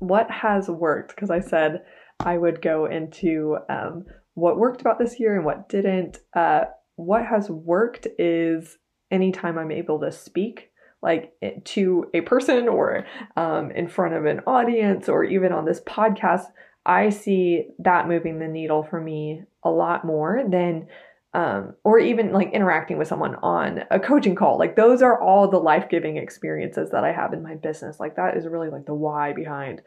what 0.00 0.28
has 0.28 0.68
worked? 0.68 1.14
Because 1.14 1.30
I 1.30 1.38
said 1.38 1.84
I 2.18 2.36
would 2.36 2.60
go 2.60 2.86
into 2.86 3.58
um, 3.68 4.04
what 4.34 4.58
worked 4.58 4.80
about 4.80 4.98
this 4.98 5.20
year 5.20 5.36
and 5.36 5.44
what 5.44 5.68
didn't. 5.68 6.18
Uh, 6.34 6.64
what 6.96 7.24
has 7.24 7.48
worked 7.48 8.08
is 8.18 8.76
anytime 9.12 9.56
I'm 9.56 9.70
able 9.70 10.00
to 10.00 10.10
speak 10.10 10.72
like 11.04 11.34
to 11.64 12.10
a 12.14 12.22
person 12.22 12.66
or 12.66 13.06
um, 13.36 13.70
in 13.70 13.86
front 13.86 14.14
of 14.14 14.24
an 14.24 14.40
audience 14.46 15.08
or 15.08 15.22
even 15.22 15.52
on 15.52 15.66
this 15.66 15.80
podcast, 15.82 16.46
I 16.86 17.10
see 17.10 17.68
that 17.78 18.08
moving 18.08 18.38
the 18.38 18.48
needle 18.48 18.82
for 18.82 19.00
me 19.00 19.42
a 19.62 19.70
lot 19.70 20.04
more 20.04 20.42
than 20.48 20.88
um, 21.34 21.74
or 21.84 21.98
even 21.98 22.32
like 22.32 22.52
interacting 22.52 22.96
with 22.96 23.08
someone 23.08 23.34
on 23.36 23.84
a 23.90 24.00
coaching 24.00 24.34
call. 24.34 24.58
Like 24.58 24.76
those 24.76 25.02
are 25.02 25.20
all 25.20 25.48
the 25.48 25.58
life 25.58 25.88
giving 25.90 26.16
experiences 26.16 26.90
that 26.92 27.04
I 27.04 27.12
have 27.12 27.32
in 27.32 27.42
my 27.42 27.56
business. 27.56 28.00
Like 28.00 28.16
that 28.16 28.36
is 28.36 28.46
really 28.46 28.70
like 28.70 28.86
the 28.86 28.94
why 28.94 29.32
behind. 29.32 29.82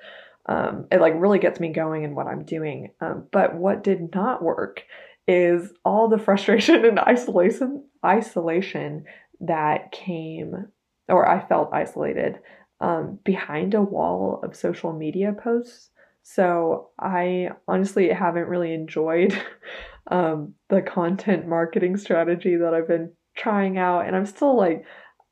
Um, 0.45 0.85
it 0.91 1.01
like 1.01 1.13
really 1.15 1.39
gets 1.39 1.59
me 1.59 1.73
going 1.73 2.03
in 2.03 2.15
what 2.15 2.27
I'm 2.27 2.45
doing. 2.45 2.91
Um, 3.01 3.25
but 3.31 3.55
what 3.55 3.83
did 3.83 4.13
not 4.13 4.43
work 4.43 4.83
is 5.27 5.73
all 5.83 6.09
the 6.09 6.19
frustration 6.19 6.85
and 6.85 6.99
isolation 6.99 7.83
isolation 8.05 9.05
that 9.39 9.91
came 9.91 10.67
or 11.07 11.27
I 11.27 11.45
felt 11.47 11.73
isolated 11.73 12.39
um, 12.79 13.19
behind 13.23 13.73
a 13.73 13.81
wall 13.81 14.41
of 14.43 14.55
social 14.55 14.93
media 14.93 15.33
posts. 15.33 15.89
So 16.23 16.89
I 16.99 17.51
honestly 17.67 18.09
haven't 18.09 18.47
really 18.47 18.73
enjoyed 18.73 19.39
um, 20.11 20.53
the 20.69 20.81
content 20.81 21.47
marketing 21.47 21.97
strategy 21.97 22.57
that 22.57 22.73
I've 22.73 22.87
been 22.87 23.13
trying 23.35 23.77
out, 23.77 24.05
and 24.05 24.15
I'm 24.15 24.25
still 24.25 24.57
like, 24.57 24.83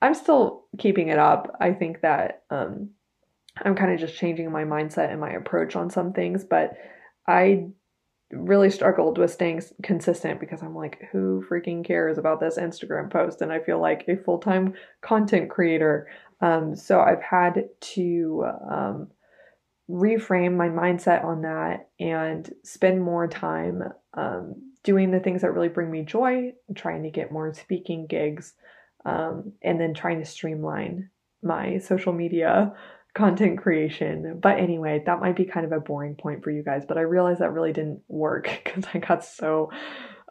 I'm 0.01 0.13
still 0.13 0.65
keeping 0.77 1.09
it 1.09 1.19
up. 1.19 1.55
I 1.59 1.73
think 1.73 2.01
that 2.01 2.43
um, 2.49 2.91
I'm 3.63 3.75
kind 3.75 3.91
of 3.91 3.99
just 3.99 4.17
changing 4.17 4.51
my 4.51 4.63
mindset 4.63 5.11
and 5.11 5.19
my 5.19 5.31
approach 5.31 5.75
on 5.75 5.89
some 5.89 6.13
things, 6.13 6.43
but 6.43 6.73
I 7.27 7.67
really 8.31 8.69
struggled 8.69 9.17
with 9.17 9.31
staying 9.31 9.61
consistent 9.83 10.39
because 10.39 10.61
I'm 10.61 10.75
like, 10.75 11.07
who 11.11 11.45
freaking 11.49 11.85
cares 11.85 12.17
about 12.17 12.39
this 12.39 12.57
Instagram 12.57 13.11
post? 13.11 13.41
And 13.41 13.51
I 13.51 13.59
feel 13.59 13.79
like 13.79 14.05
a 14.07 14.17
full 14.17 14.39
time 14.39 14.73
content 15.01 15.49
creator. 15.49 16.07
Um, 16.41 16.75
so 16.75 16.99
I've 16.99 17.21
had 17.21 17.69
to 17.79 18.45
um, 18.69 19.07
reframe 19.89 20.55
my 20.55 20.69
mindset 20.69 21.23
on 21.23 21.41
that 21.43 21.89
and 21.99 22.51
spend 22.63 23.01
more 23.01 23.27
time 23.27 23.83
um, 24.15 24.55
doing 24.83 25.11
the 25.11 25.19
things 25.19 25.41
that 25.41 25.53
really 25.53 25.69
bring 25.69 25.91
me 25.91 26.03
joy, 26.03 26.53
trying 26.75 27.03
to 27.03 27.11
get 27.11 27.31
more 27.31 27.53
speaking 27.53 28.07
gigs, 28.07 28.53
um, 29.05 29.53
and 29.61 29.79
then 29.79 29.93
trying 29.93 30.19
to 30.19 30.25
streamline 30.25 31.09
my 31.43 31.77
social 31.77 32.11
media 32.11 32.73
content 33.15 33.57
creation. 33.57 34.39
But 34.41 34.59
anyway, 34.59 35.01
that 35.05 35.19
might 35.19 35.35
be 35.35 35.45
kind 35.45 35.65
of 35.65 35.71
a 35.71 35.79
boring 35.79 36.15
point 36.15 36.43
for 36.43 36.51
you 36.51 36.63
guys, 36.63 36.83
but 36.87 36.97
I 36.97 37.01
realized 37.01 37.39
that 37.39 37.53
really 37.53 37.73
didn't 37.73 38.01
work 38.07 38.43
because 38.63 38.85
I 38.93 38.99
got 38.99 39.23
so 39.23 39.71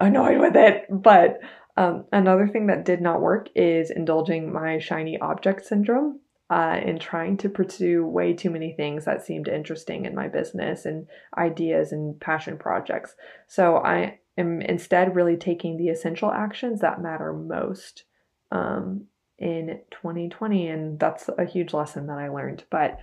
annoyed 0.01 0.39
with 0.39 0.57
it. 0.57 0.87
But 0.91 1.41
um, 1.77 2.05
another 2.13 2.47
thing 2.47 2.69
that 2.69 2.85
did 2.85 3.01
not 3.01 3.21
work 3.21 3.49
is 3.57 3.91
indulging 3.91 4.53
my 4.53 4.79
shiny 4.79 5.19
object 5.19 5.67
syndrome 5.67 6.21
uh, 6.51 6.79
trying 7.01 7.37
to 7.39 7.49
pursue 7.49 8.07
way 8.07 8.33
too 8.33 8.51
many 8.51 8.75
things 8.75 9.07
that 9.07 9.25
seemed 9.25 9.49
interesting 9.49 10.05
in 10.05 10.15
my 10.15 10.29
business 10.29 10.85
and 10.85 11.07
ideas 11.37 11.91
and 11.91 12.21
passion 12.21 12.59
projects. 12.59 13.15
So 13.49 13.79
I 13.79 14.21
am 14.37 14.61
instead 14.61 15.17
really 15.17 15.37
taking 15.37 15.77
the 15.77 15.89
essential 15.89 16.31
actions 16.31 16.81
that 16.81 17.01
matter 17.01 17.33
most 17.33 18.05
um, 18.53 19.07
in 19.45 19.79
2020. 19.91 20.69
And 20.69 20.99
that's 20.99 21.29
a 21.39 21.45
huge 21.45 21.75
lesson 21.75 22.07
that 22.07 22.19
I 22.19 22.29
learned. 22.29 22.65
But 22.71 22.99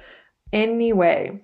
anyway, 0.51 1.43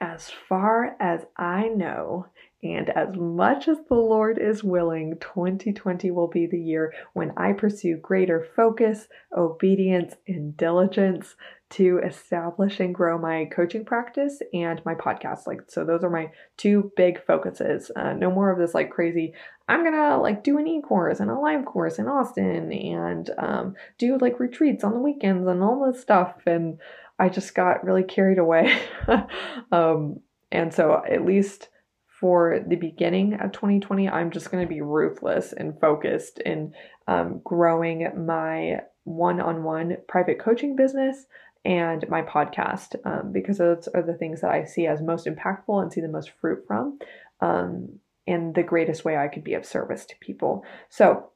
as 0.00 0.30
far 0.48 0.96
as 0.98 1.26
I 1.36 1.68
know, 1.68 2.26
and 2.62 2.90
as 2.90 3.14
much 3.14 3.68
as 3.68 3.78
the 3.88 3.94
Lord 3.94 4.38
is 4.38 4.64
willing, 4.64 5.16
2020 5.20 6.10
will 6.10 6.26
be 6.26 6.46
the 6.46 6.60
year 6.60 6.92
when 7.12 7.32
I 7.36 7.52
pursue 7.52 7.96
greater 7.96 8.48
focus, 8.56 9.06
obedience, 9.36 10.16
and 10.26 10.56
diligence 10.56 11.36
to 11.70 12.00
establish 12.04 12.80
and 12.80 12.94
grow 12.94 13.18
my 13.18 13.44
coaching 13.46 13.84
practice 13.84 14.40
and 14.54 14.80
my 14.84 14.94
podcast. 14.94 15.46
Like, 15.46 15.62
so 15.68 15.84
those 15.84 16.02
are 16.02 16.10
my 16.10 16.30
two 16.56 16.92
big 16.96 17.22
focuses. 17.24 17.90
Uh, 17.94 18.14
no 18.14 18.30
more 18.30 18.50
of 18.50 18.58
this 18.58 18.74
like 18.74 18.90
crazy, 18.90 19.34
I'm 19.68 19.84
gonna 19.84 20.18
like 20.20 20.42
do 20.42 20.56
an 20.58 20.66
e 20.66 20.80
course 20.80 21.20
and 21.20 21.30
a 21.30 21.38
live 21.38 21.66
course 21.66 21.98
in 21.98 22.06
Austin 22.06 22.72
and 22.72 23.30
um, 23.38 23.74
do 23.98 24.16
like 24.18 24.40
retreats 24.40 24.82
on 24.82 24.92
the 24.92 25.00
weekends 25.00 25.46
and 25.46 25.62
all 25.62 25.90
this 25.90 26.00
stuff. 26.00 26.34
And 26.46 26.78
I 27.18 27.28
just 27.28 27.54
got 27.54 27.84
really 27.84 28.04
carried 28.04 28.38
away. 28.38 28.78
um, 29.72 30.20
and 30.50 30.72
so, 30.72 31.02
at 31.08 31.24
least 31.24 31.68
for 32.20 32.64
the 32.66 32.76
beginning 32.76 33.34
of 33.34 33.52
2020, 33.52 34.08
I'm 34.08 34.30
just 34.30 34.50
going 34.50 34.64
to 34.64 34.68
be 34.68 34.80
ruthless 34.80 35.52
and 35.52 35.78
focused 35.80 36.38
in 36.40 36.72
um, 37.06 37.40
growing 37.44 38.10
my 38.26 38.80
one 39.04 39.40
on 39.40 39.62
one 39.62 39.96
private 40.08 40.38
coaching 40.38 40.76
business 40.76 41.26
and 41.64 42.08
my 42.08 42.22
podcast 42.22 42.94
um, 43.04 43.32
because 43.32 43.58
those 43.58 43.88
are 43.94 44.02
the 44.02 44.14
things 44.14 44.40
that 44.40 44.50
I 44.50 44.64
see 44.64 44.86
as 44.86 45.02
most 45.02 45.26
impactful 45.26 45.82
and 45.82 45.92
see 45.92 46.00
the 46.00 46.08
most 46.08 46.30
fruit 46.40 46.64
from 46.66 46.98
um, 47.40 47.98
and 48.26 48.54
the 48.54 48.62
greatest 48.62 49.04
way 49.04 49.16
I 49.16 49.28
could 49.28 49.44
be 49.44 49.54
of 49.54 49.66
service 49.66 50.04
to 50.06 50.14
people. 50.20 50.64
So, 50.88 51.30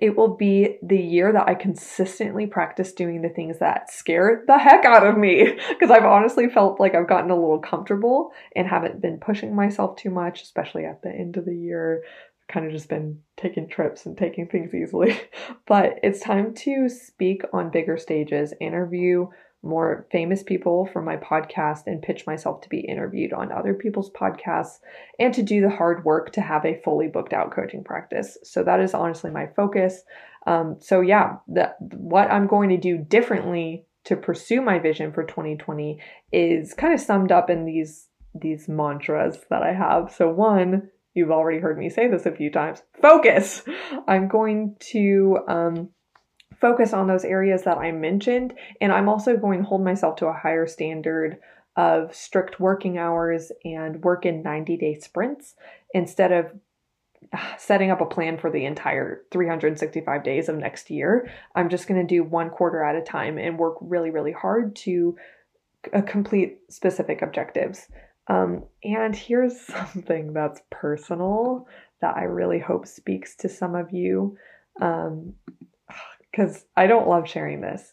it 0.00 0.16
will 0.16 0.36
be 0.36 0.78
the 0.82 0.98
year 0.98 1.32
that 1.32 1.48
I 1.48 1.54
consistently 1.54 2.46
practice 2.46 2.92
doing 2.92 3.22
the 3.22 3.28
things 3.28 3.58
that 3.58 3.90
scare 3.90 4.44
the 4.46 4.56
heck 4.56 4.84
out 4.84 5.04
of 5.04 5.18
me 5.18 5.58
because 5.68 5.90
I've 5.90 6.04
honestly 6.04 6.48
felt 6.48 6.78
like 6.78 6.94
I've 6.94 7.08
gotten 7.08 7.30
a 7.30 7.34
little 7.34 7.58
comfortable 7.58 8.30
and 8.54 8.68
haven't 8.68 9.02
been 9.02 9.18
pushing 9.18 9.54
myself 9.54 9.96
too 9.96 10.10
much, 10.10 10.42
especially 10.42 10.84
at 10.84 11.02
the 11.02 11.10
end 11.10 11.36
of 11.36 11.44
the 11.44 11.56
year. 11.56 12.04
Kind 12.50 12.66
of 12.66 12.72
just 12.72 12.88
been 12.88 13.20
taking 13.36 13.68
trips 13.68 14.06
and 14.06 14.18
taking 14.18 14.48
things 14.48 14.74
easily. 14.74 15.18
But 15.66 16.00
it's 16.02 16.18
time 16.18 16.52
to 16.54 16.88
speak 16.88 17.42
on 17.52 17.70
bigger 17.70 17.96
stages, 17.96 18.52
interview 18.60 19.28
more 19.62 20.06
famous 20.10 20.42
people 20.42 20.86
from 20.86 21.04
my 21.04 21.16
podcast 21.16 21.86
and 21.86 22.02
pitch 22.02 22.26
myself 22.26 22.62
to 22.62 22.68
be 22.68 22.80
interviewed 22.80 23.32
on 23.32 23.52
other 23.52 23.74
people's 23.74 24.10
podcasts 24.10 24.78
and 25.18 25.34
to 25.34 25.42
do 25.42 25.60
the 25.60 25.70
hard 25.70 26.04
work 26.04 26.32
to 26.32 26.40
have 26.40 26.64
a 26.64 26.80
fully 26.82 27.08
booked 27.08 27.32
out 27.32 27.52
coaching 27.52 27.84
practice. 27.84 28.38
So 28.42 28.62
that 28.64 28.80
is 28.80 28.94
honestly 28.94 29.30
my 29.30 29.48
focus. 29.48 30.02
Um, 30.46 30.76
so 30.80 31.02
yeah, 31.02 31.36
that 31.48 31.76
what 31.80 32.30
I'm 32.30 32.46
going 32.46 32.70
to 32.70 32.78
do 32.78 32.96
differently 32.96 33.84
to 34.04 34.16
pursue 34.16 34.62
my 34.62 34.78
vision 34.78 35.12
for 35.12 35.24
2020 35.24 36.00
is 36.32 36.72
kind 36.72 36.94
of 36.94 37.00
summed 37.00 37.32
up 37.32 37.50
in 37.50 37.66
these 37.66 38.06
these 38.32 38.68
mantras 38.68 39.38
that 39.50 39.62
I 39.62 39.72
have. 39.72 40.14
So 40.16 40.30
one, 40.30 40.88
you've 41.14 41.30
already 41.30 41.58
heard 41.58 41.78
me 41.78 41.90
say 41.90 42.08
this 42.08 42.26
a 42.26 42.32
few 42.32 42.50
times, 42.50 42.82
focus. 43.00 43.62
I'm 44.06 44.28
going 44.28 44.76
to 44.90 45.38
um, 45.48 45.90
focus 46.60 46.92
on 46.92 47.06
those 47.06 47.24
areas 47.24 47.62
that 47.62 47.78
I 47.78 47.92
mentioned. 47.92 48.54
And 48.80 48.92
I'm 48.92 49.08
also 49.08 49.36
going 49.36 49.60
to 49.60 49.68
hold 49.68 49.84
myself 49.84 50.16
to 50.16 50.26
a 50.26 50.32
higher 50.32 50.66
standard 50.66 51.38
of 51.76 52.14
strict 52.14 52.60
working 52.60 52.98
hours 52.98 53.52
and 53.64 54.02
work 54.02 54.26
in 54.26 54.42
90 54.42 54.76
day 54.76 54.98
sprints 54.98 55.54
instead 55.94 56.32
of 56.32 56.46
uh, 57.32 57.56
setting 57.58 57.90
up 57.90 58.00
a 58.00 58.06
plan 58.06 58.38
for 58.38 58.50
the 58.50 58.64
entire 58.64 59.22
365 59.30 60.24
days 60.24 60.48
of 60.48 60.56
next 60.56 60.90
year. 60.90 61.30
I'm 61.54 61.68
just 61.68 61.86
going 61.86 62.00
to 62.00 62.06
do 62.06 62.24
one 62.24 62.50
quarter 62.50 62.82
at 62.82 62.96
a 62.96 63.02
time 63.02 63.38
and 63.38 63.58
work 63.58 63.76
really, 63.80 64.10
really 64.10 64.32
hard 64.32 64.74
to 64.76 65.16
uh, 65.92 66.02
complete 66.02 66.58
specific 66.68 67.22
objectives. 67.22 67.88
Um, 68.30 68.64
and 68.84 69.14
here's 69.14 69.60
something 69.66 70.32
that's 70.32 70.62
personal 70.70 71.66
that 72.00 72.16
I 72.16 72.22
really 72.22 72.60
hope 72.60 72.86
speaks 72.86 73.36
to 73.36 73.48
some 73.48 73.74
of 73.74 73.92
you. 73.92 74.38
Um, 74.80 75.34
because 76.30 76.64
I 76.76 76.86
don't 76.86 77.08
love 77.08 77.28
sharing 77.28 77.60
this, 77.60 77.92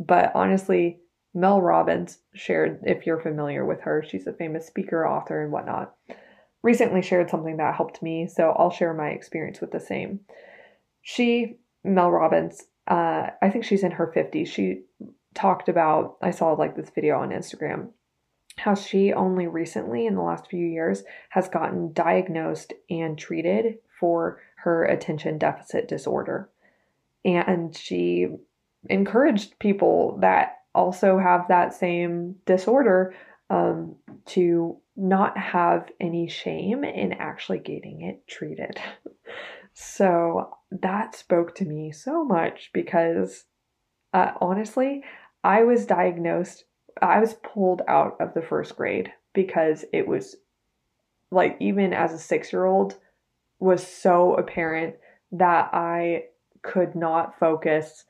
but 0.00 0.32
honestly, 0.34 0.98
Mel 1.34 1.62
Robbins 1.62 2.18
shared, 2.34 2.80
if 2.82 3.06
you're 3.06 3.20
familiar 3.20 3.64
with 3.64 3.80
her, 3.82 4.02
she's 4.06 4.26
a 4.26 4.32
famous 4.32 4.66
speaker, 4.66 5.06
author, 5.06 5.42
and 5.42 5.52
whatnot, 5.52 5.94
recently 6.64 7.00
shared 7.00 7.30
something 7.30 7.58
that 7.58 7.76
helped 7.76 8.02
me, 8.02 8.26
so 8.26 8.50
I'll 8.58 8.72
share 8.72 8.92
my 8.92 9.10
experience 9.10 9.60
with 9.60 9.70
the 9.70 9.78
same. 9.78 10.20
She, 11.02 11.58
Mel 11.84 12.10
Robbins, 12.10 12.64
uh, 12.88 13.28
I 13.40 13.50
think 13.50 13.64
she's 13.64 13.84
in 13.84 13.92
her 13.92 14.12
50s. 14.14 14.48
She 14.48 14.82
talked 15.34 15.68
about, 15.68 16.16
I 16.20 16.32
saw 16.32 16.54
like 16.54 16.74
this 16.74 16.90
video 16.90 17.20
on 17.20 17.30
Instagram, 17.30 17.90
how 18.58 18.74
she 18.74 19.12
only 19.12 19.46
recently, 19.46 20.06
in 20.06 20.14
the 20.14 20.22
last 20.22 20.48
few 20.48 20.64
years, 20.64 21.04
has 21.30 21.48
gotten 21.48 21.92
diagnosed 21.92 22.72
and 22.88 23.18
treated 23.18 23.78
for 24.00 24.40
her 24.56 24.84
attention 24.84 25.38
deficit 25.38 25.88
disorder. 25.88 26.48
And 27.24 27.76
she 27.76 28.28
encouraged 28.88 29.58
people 29.58 30.18
that 30.20 30.58
also 30.74 31.18
have 31.18 31.48
that 31.48 31.74
same 31.74 32.36
disorder 32.46 33.14
um, 33.50 33.96
to 34.26 34.78
not 34.96 35.36
have 35.36 35.90
any 36.00 36.28
shame 36.28 36.84
in 36.84 37.12
actually 37.14 37.58
getting 37.58 38.02
it 38.02 38.26
treated. 38.26 38.80
so 39.74 40.56
that 40.70 41.14
spoke 41.14 41.54
to 41.56 41.64
me 41.64 41.92
so 41.92 42.24
much 42.24 42.70
because 42.72 43.44
uh, 44.12 44.32
honestly, 44.40 45.02
I 45.44 45.62
was 45.64 45.86
diagnosed, 45.86 46.64
I 47.02 47.20
was 47.20 47.34
pulled 47.34 47.82
out 47.88 48.16
of 48.20 48.34
the 48.34 48.42
first 48.42 48.76
grade 48.76 49.12
because 49.32 49.84
it 49.92 50.06
was 50.06 50.36
like, 51.30 51.56
even 51.60 51.92
as 51.92 52.12
a 52.12 52.18
six 52.18 52.52
year 52.52 52.64
old, 52.64 52.96
was 53.58 53.86
so 53.86 54.34
apparent 54.34 54.96
that 55.32 55.70
I 55.72 56.24
could 56.62 56.94
not 56.94 57.38
focus 57.38 58.04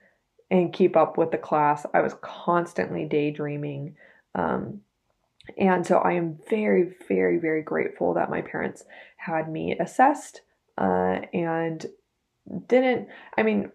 and 0.50 0.72
keep 0.72 0.96
up 0.96 1.18
with 1.18 1.30
the 1.30 1.38
class. 1.38 1.86
I 1.92 2.00
was 2.00 2.14
constantly 2.20 3.04
daydreaming. 3.04 3.96
Um, 4.34 4.80
and 5.58 5.86
so 5.86 5.98
I 5.98 6.12
am 6.12 6.38
very, 6.48 6.94
very, 7.08 7.38
very 7.38 7.62
grateful 7.62 8.14
that 8.14 8.30
my 8.30 8.42
parents 8.42 8.84
had 9.16 9.50
me 9.50 9.76
assessed 9.78 10.42
uh, 10.78 11.20
and 11.32 11.86
didn't, 12.68 13.08
I 13.36 13.42
mean, 13.42 13.72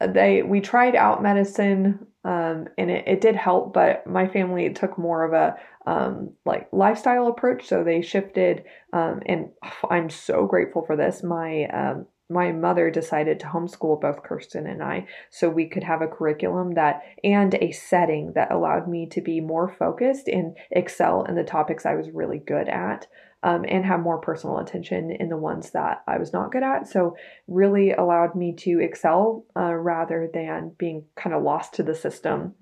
they 0.00 0.42
we 0.42 0.60
tried 0.60 0.96
out 0.96 1.22
medicine 1.22 2.06
um, 2.24 2.66
and 2.76 2.90
it, 2.90 3.06
it 3.06 3.20
did 3.20 3.36
help 3.36 3.72
but 3.72 4.06
my 4.06 4.28
family 4.28 4.70
took 4.72 4.98
more 4.98 5.24
of 5.24 5.32
a 5.32 5.56
um, 5.90 6.30
like 6.44 6.68
lifestyle 6.72 7.28
approach 7.28 7.66
so 7.66 7.82
they 7.82 8.02
shifted 8.02 8.64
um, 8.92 9.20
and 9.26 9.48
i'm 9.90 10.10
so 10.10 10.46
grateful 10.46 10.84
for 10.84 10.96
this. 10.96 11.22
My 11.22 11.64
um, 11.66 12.06
my 12.30 12.52
mother 12.52 12.90
decided 12.90 13.40
to 13.40 13.46
homeschool 13.46 14.00
both 14.00 14.22
Kirsten 14.22 14.66
and 14.66 14.82
I 14.82 15.06
so 15.30 15.50
we 15.50 15.66
could 15.66 15.82
have 15.82 16.00
a 16.00 16.06
curriculum 16.06 16.74
that 16.74 17.02
and 17.24 17.54
a 17.54 17.72
setting 17.72 18.32
that 18.34 18.52
allowed 18.52 18.88
me 18.88 19.06
to 19.06 19.20
be 19.20 19.40
more 19.40 19.74
focused 19.76 20.28
and 20.28 20.56
excel 20.70 21.24
in 21.24 21.34
the 21.34 21.42
topics 21.42 21.84
I 21.84 21.96
was 21.96 22.10
really 22.10 22.38
good 22.38 22.68
at 22.68 23.08
um, 23.42 23.64
and 23.66 23.84
have 23.84 24.00
more 24.00 24.18
personal 24.18 24.58
attention 24.58 25.10
in 25.10 25.28
the 25.28 25.36
ones 25.36 25.70
that 25.70 26.02
I 26.06 26.18
was 26.18 26.32
not 26.32 26.52
good 26.52 26.62
at. 26.62 26.86
So, 26.88 27.16
really 27.48 27.92
allowed 27.92 28.34
me 28.34 28.54
to 28.58 28.80
excel 28.80 29.46
uh, 29.56 29.74
rather 29.74 30.30
than 30.32 30.72
being 30.78 31.04
kind 31.16 31.34
of 31.34 31.42
lost 31.42 31.74
to 31.74 31.82
the 31.82 31.94
system. 31.94 32.54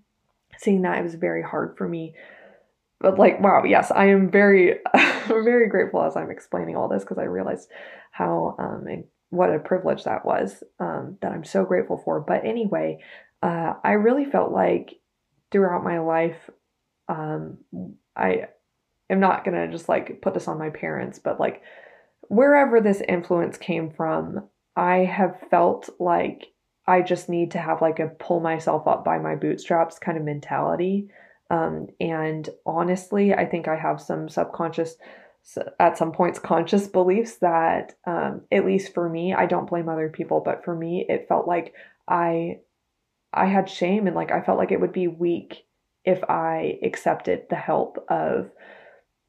Seeing 0.56 0.82
that 0.82 0.98
it 0.98 1.02
was 1.02 1.14
very 1.14 1.42
hard 1.42 1.76
for 1.76 1.88
me. 1.88 2.14
But, 3.00 3.18
like, 3.18 3.40
wow, 3.40 3.62
yes, 3.64 3.90
I 3.90 4.06
am 4.06 4.30
very, 4.30 4.78
very 5.26 5.68
grateful 5.68 6.02
as 6.02 6.16
I'm 6.16 6.30
explaining 6.30 6.76
all 6.76 6.88
this 6.88 7.04
because 7.04 7.18
I 7.18 7.24
realized 7.24 7.68
how 8.10 8.56
um, 8.58 8.86
and 8.88 9.04
what 9.30 9.54
a 9.54 9.58
privilege 9.58 10.04
that 10.04 10.24
was 10.24 10.62
um, 10.80 11.18
that 11.20 11.32
I'm 11.32 11.44
so 11.44 11.64
grateful 11.64 12.00
for. 12.04 12.20
But 12.20 12.44
anyway, 12.44 13.00
uh, 13.42 13.74
I 13.84 13.92
really 13.92 14.24
felt 14.24 14.52
like 14.52 14.94
throughout 15.50 15.84
my 15.84 15.98
life, 15.98 16.50
um, 17.08 17.58
I 18.16 18.48
am 19.10 19.20
not 19.20 19.44
going 19.44 19.56
to 19.56 19.72
just 19.72 19.88
like 19.88 20.20
put 20.20 20.34
this 20.34 20.48
on 20.48 20.58
my 20.58 20.70
parents, 20.70 21.18
but 21.18 21.40
like 21.40 21.62
wherever 22.28 22.80
this 22.80 23.02
influence 23.06 23.56
came 23.56 23.90
from, 23.90 24.48
I 24.76 24.98
have 24.98 25.40
felt 25.50 25.88
like 25.98 26.46
I 26.86 27.02
just 27.02 27.28
need 27.28 27.50
to 27.52 27.58
have 27.58 27.82
like 27.82 27.98
a 27.98 28.08
pull 28.08 28.40
myself 28.40 28.86
up 28.86 29.04
by 29.04 29.18
my 29.18 29.34
bootstraps 29.34 29.98
kind 29.98 30.16
of 30.16 30.24
mentality. 30.24 31.08
Um, 31.50 31.88
and 32.00 32.48
honestly, 32.64 33.34
I 33.34 33.46
think 33.46 33.68
I 33.68 33.76
have 33.76 34.00
some 34.00 34.28
subconscious, 34.28 34.96
at 35.80 35.96
some 35.96 36.12
points, 36.12 36.38
conscious 36.38 36.86
beliefs 36.86 37.36
that, 37.36 37.94
um, 38.06 38.42
at 38.52 38.66
least 38.66 38.92
for 38.92 39.08
me, 39.08 39.34
I 39.34 39.46
don't 39.46 39.68
blame 39.68 39.88
other 39.88 40.08
people, 40.08 40.40
but 40.44 40.64
for 40.64 40.74
me, 40.74 41.06
it 41.08 41.26
felt 41.28 41.48
like 41.48 41.72
I, 42.06 42.58
I 43.32 43.46
had 43.46 43.68
shame 43.70 44.06
and 44.06 44.16
like 44.16 44.30
I 44.30 44.42
felt 44.42 44.58
like 44.58 44.72
it 44.72 44.80
would 44.80 44.92
be 44.92 45.08
weak 45.08 45.64
if 46.04 46.22
I 46.24 46.78
accepted 46.82 47.44
the 47.48 47.56
help 47.56 48.04
of 48.08 48.50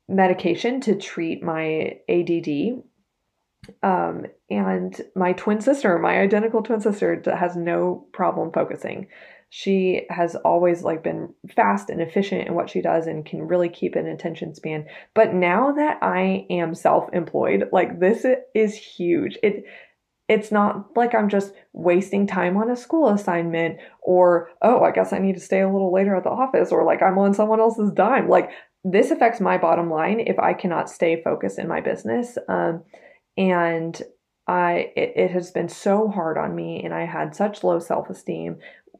medication 0.10 0.82
to 0.82 0.96
treat 0.96 1.44
my 1.44 2.00
ADD. 2.10 2.82
Um, 3.84 4.26
and 4.50 5.00
my 5.16 5.34
twin 5.34 5.62
sister, 5.62 6.00
my 6.00 6.20
identical 6.20 6.64
twin 6.64 6.82
sister, 6.82 7.22
has 7.26 7.56
no 7.56 8.08
problem 8.12 8.52
focusing. 8.52 9.08
She 9.52 10.06
has 10.10 10.36
always 10.36 10.84
like 10.84 11.04
been 11.04 11.34
fast 11.56 11.90
and 11.90 12.02
efficient 12.02 12.48
in 12.48 12.56
what 12.56 12.70
she 12.70 12.82
does 12.82 13.08
and 13.08 13.26
can 13.26 13.48
really 13.48 13.70
keep 13.70 13.96
an 13.96 14.08
attention 14.08 14.54
span. 14.56 14.86
But 15.14 15.34
now 15.34 15.72
that 15.74 16.00
I 16.02 16.46
am 16.50 16.76
self-employed, 16.76 17.70
like 17.72 18.00
this 18.00 18.26
is 18.54 18.76
huge. 18.76 19.38
It 19.44 19.66
it's 20.30 20.52
not 20.52 20.96
like 20.96 21.16
I'm 21.16 21.28
just 21.28 21.54
wasting 21.74 22.28
time 22.28 22.56
on 22.56 22.70
a 22.70 22.76
school 22.76 23.10
assignment 23.10 23.80
or, 24.04 24.50
oh, 24.62 24.84
I 24.84 24.92
guess 24.92 25.12
I 25.12 25.18
need 25.18 25.34
to 25.34 25.42
stay 25.42 25.62
a 25.62 25.68
little 25.68 25.92
later 25.92 26.16
at 26.16 26.24
the 26.24 26.30
office 26.30 26.72
or 26.72 26.86
like 26.86 27.02
I'm 27.02 27.18
on 27.18 27.34
someone 27.34 27.60
else's 27.60 27.92
dime. 27.92 28.30
Like 28.30 28.52
this 28.84 29.12
affects 29.12 29.40
my 29.40 29.58
bottom 29.58 29.90
line 29.90 30.20
if 30.20 30.40
I 30.40 30.54
cannot 30.54 30.90
stay 30.90 31.22
focused 31.22 31.60
in 31.60 31.68
my 31.68 31.82
business. 31.82 32.38
Um, 32.48 32.84
and 33.38 34.02
I 34.48 34.92
it, 34.96 35.14
it 35.16 35.32
has 35.32 35.52
been 35.52 35.70
so 35.70 36.08
hard 36.10 36.38
on 36.38 36.56
me, 36.56 36.82
and 36.84 36.94
I 36.94 37.06
had 37.06 37.36
such 37.36 37.64
low 37.64 37.80
self 37.80 38.10
esteem 38.10 38.58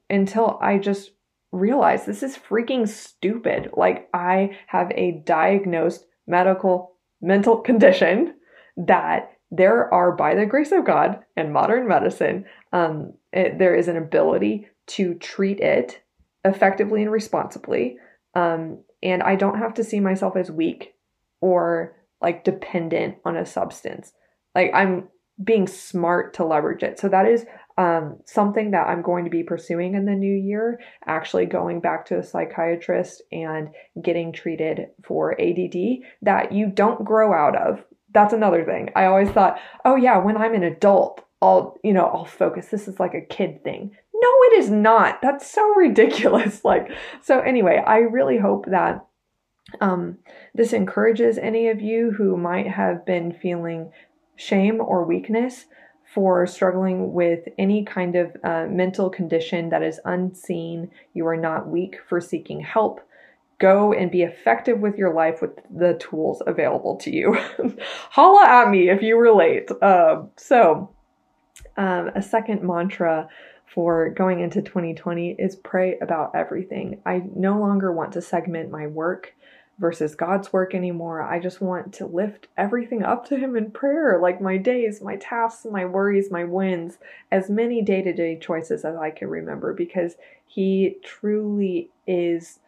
until 0.10 0.58
I 0.62 0.78
just 0.78 1.12
realized 1.52 2.06
this 2.06 2.24
is 2.24 2.38
freaking 2.38 2.88
stupid. 2.88 3.72
Like 3.76 4.10
I 4.14 4.58
have 4.68 4.92
a 4.92 5.24
diagnosed 5.26 6.06
medical 6.28 6.96
mental 7.22 7.58
condition 7.58 8.36
that 8.78 9.32
there 9.52 9.92
are, 9.94 10.12
by 10.12 10.36
the 10.36 10.46
grace 10.46 10.72
of 10.72 10.86
God 10.86 11.20
and 11.36 11.52
modern 11.52 11.88
medicine, 11.88 12.46
um, 12.72 13.14
it, 13.34 13.58
there 13.58 13.76
is 13.76 13.88
an 13.88 13.98
ability 13.98 14.68
to 14.88 15.16
treat 15.16 15.60
it 15.60 16.02
effectively 16.46 17.02
and 17.02 17.12
responsibly. 17.12 17.98
Um, 18.36 18.84
and 19.02 19.24
I 19.24 19.36
don't 19.36 19.60
have 19.60 19.74
to 19.76 19.84
see 19.84 20.00
myself 20.00 20.36
as 20.36 20.52
weak 20.52 20.96
or 21.42 21.96
like 22.22 22.44
dependent 22.44 23.18
on 23.26 23.38
a 23.38 23.46
substance. 23.46 24.12
Like 24.56 24.72
I'm 24.74 25.08
being 25.42 25.68
smart 25.68 26.34
to 26.36 26.46
leverage 26.46 26.84
it. 26.84 27.00
So 27.00 27.08
that 27.10 27.26
is 27.26 27.46
um, 27.78 28.20
something 28.26 28.72
that 28.72 28.88
I'm 28.88 29.02
going 29.02 29.24
to 29.24 29.32
be 29.32 29.44
pursuing 29.44 29.96
in 29.96 30.06
the 30.06 30.12
new 30.12 30.36
year. 30.36 30.82
Actually, 31.06 31.46
going 31.46 31.80
back 31.80 32.06
to 32.08 32.20
a 32.20 32.24
psychiatrist 32.24 33.22
and 33.32 33.70
getting 34.04 34.34
treated 34.34 34.88
for 35.06 35.40
ADD 35.40 35.76
that 36.22 36.52
you 36.52 36.68
don't 36.68 37.06
grow 37.06 37.34
out 37.34 37.56
of. 37.56 37.84
That's 38.14 38.34
another 38.34 38.66
thing. 38.66 38.90
I 38.96 39.06
always 39.06 39.30
thought, 39.30 39.60
oh 39.86 39.96
yeah, 39.96 40.18
when 40.18 40.36
I'm 40.36 40.56
an 40.56 40.64
adult, 40.64 41.24
I'll 41.42 41.78
you 41.84 41.94
know 41.94 42.06
I'll 42.08 42.26
focus. 42.26 42.68
This 42.68 42.88
is 42.90 43.00
like 43.00 43.14
a 43.14 43.22
kid 43.22 43.64
thing. 43.64 43.92
No, 44.22 44.30
it 44.44 44.60
is 44.60 44.70
not. 44.70 45.22
That's 45.22 45.50
so 45.50 45.68
ridiculous. 45.76 46.64
Like, 46.64 46.92
so 47.22 47.40
anyway, 47.40 47.82
I 47.86 48.00
really 48.00 48.38
hope 48.38 48.66
that 48.68 49.06
um, 49.82 50.18
this 50.54 50.74
encourages 50.74 51.38
any 51.38 51.70
of 51.70 51.82
you 51.82 52.12
who 52.12 52.38
might 52.38 52.68
have 52.68 53.06
been 53.06 53.32
feeling 53.32 53.92
shame 54.36 54.82
or 54.82 55.06
weakness 55.06 55.66
for 56.14 56.48
struggling 56.48 57.14
with 57.14 57.42
any 57.58 57.86
kind 57.86 58.16
of 58.16 58.36
uh, 58.44 58.66
mental 58.68 59.10
condition 59.10 59.70
that 59.70 59.84
is 59.84 60.00
unseen. 60.06 60.90
You 61.14 61.28
are 61.28 61.38
not 61.38 61.68
weak 61.68 61.98
for 62.08 62.20
seeking 62.20 62.62
help. 62.62 63.00
Go 63.60 63.94
and 63.94 64.10
be 64.10 64.24
effective 64.24 64.80
with 64.80 64.96
your 64.96 65.14
life 65.14 65.42
with 65.42 65.52
the 65.70 65.96
tools 66.00 66.42
available 66.48 66.96
to 66.98 67.14
you. 67.14 67.38
Holla 68.10 68.46
at 68.48 68.72
me 68.72 68.90
if 68.90 69.02
you 69.02 69.20
relate. 69.20 69.70
Uh, 69.82 70.24
so, 70.38 70.90
um, 71.78 72.10
a 72.16 72.22
second 72.22 72.64
mantra 72.64 73.28
for 73.74 74.10
going 74.10 74.40
into 74.40 74.62
2020 74.62 75.36
is 75.38 75.56
pray 75.56 75.98
about 76.00 76.36
everything. 76.36 77.02
I 77.06 77.24
no 77.36 77.60
longer 77.60 77.92
want 77.92 78.14
to 78.14 78.22
segment 78.22 78.72
my 78.72 78.88
work 78.88 79.34
versus 79.78 80.16
God's 80.16 80.52
work 80.52 80.76
anymore. 80.76 81.22
I 81.22 81.40
just 81.40 81.62
want 81.62 81.94
to 81.96 82.06
lift 82.06 82.48
everything 82.58 83.04
up 83.04 83.26
to 83.28 83.38
Him 83.38 83.56
in 83.56 83.72
prayer, 83.72 84.20
like 84.22 84.42
my 84.42 84.58
days, 84.58 85.02
my 85.02 85.16
tasks, 85.16 85.66
my 85.70 85.86
worries, 85.86 86.30
my 86.30 86.44
wins, 86.44 86.98
as 87.32 87.50
many 87.50 87.82
day 87.82 88.02
to 88.02 88.14
day 88.14 88.38
choices 88.38 88.84
as 88.84 88.96
I 88.96 89.12
can 89.12 89.30
remember, 89.30 89.74
because 89.74 90.16
He 90.46 90.98
truly 91.04 91.92
is 92.06 92.60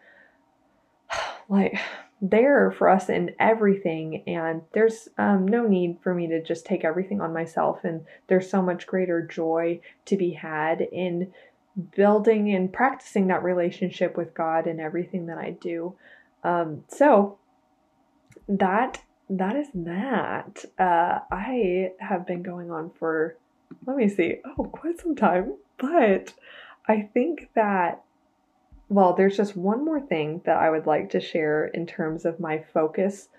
like 1.50 1.80
there 2.22 2.70
for 2.72 2.88
us 2.88 3.10
in 3.10 3.32
everything 3.40 4.24
and 4.28 4.62
there's 4.74 5.10
um, 5.18 5.48
no 5.48 5.68
need 5.68 5.98
for 6.04 6.14
me 6.14 6.28
to 6.28 6.42
just 6.42 6.66
take 6.66 6.86
everything 6.86 7.20
on 7.20 7.34
myself 7.34 7.84
and 7.84 8.06
there's 8.28 8.48
so 8.48 8.62
much 8.62 8.86
greater 8.86 9.26
joy 9.26 9.80
to 10.06 10.16
be 10.16 10.32
had 10.32 10.82
in 10.82 11.34
building 11.96 12.54
and 12.54 12.72
practicing 12.72 13.28
that 13.28 13.42
relationship 13.44 14.16
with 14.18 14.36
god 14.36 14.68
in 14.68 14.80
everything 14.80 15.26
that 15.26 15.40
i 15.40 15.50
do. 15.50 15.96
Um, 16.44 16.84
so 16.88 17.40
that 18.48 19.02
that 19.30 19.56
is 19.56 19.68
that. 19.74 20.66
Uh, 20.78 21.20
i 21.32 21.92
have 22.00 22.28
been 22.28 22.44
going 22.44 22.70
on 22.70 22.92
for 23.00 23.36
let 23.88 23.98
me 23.98 24.08
see 24.08 24.36
oh 24.46 24.66
quite 24.66 25.00
some 25.00 25.16
time 25.16 25.56
but 25.80 26.34
i 26.88 27.10
think 27.14 27.50
that 27.56 28.04
well, 28.92 29.14
there's 29.14 29.38
just 29.38 29.56
one 29.56 29.86
more 29.86 30.02
thing 30.02 30.42
that 30.44 30.58
I 30.58 30.70
would 30.70 30.86
like 30.86 31.12
to 31.12 31.22
share 31.22 31.68
in 31.68 31.88
terms 31.88 32.26
of 32.26 32.42
my 32.42 32.62
focus 32.74 33.30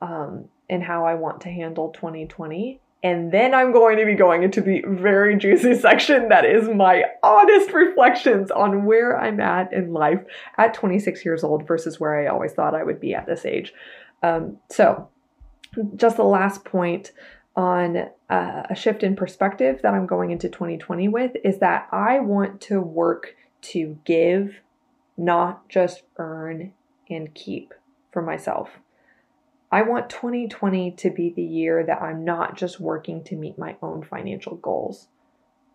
um, 0.00 0.46
and 0.70 0.82
how 0.82 1.04
I 1.04 1.14
want 1.14 1.42
to 1.42 1.50
handle 1.50 1.90
2020. 1.90 2.80
And 3.02 3.30
then 3.30 3.52
I'm 3.52 3.72
going 3.72 3.98
to 3.98 4.06
be 4.06 4.14
going 4.14 4.42
into 4.42 4.62
the 4.62 4.82
very 4.86 5.36
juicy 5.36 5.74
section 5.78 6.30
that 6.30 6.46
is 6.46 6.70
my 6.70 7.04
honest 7.22 7.74
reflections 7.74 8.50
on 8.50 8.86
where 8.86 9.20
I'm 9.20 9.38
at 9.38 9.70
in 9.70 9.92
life 9.92 10.24
at 10.56 10.72
26 10.72 11.26
years 11.26 11.44
old 11.44 11.68
versus 11.68 12.00
where 12.00 12.18
I 12.18 12.28
always 12.28 12.54
thought 12.54 12.74
I 12.74 12.82
would 12.82 12.98
be 12.98 13.14
at 13.14 13.26
this 13.26 13.44
age. 13.44 13.74
Um, 14.22 14.56
so, 14.70 15.10
just 15.96 16.16
the 16.16 16.24
last 16.24 16.64
point 16.64 17.12
on 17.54 18.08
uh, 18.30 18.62
a 18.70 18.74
shift 18.74 19.02
in 19.02 19.14
perspective 19.14 19.82
that 19.82 19.92
I'm 19.92 20.06
going 20.06 20.30
into 20.30 20.48
2020 20.48 21.08
with 21.08 21.32
is 21.44 21.58
that 21.58 21.86
I 21.92 22.20
want 22.20 22.62
to 22.62 22.80
work 22.80 23.36
to 23.60 23.98
give 24.06 24.54
not 25.16 25.68
just 25.68 26.02
earn 26.18 26.72
and 27.08 27.34
keep 27.34 27.72
for 28.12 28.22
myself. 28.22 28.70
I 29.70 29.82
want 29.82 30.10
2020 30.10 30.92
to 30.92 31.10
be 31.10 31.30
the 31.30 31.42
year 31.42 31.84
that 31.84 32.00
I'm 32.00 32.24
not 32.24 32.56
just 32.56 32.80
working 32.80 33.24
to 33.24 33.36
meet 33.36 33.58
my 33.58 33.76
own 33.82 34.04
financial 34.04 34.56
goals, 34.56 35.08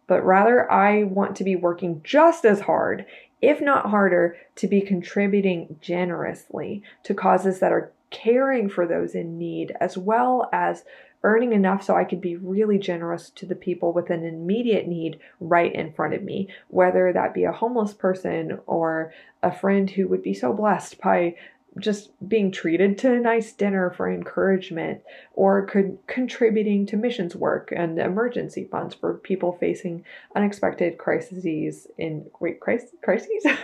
but 0.07 0.25
rather 0.25 0.71
I 0.71 1.03
want 1.03 1.35
to 1.37 1.43
be 1.43 1.55
working 1.55 2.01
just 2.03 2.45
as 2.45 2.61
hard, 2.61 3.05
if 3.41 3.59
not 3.61 3.89
harder, 3.89 4.37
to 4.55 4.67
be 4.67 4.81
contributing 4.81 5.77
generously 5.81 6.83
to 7.03 7.13
causes 7.13 7.59
that 7.59 7.73
are 7.73 7.91
caring 8.11 8.69
for 8.69 8.85
those 8.85 9.13
in 9.15 9.37
need, 9.37 9.73
as 9.79 9.97
well 9.97 10.49
as 10.53 10.83
earning 11.23 11.53
enough 11.53 11.83
so 11.83 11.95
I 11.95 12.03
could 12.03 12.21
be 12.21 12.35
really 12.35 12.79
generous 12.79 13.29
to 13.31 13.45
the 13.45 13.55
people 13.55 13.93
with 13.93 14.09
an 14.09 14.25
immediate 14.25 14.87
need 14.87 15.19
right 15.39 15.73
in 15.73 15.93
front 15.93 16.13
of 16.13 16.23
me, 16.23 16.49
whether 16.69 17.13
that 17.13 17.33
be 17.33 17.43
a 17.43 17.51
homeless 17.51 17.93
person 17.93 18.59
or 18.65 19.13
a 19.43 19.51
friend 19.51 19.89
who 19.89 20.07
would 20.07 20.23
be 20.23 20.33
so 20.33 20.53
blessed 20.53 20.99
by 21.01 21.35
just 21.79 22.11
being 22.27 22.51
treated 22.51 22.97
to 22.97 23.13
a 23.13 23.19
nice 23.19 23.53
dinner 23.53 23.89
for 23.91 24.11
encouragement 24.11 25.01
or 25.33 25.65
could 25.65 25.97
contributing 26.05 26.85
to 26.85 26.97
missions 26.97 27.33
work 27.35 27.71
and 27.73 27.97
emergency 27.97 28.67
funds 28.69 28.93
for 28.93 29.13
people 29.13 29.57
facing 29.57 30.03
unexpected 30.35 30.97
crises 30.97 31.87
in 31.97 32.25
wait 32.39 32.59
crises 32.59 32.89
crises? 33.03 33.45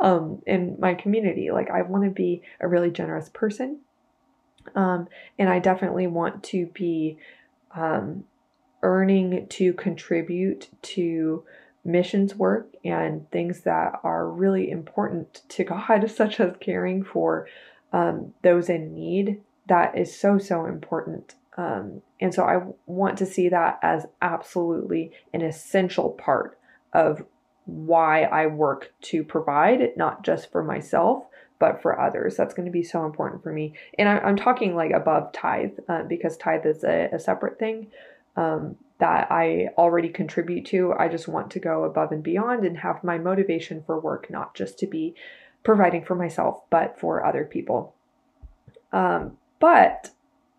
Um, 0.00 0.40
in 0.46 0.76
my 0.78 0.94
community. 0.94 1.50
Like 1.50 1.68
i 1.68 1.82
want 1.82 2.04
to 2.04 2.10
be 2.10 2.42
a 2.60 2.68
really 2.68 2.90
generous 2.90 3.28
person 3.28 3.80
um, 4.74 5.08
and 5.38 5.48
i 5.48 5.58
definitely 5.58 6.06
want 6.06 6.42
to 6.42 6.66
be 6.66 7.16
um, 7.74 8.24
earning 8.82 9.46
to 9.48 9.72
contribute 9.74 10.68
to 10.82 11.44
missions 11.84 12.34
work 12.34 12.68
and 12.84 13.30
things 13.30 13.62
that 13.62 13.98
are 14.02 14.28
really 14.28 14.70
important 14.70 15.42
to 15.48 15.64
God, 15.88 16.10
such 16.10 16.40
as 16.40 16.54
caring 16.60 17.04
for 17.04 17.46
um, 17.92 18.34
those 18.42 18.68
in 18.68 18.94
need. 18.94 19.40
That 19.66 19.96
is 19.96 20.18
so, 20.18 20.38
so 20.38 20.66
important. 20.66 21.34
Um, 21.56 22.02
and 22.20 22.34
so 22.34 22.44
I 22.44 22.62
want 22.86 23.18
to 23.18 23.26
see 23.26 23.48
that 23.48 23.78
as 23.82 24.06
absolutely 24.22 25.12
an 25.32 25.42
essential 25.42 26.10
part 26.10 26.58
of 26.92 27.24
why 27.66 28.22
I 28.22 28.46
work 28.46 28.92
to 29.02 29.22
provide, 29.22 29.96
not 29.96 30.24
just 30.24 30.50
for 30.50 30.62
myself, 30.64 31.24
but 31.60 31.80
for 31.80 32.00
others. 32.00 32.36
That's 32.36 32.54
going 32.54 32.66
to 32.66 32.72
be 32.72 32.82
so 32.82 33.04
important 33.04 33.44
for 33.44 33.52
me. 33.52 33.74
And 33.96 34.08
I, 34.08 34.28
am 34.28 34.36
talking 34.36 34.74
like 34.74 34.90
above 34.90 35.32
tithe 35.32 35.78
uh, 35.88 36.02
because 36.02 36.36
tithe 36.36 36.66
is 36.66 36.82
a, 36.82 37.10
a 37.12 37.20
separate 37.20 37.60
thing. 37.60 37.86
Um, 38.36 38.76
that 38.98 39.28
I 39.30 39.70
already 39.78 40.08
contribute 40.10 40.66
to. 40.66 40.92
I 40.98 41.08
just 41.08 41.26
want 41.26 41.50
to 41.52 41.58
go 41.58 41.84
above 41.84 42.12
and 42.12 42.22
beyond 42.22 42.64
and 42.64 42.78
have 42.78 43.02
my 43.02 43.18
motivation 43.18 43.82
for 43.82 43.98
work 43.98 44.30
not 44.30 44.54
just 44.54 44.78
to 44.80 44.86
be 44.86 45.14
providing 45.64 46.04
for 46.04 46.14
myself, 46.14 46.62
but 46.70 46.98
for 47.00 47.24
other 47.24 47.44
people. 47.44 47.94
Um, 48.92 49.38
but 49.58 50.10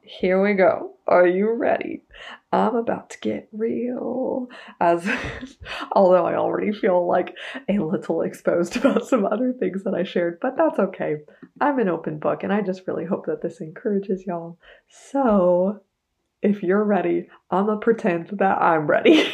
here 0.02 0.42
we 0.42 0.54
go. 0.54 0.96
Are 1.08 1.28
you 1.28 1.52
ready? 1.54 2.04
I'm 2.52 2.76
about 2.76 3.10
to 3.12 3.20
get 3.20 3.48
real. 3.52 4.48
As 4.80 5.08
although 5.92 6.26
I 6.26 6.36
already 6.36 6.72
feel 6.72 7.08
like 7.08 7.36
a 7.70 7.80
little 7.80 8.22
exposed 8.22 8.76
about 8.78 9.06
some 9.06 9.26
other 9.26 9.54
things 9.54 9.84
that 9.84 9.94
I 9.94 10.04
shared, 10.04 10.40
but 10.42 10.58
that's 10.58 10.80
okay. 10.80 11.18
I'm 11.60 11.80
an 11.80 11.90
open 11.90 12.18
book 12.18 12.44
and 12.44 12.52
I 12.52 12.62
just 12.62 12.88
really 12.88 13.06
hope 13.06 13.26
that 13.28 13.42
this 13.42 13.62
encourages 13.62 14.26
y'all. 14.26 14.58
So, 14.90 15.82
if 16.42 16.64
you're 16.64 16.84
ready, 16.84 17.28
I'm 17.50 17.68
gonna 17.68 17.80
pretend 17.80 18.30
that 18.40 18.62
I'm 18.62 18.88
ready. 18.88 19.32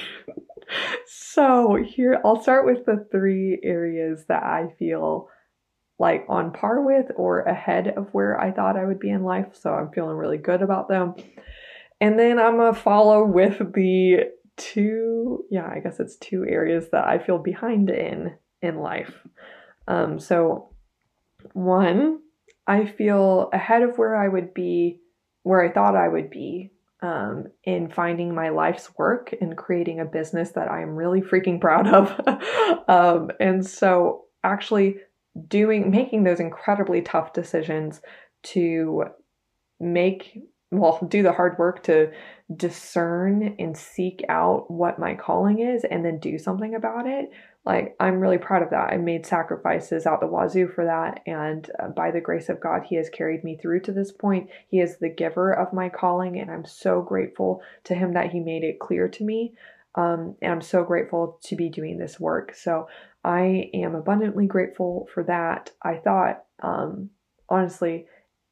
so, 1.07 1.75
here 1.75 2.21
I'll 2.25 2.41
start 2.41 2.65
with 2.65 2.85
the 2.85 3.07
three 3.11 3.59
areas 3.63 4.25
that 4.27 4.43
I 4.43 4.73
feel 4.77 5.29
like 5.99 6.25
on 6.29 6.51
par 6.51 6.81
with 6.81 7.07
or 7.15 7.41
ahead 7.41 7.87
of 7.97 8.07
where 8.11 8.39
I 8.39 8.51
thought 8.51 8.77
I 8.77 8.85
would 8.85 8.99
be 8.99 9.09
in 9.09 9.23
life. 9.23 9.47
So, 9.53 9.73
I'm 9.73 9.91
feeling 9.91 10.17
really 10.17 10.37
good 10.37 10.61
about 10.61 10.87
them. 10.89 11.15
And 11.99 12.19
then 12.19 12.39
I'm 12.39 12.57
gonna 12.57 12.73
follow 12.73 13.25
with 13.25 13.57
the 13.73 14.31
two, 14.57 15.45
yeah, 15.49 15.67
I 15.67 15.79
guess 15.79 15.99
it's 15.99 16.17
two 16.17 16.45
areas 16.47 16.89
that 16.91 17.07
I 17.07 17.19
feel 17.19 17.37
behind 17.37 17.89
in 17.89 18.35
in 18.61 18.77
life. 18.77 19.13
Um, 19.87 20.19
so, 20.19 20.73
one, 21.53 22.19
I 22.65 22.85
feel 22.85 23.49
ahead 23.53 23.83
of 23.83 23.97
where 23.97 24.15
I 24.15 24.27
would 24.27 24.53
be, 24.53 24.99
where 25.43 25.61
I 25.61 25.71
thought 25.71 25.95
I 25.95 26.09
would 26.09 26.29
be 26.29 26.73
um, 27.01 27.45
in 27.63 27.89
finding 27.89 28.33
my 28.33 28.49
life's 28.49 28.91
work 28.97 29.33
and 29.39 29.55
creating 29.55 29.99
a 29.99 30.05
business 30.05 30.51
that 30.51 30.69
I 30.69 30.81
am 30.81 30.95
really 30.95 31.21
freaking 31.21 31.61
proud 31.61 31.87
of. 31.87 32.83
um, 32.89 33.31
and 33.39 33.65
so, 33.65 34.25
actually, 34.43 34.97
doing 35.47 35.91
making 35.91 36.23
those 36.23 36.39
incredibly 36.39 37.01
tough 37.01 37.33
decisions 37.33 38.01
to 38.43 39.05
make 39.79 40.39
well 40.71 40.99
do 41.07 41.23
the 41.23 41.31
hard 41.31 41.57
work 41.57 41.83
to 41.83 42.11
discern 42.53 43.55
and 43.59 43.77
seek 43.77 44.23
out 44.29 44.69
what 44.69 44.99
my 44.99 45.15
calling 45.15 45.59
is 45.59 45.83
and 45.89 46.03
then 46.03 46.19
do 46.19 46.37
something 46.37 46.75
about 46.75 47.07
it. 47.07 47.29
Like 47.65 47.95
i'm 47.99 48.19
really 48.19 48.37
proud 48.37 48.63
of 48.63 48.69
that. 48.71 48.91
I 48.91 48.97
made 48.97 49.25
sacrifices 49.25 50.05
out 50.05 50.19
the 50.19 50.27
wazoo 50.27 50.67
for 50.67 50.85
that. 50.85 51.21
And 51.25 51.69
uh, 51.81 51.89
by 51.89 52.11
the 52.11 52.21
grace 52.21 52.49
of 52.49 52.59
god 52.59 52.83
he 52.83 52.95
has 52.95 53.09
carried 53.09 53.43
me 53.43 53.57
through 53.57 53.81
to 53.81 53.91
this 53.91 54.11
point. 54.11 54.49
He 54.69 54.79
is 54.79 54.97
the 54.97 55.09
giver 55.09 55.53
of 55.53 55.73
my 55.73 55.89
calling 55.89 56.39
and 56.39 56.51
i'm 56.51 56.65
so 56.65 57.01
grateful 57.01 57.61
to 57.85 57.95
him 57.95 58.13
that 58.13 58.31
he 58.31 58.39
made 58.39 58.63
it 58.63 58.79
clear 58.79 59.07
to 59.07 59.23
me. 59.23 59.53
Um, 59.95 60.35
and 60.41 60.51
i'm 60.51 60.61
so 60.61 60.83
grateful 60.83 61.39
to 61.45 61.55
be 61.55 61.69
doing 61.69 61.97
this 61.97 62.19
work. 62.19 62.53
So 62.55 62.87
i 63.27 63.69
am 63.73 63.95
abundantly 63.95 64.47
grateful 64.47 65.07
for 65.13 65.23
that 65.23 65.71
i 65.83 65.95
thought 65.95 66.43
um, 66.63 67.09
honestly 67.49 68.05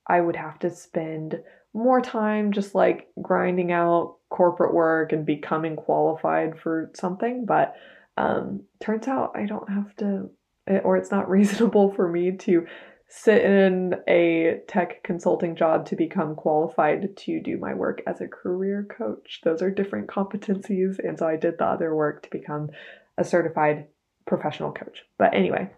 i 0.07 0.19
would 0.19 0.36
have 0.36 0.59
to 0.59 0.69
spend 0.69 1.39
more 1.73 2.01
time 2.01 2.51
just 2.51 2.76
like 2.76 3.07
grinding 3.21 3.71
out 3.71 4.17
corporate 4.30 4.73
work 4.73 5.11
and 5.11 5.26
becoming 5.26 5.76
qualified 5.76 6.59
for 6.59 6.91
something 6.95 7.45
but 7.45 7.76
um, 8.17 8.63
turns 8.80 9.07
out 9.07 9.32
I 9.36 9.45
don't 9.45 9.69
have 9.69 9.95
to, 9.97 10.30
eh, 10.67 10.80
or 10.80 10.97
it's 10.97 11.11
not 11.11 11.30
reasonable 11.30 11.93
for 11.93 12.07
me 12.07 12.38
to 12.38 12.65
sit 13.07 13.43
in 13.43 13.95
a 14.07 14.61
tech 14.67 15.03
consulting 15.03 15.55
job 15.55 15.86
to 15.86 15.95
become 15.95 16.36
qualified 16.36 17.15
to 17.15 17.41
do 17.41 17.57
my 17.57 17.73
work 17.73 18.01
as 18.07 18.19
a 18.19 18.28
career 18.28 18.88
coach. 18.97 19.41
Those 19.43 19.61
are 19.61 19.69
different 19.69 20.07
competencies. 20.07 20.97
And 20.99 21.17
so 21.19 21.28
I 21.28 21.36
did 21.36 21.57
the 21.59 21.65
other 21.65 21.95
work 21.95 22.23
to 22.23 22.30
become 22.32 22.69
a 23.17 23.23
certified 23.23 23.88
professional 24.26 24.71
coach. 24.71 24.99
But 25.17 25.34
anyway, 25.34 25.71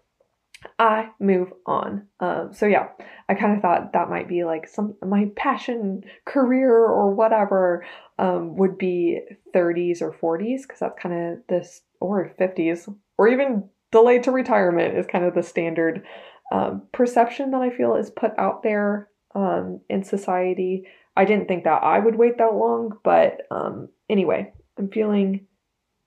I 0.80 1.10
move 1.20 1.54
on. 1.66 2.08
Um, 2.20 2.52
so 2.54 2.66
yeah, 2.66 2.90
I 3.30 3.36
kind 3.36 3.56
of 3.56 3.62
thought 3.62 3.94
that 3.94 4.10
might 4.10 4.28
be 4.28 4.44
like 4.44 4.68
some 4.68 4.96
my 5.06 5.30
passion 5.36 6.04
career 6.26 6.74
or 6.74 7.14
whatever 7.14 7.86
um, 8.18 8.56
would 8.58 8.78
be 8.78 9.20
30s 9.54 10.02
or 10.02 10.12
40s 10.12 10.62
because 10.64 10.80
that's 10.80 11.00
kind 11.02 11.16
of 11.16 11.40
this 11.48 11.82
or 12.00 12.32
50s 12.40 12.94
or 13.18 13.28
even 13.28 13.70
delayed 13.92 14.24
to 14.24 14.32
retirement 14.32 14.98
is 14.98 15.06
kind 15.06 15.26
of 15.26 15.36
the 15.36 15.44
standard 15.44 16.04
um, 16.52 16.84
perception 16.92 17.52
that 17.52 17.62
I 17.62 17.70
feel 17.70 17.96
is 17.96 18.10
put 18.10 18.38
out 18.38 18.64
there 18.64 19.10
um, 19.36 19.82
in 19.90 20.04
society. 20.04 20.88
I 21.16 21.26
didn't 21.26 21.48
think 21.48 21.64
that 21.64 21.84
I 21.84 22.00
would 22.00 22.16
wait 22.16 22.38
that 22.38 22.54
long, 22.54 22.98
but 23.04 23.42
um, 23.52 23.90
anyway, 24.10 24.54
I'm 24.78 24.90
feeling 24.90 25.48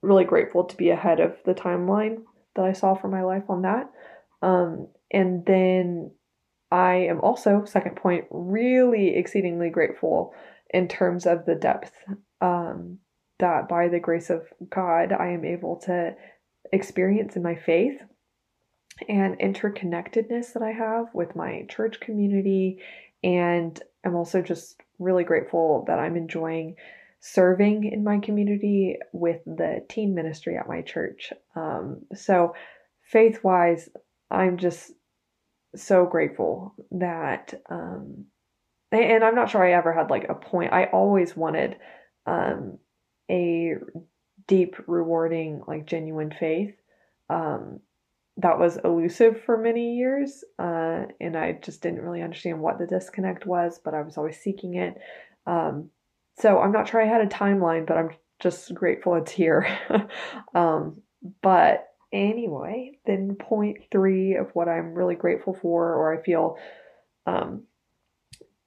really 0.03 0.25
grateful 0.25 0.65
to 0.65 0.77
be 0.77 0.91
ahead 0.91 1.21
of 1.21 1.37
the 1.45 1.55
timeline 1.55 2.23
that 2.61 2.69
I 2.69 2.73
saw 2.73 2.95
for 2.95 3.09
my 3.09 3.23
life 3.23 3.45
on 3.49 3.63
that. 3.63 3.91
Um, 4.43 4.89
and 5.11 5.45
then 5.47 6.13
I 6.71 6.95
am 6.95 7.21
also, 7.21 7.65
second 7.65 7.97
point, 7.97 8.27
really 8.31 9.17
exceedingly 9.17 9.71
grateful 9.71 10.35
in 10.73 10.89
terms 10.89 11.27
of 11.27 11.47
the 11.47 11.55
depth 11.55 11.93
um, 12.41 12.99
that 13.39 13.69
by 13.69 13.89
the 13.89 13.99
grace 13.99 14.31
of 14.31 14.43
God, 14.69 15.13
I 15.13 15.29
am 15.31 15.45
able 15.45 15.77
to 15.87 16.15
experience 16.73 17.37
in 17.37 17.43
my 17.43 17.57
faith 17.57 17.99
and 19.09 19.39
interconnectedness 19.39 20.53
that 20.53 20.63
I 20.63 20.73
have 20.73 21.07
with 21.15 21.35
my 21.35 21.67
church 21.69 22.01
community. 22.01 22.81
And 23.25 23.81
I'm 24.05 24.15
also 24.15 24.43
just 24.43 24.81
really 24.99 25.25
grateful 25.25 25.85
that 25.89 25.99
I'm 25.99 26.17
enjoying 26.17 26.77
serving 27.21 27.85
in 27.85 28.03
my 28.03 28.19
community 28.19 28.97
with 29.13 29.41
the 29.45 29.85
teen 29.89 30.15
ministry 30.15 30.57
at 30.57 30.69
my 30.69 30.83
church. 30.83 31.33
Um, 31.55 32.03
so, 32.15 32.55
faith 33.03 33.45
wise, 33.45 33.89
I'm 34.31 34.57
just 34.57 34.91
so 35.77 36.07
grateful 36.07 36.75
that, 36.93 37.55
um, 37.69 38.27
and 38.91 39.23
I'm 39.23 39.35
not 39.35 39.51
sure 39.51 39.65
I 39.65 39.73
ever 39.73 39.93
had 39.93 40.11
like 40.11 40.29
a 40.29 40.35
point. 40.35 40.73
I 40.73 40.87
always 40.87 41.37
wanted 41.37 41.77
um, 42.27 42.79
a 43.31 43.75
deep, 44.49 44.77
rewarding, 44.87 45.63
like 45.69 45.87
genuine 45.87 46.33
faith. 46.39 46.75
Um, 47.29 47.81
that 48.39 48.59
was 48.59 48.79
elusive 48.83 49.43
for 49.45 49.59
many 49.59 49.97
years, 49.97 50.43
uh, 50.59 51.05
and 51.21 51.37
I 51.37 51.59
just 51.63 51.83
didn't 51.83 52.03
really 52.03 52.23
understand 52.23 52.61
what 52.61 52.79
the 52.79 52.87
disconnect 52.87 53.45
was, 53.45 53.79
but 53.85 53.95
I 53.95 54.01
was 54.01 54.17
always 54.17 54.39
seeking 54.41 54.75
it. 54.77 54.97
Um, 55.47 55.91
so 56.39 56.59
I'm 56.59 56.73
not 56.73 56.89
sure 56.89 57.03
I 57.03 57.07
had 57.07 57.21
a 57.21 57.27
timeline, 57.27 57.87
but 57.87 57.97
I'm 57.97 58.11
just 58.41 58.75
grateful 58.75 59.15
it's 59.17 59.33
here. 59.33 59.67
um, 60.55 61.03
but 61.43 61.89
anyway, 62.13 62.99
then 63.07 63.37
point 63.37 63.79
three 63.91 64.35
of 64.37 64.51
what 64.55 64.69
I'm 64.69 64.95
really 64.95 65.15
grateful 65.15 65.57
for, 65.61 65.95
or 65.95 66.19
I 66.19 66.23
feel 66.23 66.57
um, 67.27 67.65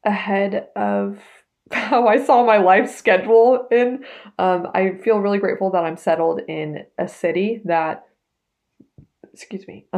ahead 0.06 0.68
of 0.76 1.20
how 1.72 2.08
I 2.08 2.24
saw 2.24 2.46
my 2.46 2.58
life 2.58 2.96
schedule 2.96 3.68
in. 3.72 4.06
Um, 4.38 4.68
I 4.74 5.00
feel 5.04 5.20
really 5.20 5.40
grateful 5.40 5.72
that 5.72 5.84
I'm 5.84 5.98
settled 5.98 6.42
in 6.48 6.86
a 6.98 7.08
city 7.08 7.62
that, 7.66 8.06
excuse 9.34 9.68
me, 9.68 9.88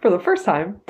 for 0.00 0.10
the 0.10 0.20
first 0.22 0.44
time, 0.44 0.80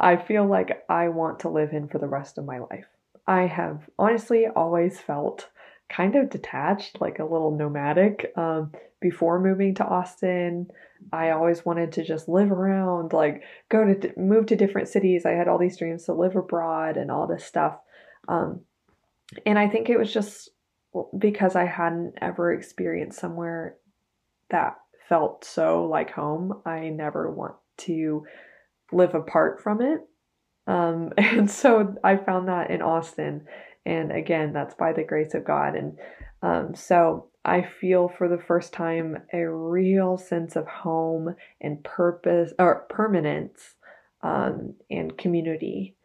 I 0.00 0.16
feel 0.16 0.46
like 0.46 0.84
I 0.88 1.08
want 1.08 1.40
to 1.40 1.48
live 1.48 1.72
in 1.72 1.88
for 1.88 1.98
the 1.98 2.06
rest 2.06 2.38
of 2.38 2.44
my 2.44 2.58
life. 2.58 2.86
I 3.28 3.42
have 3.46 3.88
honestly 3.98 4.46
always 4.46 4.98
felt 4.98 5.50
kind 5.90 6.16
of 6.16 6.30
detached, 6.30 7.00
like 7.00 7.18
a 7.18 7.24
little 7.24 7.56
nomadic. 7.56 8.32
Um, 8.36 8.72
before 9.00 9.38
moving 9.38 9.74
to 9.76 9.84
Austin, 9.84 10.68
I 11.12 11.30
always 11.30 11.64
wanted 11.64 11.92
to 11.92 12.04
just 12.04 12.26
live 12.26 12.50
around, 12.50 13.12
like 13.12 13.42
go 13.68 13.84
to 13.84 14.12
move 14.16 14.46
to 14.46 14.56
different 14.56 14.88
cities. 14.88 15.26
I 15.26 15.32
had 15.32 15.46
all 15.46 15.58
these 15.58 15.76
dreams 15.76 16.06
to 16.06 16.14
live 16.14 16.36
abroad 16.36 16.96
and 16.96 17.10
all 17.10 17.26
this 17.26 17.44
stuff. 17.44 17.78
Um, 18.28 18.62
and 19.44 19.58
I 19.58 19.68
think 19.68 19.90
it 19.90 19.98
was 19.98 20.12
just 20.12 20.48
because 21.16 21.54
I 21.54 21.66
hadn't 21.66 22.14
ever 22.22 22.52
experienced 22.52 23.20
somewhere 23.20 23.76
that 24.50 24.78
felt 25.06 25.44
so 25.44 25.84
like 25.84 26.10
home. 26.10 26.62
I 26.64 26.88
never 26.88 27.30
want 27.30 27.56
to 27.78 28.24
live 28.90 29.14
apart 29.14 29.62
from 29.62 29.82
it. 29.82 30.00
Um, 30.68 31.12
and 31.18 31.50
so 31.50 31.96
I 32.04 32.16
found 32.16 32.46
that 32.46 32.70
in 32.70 32.82
Austin. 32.82 33.46
And 33.84 34.12
again, 34.12 34.52
that's 34.52 34.74
by 34.74 34.92
the 34.92 35.02
grace 35.02 35.34
of 35.34 35.44
God. 35.44 35.74
And 35.74 35.98
um, 36.42 36.74
so 36.74 37.30
I 37.44 37.66
feel 37.80 38.08
for 38.08 38.28
the 38.28 38.42
first 38.46 38.72
time 38.72 39.22
a 39.32 39.48
real 39.48 40.18
sense 40.18 40.54
of 40.54 40.68
home 40.68 41.34
and 41.60 41.82
purpose 41.82 42.52
or 42.58 42.86
permanence 42.90 43.74
um, 44.22 44.74
and 44.90 45.16
community. 45.18 45.96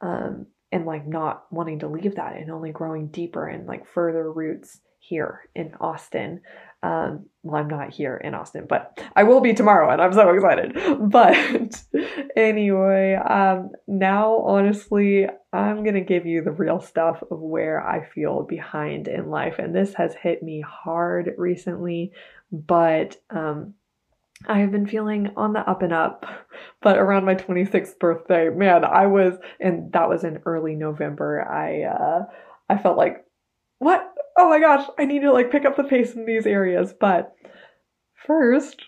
Um, 0.00 0.46
and 0.72 0.86
like 0.86 1.06
not 1.06 1.44
wanting 1.50 1.80
to 1.80 1.86
leave 1.86 2.16
that 2.16 2.34
and 2.36 2.50
only 2.50 2.72
growing 2.72 3.08
deeper 3.08 3.46
and 3.46 3.66
like 3.66 3.86
further 3.86 4.32
roots 4.32 4.80
here 5.02 5.40
in 5.54 5.74
Austin. 5.80 6.40
Um, 6.84 7.26
well, 7.42 7.60
I'm 7.60 7.68
not 7.68 7.90
here 7.90 8.16
in 8.16 8.34
Austin, 8.34 8.66
but 8.68 9.00
I 9.16 9.24
will 9.24 9.40
be 9.40 9.52
tomorrow, 9.52 9.90
and 9.90 10.00
I'm 10.00 10.12
so 10.12 10.30
excited. 10.30 10.76
But 11.00 11.82
anyway, 12.36 13.14
um, 13.14 13.72
now 13.86 14.36
honestly, 14.38 15.26
I'm 15.52 15.84
gonna 15.84 16.00
give 16.00 16.24
you 16.24 16.42
the 16.42 16.52
real 16.52 16.80
stuff 16.80 17.22
of 17.30 17.40
where 17.40 17.84
I 17.84 18.04
feel 18.04 18.42
behind 18.42 19.08
in 19.08 19.28
life, 19.28 19.58
and 19.58 19.74
this 19.74 19.94
has 19.94 20.14
hit 20.14 20.42
me 20.42 20.60
hard 20.60 21.34
recently, 21.36 22.12
but 22.52 23.16
um, 23.30 23.74
I 24.46 24.60
have 24.60 24.70
been 24.70 24.86
feeling 24.86 25.30
on 25.36 25.52
the 25.52 25.68
up 25.68 25.82
and 25.82 25.92
up, 25.92 26.26
but 26.80 26.98
around 26.98 27.24
my 27.24 27.34
26th 27.34 27.98
birthday, 27.98 28.48
man, 28.50 28.84
I 28.84 29.06
was, 29.06 29.34
and 29.60 29.92
that 29.92 30.08
was 30.08 30.24
in 30.24 30.42
early 30.46 30.74
November. 30.74 31.42
I, 31.42 31.82
uh, 31.82 32.24
I 32.68 32.78
felt 32.78 32.96
like, 32.96 33.24
what? 33.78 34.11
Oh 34.36 34.48
my 34.48 34.60
gosh, 34.60 34.86
I 34.98 35.04
need 35.04 35.22
to 35.22 35.32
like 35.32 35.50
pick 35.50 35.64
up 35.64 35.76
the 35.76 35.84
pace 35.84 36.14
in 36.14 36.24
these 36.24 36.46
areas. 36.46 36.94
But 36.98 37.34
first, 38.26 38.82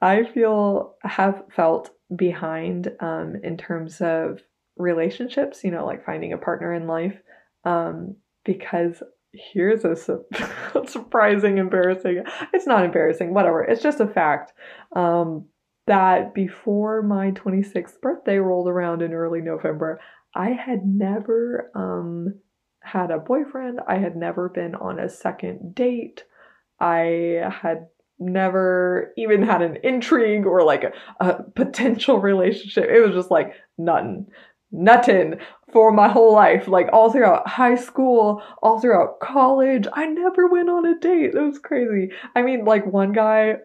I 0.00 0.24
feel, 0.24 0.94
have 1.02 1.42
felt 1.54 1.90
behind, 2.14 2.92
um, 3.00 3.34
in 3.42 3.56
terms 3.56 4.00
of 4.00 4.40
relationships, 4.76 5.64
you 5.64 5.70
know, 5.70 5.86
like 5.86 6.04
finding 6.04 6.32
a 6.32 6.38
partner 6.38 6.72
in 6.74 6.86
life, 6.86 7.16
um, 7.64 8.16
because 8.44 9.02
here's 9.32 9.84
a 9.84 9.96
su- 9.96 10.24
surprising, 10.86 11.58
embarrassing. 11.58 12.22
It's 12.52 12.66
not 12.66 12.84
embarrassing, 12.84 13.34
whatever. 13.34 13.64
It's 13.64 13.82
just 13.82 14.00
a 14.00 14.06
fact. 14.06 14.52
Um, 14.94 15.46
that 15.86 16.32
before 16.34 17.02
my 17.02 17.30
26th 17.32 18.00
birthday 18.00 18.38
rolled 18.38 18.68
around 18.68 19.02
in 19.02 19.12
early 19.12 19.40
November, 19.40 20.00
I 20.34 20.50
had 20.50 20.86
never 20.86 21.70
um, 21.74 22.40
had 22.84 23.10
a 23.10 23.18
boyfriend. 23.18 23.80
I 23.88 23.98
had 23.98 24.16
never 24.16 24.48
been 24.48 24.74
on 24.74 24.98
a 24.98 25.08
second 25.08 25.74
date. 25.74 26.24
I 26.80 27.48
had 27.50 27.86
never 28.18 29.12
even 29.16 29.42
had 29.42 29.62
an 29.62 29.78
intrigue 29.82 30.46
or 30.46 30.62
like 30.62 30.84
a, 30.84 30.92
a 31.20 31.42
potential 31.42 32.20
relationship. 32.20 32.88
It 32.88 33.00
was 33.00 33.14
just 33.14 33.30
like 33.30 33.54
nothing 33.78 34.26
nothing 34.74 35.36
for 35.72 35.92
my 35.92 36.08
whole 36.08 36.32
life. 36.32 36.68
Like 36.68 36.88
all 36.92 37.10
throughout 37.10 37.48
high 37.48 37.76
school, 37.76 38.42
all 38.62 38.80
throughout 38.80 39.20
college, 39.20 39.86
I 39.92 40.06
never 40.06 40.48
went 40.48 40.68
on 40.68 40.84
a 40.84 40.98
date. 40.98 41.34
It 41.34 41.40
was 41.40 41.58
crazy. 41.58 42.10
I 42.34 42.42
mean, 42.42 42.64
like 42.64 42.84
one 42.84 43.12
guy 43.12 43.56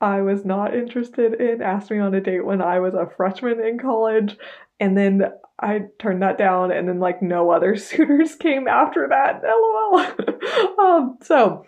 I 0.00 0.20
was 0.20 0.44
not 0.44 0.74
interested 0.74 1.40
in 1.40 1.60
asked 1.60 1.90
me 1.90 1.98
on 1.98 2.14
a 2.14 2.20
date 2.20 2.44
when 2.44 2.62
I 2.62 2.78
was 2.78 2.94
a 2.94 3.10
freshman 3.16 3.64
in 3.64 3.78
college. 3.78 4.36
And 4.80 4.96
then 4.96 5.22
I 5.60 5.82
turned 5.98 6.22
that 6.22 6.38
down, 6.38 6.70
and 6.70 6.88
then 6.88 7.00
like 7.00 7.22
no 7.22 7.50
other 7.50 7.76
suitors 7.76 8.36
came 8.36 8.68
after 8.68 9.08
that. 9.08 9.42
LOL. 9.42 10.78
um, 10.78 11.18
so 11.22 11.64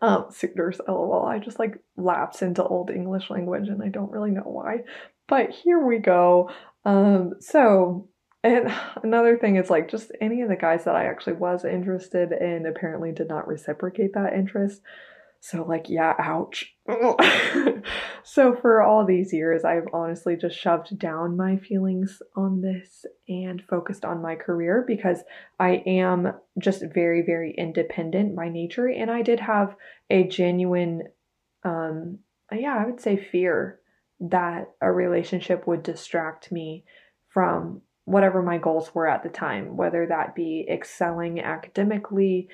um, 0.00 0.26
suitors, 0.30 0.80
lol. 0.86 1.24
I 1.26 1.38
just 1.38 1.58
like 1.58 1.78
lapse 1.96 2.42
into 2.42 2.64
old 2.64 2.90
English 2.90 3.30
language 3.30 3.68
and 3.68 3.82
I 3.82 3.88
don't 3.88 4.10
really 4.10 4.30
know 4.30 4.42
why. 4.42 4.78
But 5.28 5.50
here 5.50 5.78
we 5.78 5.98
go. 5.98 6.50
Um, 6.84 7.34
so 7.40 8.08
and 8.42 8.72
another 9.02 9.38
thing 9.38 9.56
is 9.56 9.70
like 9.70 9.90
just 9.90 10.12
any 10.20 10.42
of 10.42 10.48
the 10.48 10.56
guys 10.56 10.84
that 10.84 10.96
I 10.96 11.06
actually 11.06 11.34
was 11.34 11.64
interested 11.64 12.32
in 12.32 12.66
apparently 12.66 13.12
did 13.12 13.28
not 13.28 13.48
reciprocate 13.48 14.14
that 14.14 14.34
interest. 14.34 14.82
So, 15.44 15.64
like, 15.64 15.90
yeah, 15.90 16.14
ouch. 16.20 16.72
so, 18.22 18.54
for 18.54 18.80
all 18.80 19.04
these 19.04 19.32
years, 19.32 19.64
I've 19.64 19.88
honestly 19.92 20.36
just 20.36 20.56
shoved 20.56 20.96
down 21.00 21.36
my 21.36 21.56
feelings 21.56 22.22
on 22.36 22.60
this 22.60 23.04
and 23.28 23.60
focused 23.68 24.04
on 24.04 24.22
my 24.22 24.36
career 24.36 24.84
because 24.86 25.24
I 25.58 25.82
am 25.84 26.32
just 26.60 26.84
very, 26.94 27.22
very 27.22 27.52
independent 27.58 28.36
by 28.36 28.50
nature. 28.50 28.86
And 28.86 29.10
I 29.10 29.22
did 29.22 29.40
have 29.40 29.74
a 30.08 30.28
genuine, 30.28 31.08
um, 31.64 32.20
yeah, 32.52 32.76
I 32.80 32.86
would 32.86 33.00
say 33.00 33.16
fear 33.16 33.80
that 34.20 34.70
a 34.80 34.92
relationship 34.92 35.66
would 35.66 35.82
distract 35.82 36.52
me 36.52 36.84
from 37.30 37.82
whatever 38.04 38.42
my 38.42 38.58
goals 38.58 38.94
were 38.94 39.08
at 39.08 39.24
the 39.24 39.28
time, 39.28 39.76
whether 39.76 40.06
that 40.06 40.36
be 40.36 40.64
excelling 40.70 41.40
academically, 41.40 42.48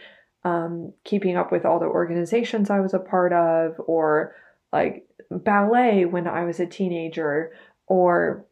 um, 0.49 0.93
keeping 1.05 1.37
up 1.37 1.53
with 1.53 1.65
all 1.65 1.79
the 1.79 1.87
organizations 1.87 2.71
I 2.71 2.81
was 2.81 2.95
a 2.95 2.99
part 2.99 3.33
of, 3.33 3.75
or 3.87 4.35
like 4.73 5.07
ballet 5.31 6.05
when 6.05 6.27
I 6.27 6.45
was 6.45 6.61
a 6.61 6.67
teenager, 6.67 7.53
or 7.87 8.45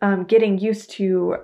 um, 0.00 0.24
getting 0.24 0.58
used 0.58 0.90
to 0.92 1.36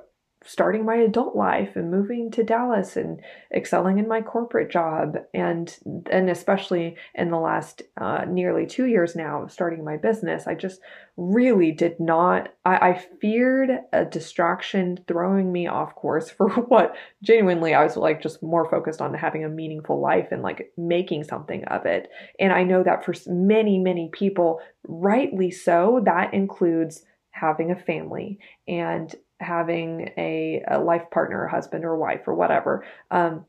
starting 0.45 0.85
my 0.85 0.97
adult 0.97 1.35
life 1.35 1.75
and 1.75 1.91
moving 1.91 2.31
to 2.31 2.45
Dallas 2.45 2.97
and 2.97 3.21
excelling 3.55 3.99
in 3.99 4.07
my 4.07 4.21
corporate 4.21 4.71
job 4.71 5.17
and 5.33 5.77
and 6.11 6.29
especially 6.29 6.97
in 7.15 7.31
the 7.31 7.39
last 7.39 7.83
uh, 7.97 8.25
nearly 8.29 8.67
two 8.67 8.85
years 8.85 9.17
now 9.17 9.47
starting 9.47 9.85
my 9.85 9.97
business 9.97 10.47
I 10.47 10.55
just 10.55 10.81
really 11.17 11.73
did 11.73 11.99
not 11.99 12.53
I, 12.65 12.91
I 12.91 13.05
feared 13.21 13.71
a 13.93 14.05
distraction 14.05 14.99
throwing 15.09 15.51
me 15.51 15.67
off 15.67 15.95
course 15.95 16.31
for 16.31 16.49
what 16.69 16.95
genuinely 17.23 17.75
I 17.75 17.83
was 17.83 17.97
like 17.97 18.23
just 18.23 18.43
more 18.43 18.69
focused 18.69 19.01
on 19.01 19.15
having 19.15 19.45
a 19.45 19.49
meaningful 19.49 20.01
life 20.01 20.29
and 20.31 20.43
like 20.43 20.73
making 20.77 21.25
something 21.25 21.65
of 21.67 21.87
it. 21.87 22.11
And 22.39 22.53
I 22.53 22.65
know 22.65 22.83
that 22.83 23.05
for 23.05 23.15
many 23.27 23.79
many 23.79 24.11
people 24.13 24.61
rightly 24.87 25.51
so 25.51 26.03
that 26.05 26.35
includes 26.35 27.03
having 27.31 27.71
a 27.71 27.77
family 27.77 28.39
and 28.69 29.15
having 29.41 30.11
a, 30.17 30.63
a 30.69 30.79
life 30.79 31.11
partner, 31.11 31.47
husband 31.47 31.85
or 31.85 31.97
wife 31.97 32.27
or 32.27 32.35
whatever. 32.35 32.85
Um, 33.11 33.45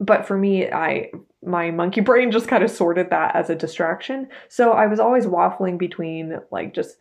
but 0.00 0.26
for 0.26 0.36
me, 0.36 0.70
I 0.70 1.10
my 1.44 1.70
monkey 1.70 2.00
brain 2.02 2.30
just 2.30 2.48
kind 2.48 2.64
of 2.64 2.70
sorted 2.70 3.10
that 3.10 3.36
as 3.36 3.50
a 3.50 3.54
distraction. 3.54 4.28
So 4.48 4.72
I 4.72 4.86
was 4.86 5.00
always 5.00 5.26
waffling 5.26 5.78
between 5.78 6.38
like 6.50 6.74
just 6.74 6.96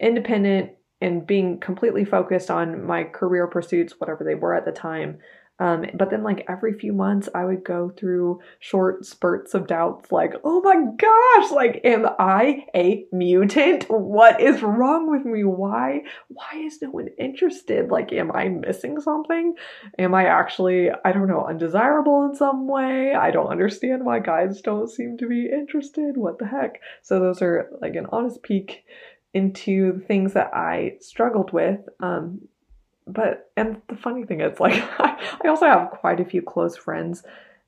independent 0.00 0.72
and 1.00 1.26
being 1.26 1.58
completely 1.60 2.04
focused 2.04 2.50
on 2.50 2.84
my 2.84 3.04
career 3.04 3.46
pursuits, 3.46 3.94
whatever 3.98 4.24
they 4.24 4.34
were 4.34 4.54
at 4.54 4.64
the 4.64 4.72
time, 4.72 5.18
um, 5.60 5.84
but 5.94 6.10
then, 6.10 6.24
like 6.24 6.44
every 6.48 6.72
few 6.72 6.92
months, 6.92 7.28
I 7.32 7.44
would 7.44 7.62
go 7.62 7.92
through 7.96 8.40
short 8.58 9.06
spurts 9.06 9.54
of 9.54 9.68
doubts, 9.68 10.10
like, 10.10 10.34
oh 10.42 10.60
my 10.62 10.84
gosh, 10.98 11.52
like, 11.52 11.80
am 11.84 12.06
I 12.18 12.66
a 12.74 13.06
mutant? 13.12 13.84
What 13.88 14.40
is 14.40 14.62
wrong 14.62 15.08
with 15.08 15.24
me? 15.24 15.44
Why? 15.44 16.00
Why 16.28 16.58
is 16.58 16.82
no 16.82 16.90
one 16.90 17.08
interested? 17.18 17.90
Like, 17.90 18.12
am 18.12 18.32
I 18.32 18.48
missing 18.48 19.00
something? 19.00 19.54
Am 19.98 20.12
I 20.12 20.26
actually, 20.26 20.90
I 21.04 21.12
don't 21.12 21.28
know, 21.28 21.46
undesirable 21.46 22.24
in 22.24 22.34
some 22.34 22.66
way? 22.66 23.14
I 23.14 23.30
don't 23.30 23.46
understand 23.46 24.04
why 24.04 24.18
guys 24.18 24.60
don't 24.60 24.90
seem 24.90 25.16
to 25.18 25.28
be 25.28 25.46
interested. 25.46 26.16
What 26.16 26.40
the 26.40 26.46
heck? 26.46 26.80
So, 27.02 27.20
those 27.20 27.40
are 27.42 27.70
like 27.80 27.94
an 27.94 28.06
honest 28.10 28.42
peek 28.42 28.84
into 29.32 30.00
things 30.00 30.32
that 30.34 30.52
I 30.52 30.96
struggled 31.00 31.52
with. 31.52 31.80
Um, 32.00 32.40
but 33.06 33.50
and 33.56 33.80
the 33.88 33.96
funny 33.96 34.24
thing 34.24 34.40
is 34.40 34.58
like 34.60 34.82
I 35.00 35.48
also 35.48 35.66
have 35.66 35.90
quite 35.90 36.20
a 36.20 36.24
few 36.24 36.42
close 36.42 36.76
friends 36.76 37.22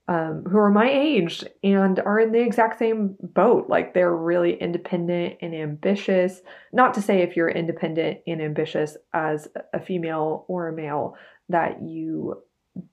um, 0.09 0.45
who 0.45 0.59
are 0.59 0.71
my 0.71 0.89
age 0.89 1.45
and 1.65 1.99
are 1.99 2.21
in 2.21 2.31
the 2.31 2.41
exact 2.41 2.79
same 2.79 3.17
boat. 3.21 3.69
Like 3.69 3.93
they're 3.93 4.15
really 4.15 4.55
independent 4.55 5.39
and 5.41 5.55
ambitious. 5.55 6.43
Not 6.73 6.95
to 6.95 7.03
say 7.03 7.23
if 7.23 7.37
you're 7.37 7.51
independent 7.51 8.21
and 8.27 8.41
ambitious 8.41 8.97
as 9.13 9.49
a 9.73 9.81
female 9.81 10.45
or 10.47 10.69
a 10.69 10.73
male 10.73 11.17
that 11.49 11.83
you 11.83 12.43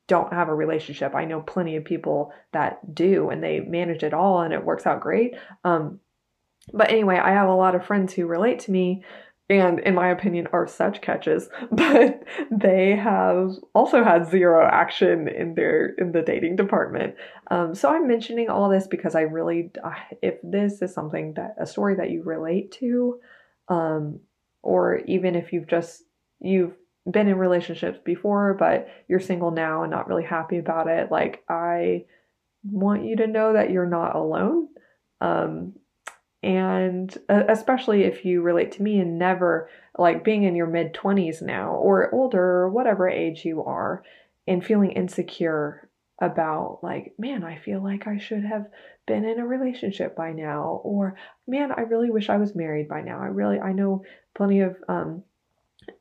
don't 0.08 0.34
have 0.34 0.50
a 0.50 0.56
relationship. 0.56 1.14
I 1.14 1.26
know 1.26 1.42
plenty 1.42 1.76
of 1.76 1.86
people 1.86 2.34
that 2.52 2.96
do 2.96 3.30
and 3.30 3.44
they 3.44 3.60
manage 3.60 4.04
it 4.04 4.14
all 4.14 4.42
and 4.42 4.54
it 4.54 4.64
works 4.64 4.86
out 4.86 5.02
great. 5.02 5.36
Um, 5.64 6.00
but 6.72 6.90
anyway, 6.90 7.18
I 7.18 7.32
have 7.32 7.50
a 7.50 7.56
lot 7.56 7.76
of 7.76 7.86
friends 7.86 8.14
who 8.14 8.26
relate 8.26 8.60
to 8.60 8.72
me 8.72 9.04
and 9.50 9.80
in 9.80 9.94
my 9.94 10.10
opinion 10.10 10.48
are 10.54 10.68
such 10.68 11.02
catches 11.02 11.50
but 11.72 12.24
they 12.52 12.96
have 12.96 13.52
also 13.76 14.04
had 14.04 14.30
zero 14.30 14.66
action 14.66 15.28
in 15.28 15.56
their 15.56 15.94
in 15.98 16.12
the 16.12 16.22
dating 16.22 16.56
department. 16.56 17.16
Um, 17.52 17.76
so 17.76 17.90
i'm 17.90 18.08
mentioning 18.08 18.50
all 18.50 18.70
this 18.70 18.88
because 18.88 19.16
i 19.16 19.22
really 19.22 19.72
if 20.22 20.36
this 20.44 20.82
is 20.82 20.94
something 20.94 21.34
that 21.36 21.56
a 21.60 21.66
story 21.66 21.96
that 21.96 22.10
you 22.10 22.24
relate 22.24 22.72
to 22.74 23.20
um, 23.70 24.20
or 24.62 24.98
even 25.08 25.36
if 25.36 25.54
you've 25.54 25.68
just 25.68 26.04
you've 26.40 26.74
been 27.10 27.28
in 27.28 27.38
relationships 27.38 28.00
before 28.06 28.54
but 28.54 28.88
you're 29.10 29.20
single 29.20 29.52
now 29.52 29.84
and 29.84 29.92
not 29.92 30.08
really 30.08 30.24
happy 30.24 30.58
about 30.58 30.88
it 30.88 31.12
like 31.12 31.44
i 31.50 32.06
want 32.64 33.06
you 33.06 33.18
to 33.18 33.28
know 33.28 33.54
that 33.54 33.72
you're 33.72 33.86
not 33.86 34.16
alone. 34.16 34.68
Um, 35.22 35.74
and 36.44 37.18
uh, 37.30 37.44
especially 37.48 38.04
if 38.04 38.26
you 38.26 38.42
relate 38.42 38.74
to 38.74 38.84
me 38.84 39.00
and 39.00 39.18
never 39.18 39.70
like 39.98 40.26
being 40.26 40.44
in 40.44 40.56
your 40.56 40.68
mid 40.68 40.94
20s 40.94 41.42
now 41.42 41.72
or 41.72 42.14
older 42.14 42.44
or 42.44 42.70
whatever 42.70 43.08
age 43.08 43.46
you 43.46 43.64
are 43.64 44.04
and 44.46 44.64
feeling 44.64 44.92
insecure 44.92 45.90
about 46.22 46.80
like 46.84 47.14
man 47.18 47.44
i 47.44 47.58
feel 47.58 47.82
like 47.82 48.08
i 48.08 48.18
should 48.18 48.44
have 48.44 48.68
been 49.08 49.26
in 49.26 49.40
a 49.40 49.48
relationship 49.48 50.16
by 50.16 50.32
now 50.32 50.82
or 50.84 51.16
man 51.48 51.72
i 51.72 51.82
really 51.82 52.12
wish 52.12 52.30
i 52.30 52.38
was 52.38 52.56
married 52.56 52.88
by 52.88 53.02
now. 53.02 53.20
I 53.20 53.28
really 53.28 53.60
i 53.60 53.72
know 53.72 54.04
plenty 54.36 54.60
of 54.62 54.76
um, 54.88 55.24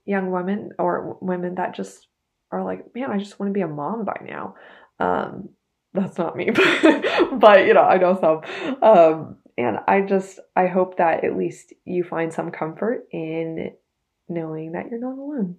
young 0.05 0.30
women 0.30 0.70
or 0.78 1.18
women 1.20 1.55
that 1.55 1.74
just 1.74 2.09
are 2.51 2.64
like 2.64 2.95
man 2.95 3.11
i 3.11 3.18
just 3.18 3.38
want 3.38 3.51
to 3.51 3.55
be 3.55 3.62
a 3.62 3.68
mom 3.68 4.05
by 4.05 4.20
now. 4.24 4.57
Um, 4.99 5.51
that's 5.95 6.18
not 6.18 6.36
me 6.36 6.51
but, 6.55 7.38
but 7.38 7.66
you 7.66 7.74
know 7.74 7.82
i 7.82 7.97
know 7.97 8.18
some. 8.20 8.82
Um, 8.82 9.36
and 9.59 9.79
I 9.87 10.01
just 10.03 10.39
I 10.57 10.67
hope 10.67 10.97
that 10.97 11.25
at 11.25 11.37
least 11.37 11.73
you 11.85 12.05
find 12.05 12.33
some 12.33 12.51
comfort 12.51 13.07
in 13.11 13.73
knowing 14.29 14.73
that 14.73 14.91
you're 14.91 15.01
not 15.01 15.19
alone. 15.19 15.57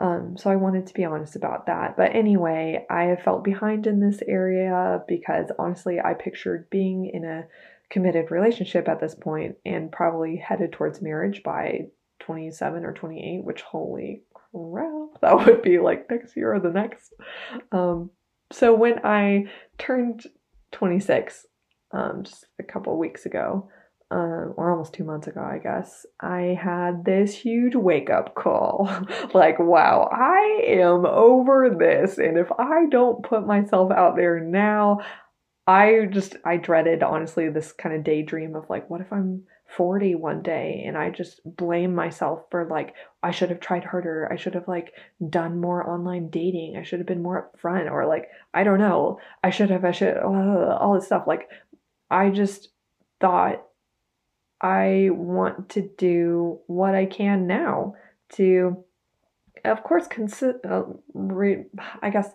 Um, 0.00 0.36
so 0.38 0.48
I 0.48 0.56
wanted 0.56 0.86
to 0.86 0.94
be 0.94 1.04
honest 1.04 1.36
about 1.36 1.66
that. 1.66 1.96
But 1.96 2.14
anyway, 2.14 2.86
I 2.88 3.04
have 3.04 3.22
felt 3.22 3.44
behind 3.44 3.86
in 3.86 4.00
this 4.00 4.20
area 4.26 5.02
because 5.06 5.50
honestly, 5.58 6.00
I 6.00 6.14
pictured 6.14 6.70
being 6.70 7.10
in 7.12 7.24
a 7.24 7.44
committed 7.90 8.30
relationship 8.30 8.88
at 8.88 9.00
this 9.00 9.14
point 9.14 9.56
and 9.66 9.92
probably 9.92 10.36
headed 10.36 10.72
towards 10.72 11.02
marriage 11.02 11.42
by 11.42 11.88
27 12.20 12.84
or 12.84 12.92
28, 12.92 13.44
which 13.44 13.60
holy 13.60 14.22
crap, 14.32 15.20
that 15.20 15.36
would 15.44 15.60
be 15.60 15.78
like 15.78 16.10
next 16.10 16.36
year 16.36 16.54
or 16.54 16.60
the 16.60 16.70
next. 16.70 17.12
Um, 17.70 18.10
so 18.52 18.74
when 18.74 19.00
I 19.04 19.46
turned 19.78 20.24
26, 20.72 21.46
um, 21.92 22.22
just 22.24 22.46
a 22.58 22.62
couple 22.62 22.96
weeks 22.98 23.26
ago, 23.26 23.68
um, 24.10 24.54
or 24.56 24.70
almost 24.70 24.92
two 24.92 25.04
months 25.04 25.28
ago, 25.28 25.40
I 25.40 25.58
guess, 25.58 26.04
I 26.20 26.58
had 26.60 27.04
this 27.04 27.34
huge 27.34 27.76
wake 27.76 28.10
up 28.10 28.34
call. 28.34 28.90
like, 29.34 29.58
wow, 29.58 30.08
I 30.12 30.62
am 30.66 31.06
over 31.06 31.70
this. 31.70 32.18
And 32.18 32.36
if 32.36 32.50
I 32.58 32.86
don't 32.90 33.22
put 33.22 33.46
myself 33.46 33.92
out 33.92 34.16
there 34.16 34.40
now, 34.40 35.00
I 35.66 36.08
just, 36.10 36.36
I 36.44 36.56
dreaded, 36.56 37.02
honestly, 37.04 37.48
this 37.48 37.70
kind 37.70 37.94
of 37.94 38.02
daydream 38.02 38.56
of 38.56 38.68
like, 38.68 38.90
what 38.90 39.00
if 39.00 39.12
I'm 39.12 39.44
40 39.76 40.16
one 40.16 40.42
day 40.42 40.82
and 40.86 40.96
I 40.98 41.10
just 41.10 41.40
blame 41.44 41.94
myself 41.94 42.42
for 42.50 42.66
like 42.66 42.94
I 43.22 43.30
should 43.30 43.50
have 43.50 43.60
tried 43.60 43.84
harder. 43.84 44.28
I 44.30 44.36
should 44.36 44.54
have 44.54 44.66
like 44.66 44.92
done 45.28 45.60
more 45.60 45.88
online 45.88 46.28
dating. 46.28 46.76
I 46.76 46.82
should 46.82 46.98
have 46.98 47.06
been 47.06 47.22
more 47.22 47.50
upfront 47.54 47.90
or 47.90 48.06
like 48.06 48.28
I 48.52 48.64
don't 48.64 48.80
know. 48.80 49.18
I 49.44 49.50
should 49.50 49.70
have 49.70 49.84
I 49.84 49.92
should 49.92 50.16
uh, 50.16 50.76
all 50.80 50.94
this 50.94 51.06
stuff 51.06 51.24
like 51.26 51.48
I 52.10 52.30
just 52.30 52.68
thought 53.20 53.64
I 54.60 55.08
want 55.12 55.70
to 55.70 55.82
do 55.96 56.60
what 56.66 56.94
I 56.94 57.06
can 57.06 57.46
now 57.46 57.94
to, 58.34 58.84
of 59.64 59.82
course, 59.82 60.06
consi- 60.08 60.64
uh, 60.68 60.92
re- 61.14 61.66
I 62.02 62.10
guess, 62.10 62.30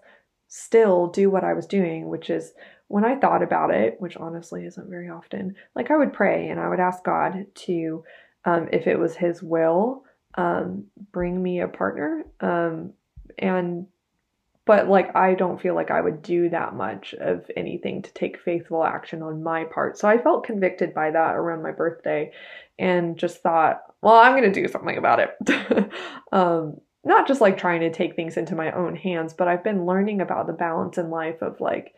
still 0.48 1.08
do 1.08 1.30
what 1.30 1.44
I 1.44 1.54
was 1.54 1.66
doing, 1.66 2.08
which 2.08 2.30
is 2.30 2.54
when 2.88 3.04
I 3.04 3.16
thought 3.16 3.44
about 3.44 3.72
it, 3.72 3.96
which 4.00 4.18
honestly 4.18 4.66
isn't 4.66 4.90
very 4.90 5.10
often, 5.10 5.56
like 5.76 5.92
I 5.92 5.98
would 5.98 6.14
pray 6.14 6.50
and 6.50 6.60
I 6.60 6.70
would 6.70 6.80
ask 6.80 7.04
God 7.04 7.46
to, 7.54 8.04
um, 8.46 8.70
if 8.72 8.88
it 8.88 8.98
was 8.98 9.16
His 9.16 9.42
will, 9.44 10.04
um, 10.36 10.86
bring 11.12 11.42
me 11.42 11.62
a 11.62 11.68
partner. 11.68 12.26
Um, 12.40 12.94
and 13.38 13.88
but 14.66 14.88
like 14.88 15.16
I 15.16 15.36
don't 15.36 15.62
feel 15.62 15.76
like 15.76 15.92
I 15.92 16.02
would 16.02 16.22
do 16.22 16.50
that 16.50 16.76
much 16.76 17.14
of 17.14 17.50
anything 17.56 18.02
to 18.02 18.14
take 18.14 18.42
faithful 18.42 18.84
action 18.84 19.22
on 19.22 19.44
my 19.44 19.66
part. 19.66 19.98
So 19.98 20.08
I 20.08 20.18
felt 20.18 20.46
convicted 20.46 20.94
by 20.94 21.12
that 21.12 21.36
around 21.36 21.64
my 21.64 21.72
birthday 21.72 22.32
and 22.80 23.18
just 23.18 23.42
thought, 23.42 23.82
well, 24.02 24.16
I'm 24.16 24.34
going 24.34 24.52
to 24.52 24.62
do 24.62 24.68
something 24.68 24.98
about 24.98 25.20
it. 25.20 25.92
um, 26.32 26.78
not 27.04 27.28
just 27.28 27.42
like 27.42 27.58
trying 27.58 27.82
to 27.82 27.92
take 27.92 28.16
things 28.16 28.36
into 28.36 28.56
my 28.56 28.72
own 28.72 28.96
hands, 28.96 29.34
but 29.34 29.48
I've 29.48 29.64
been 29.64 29.86
learning 29.86 30.22
about 30.22 30.48
the 30.48 30.54
balance 30.54 30.98
in 30.98 31.12
life 31.12 31.42
of 31.42 31.62
like, 31.62 31.94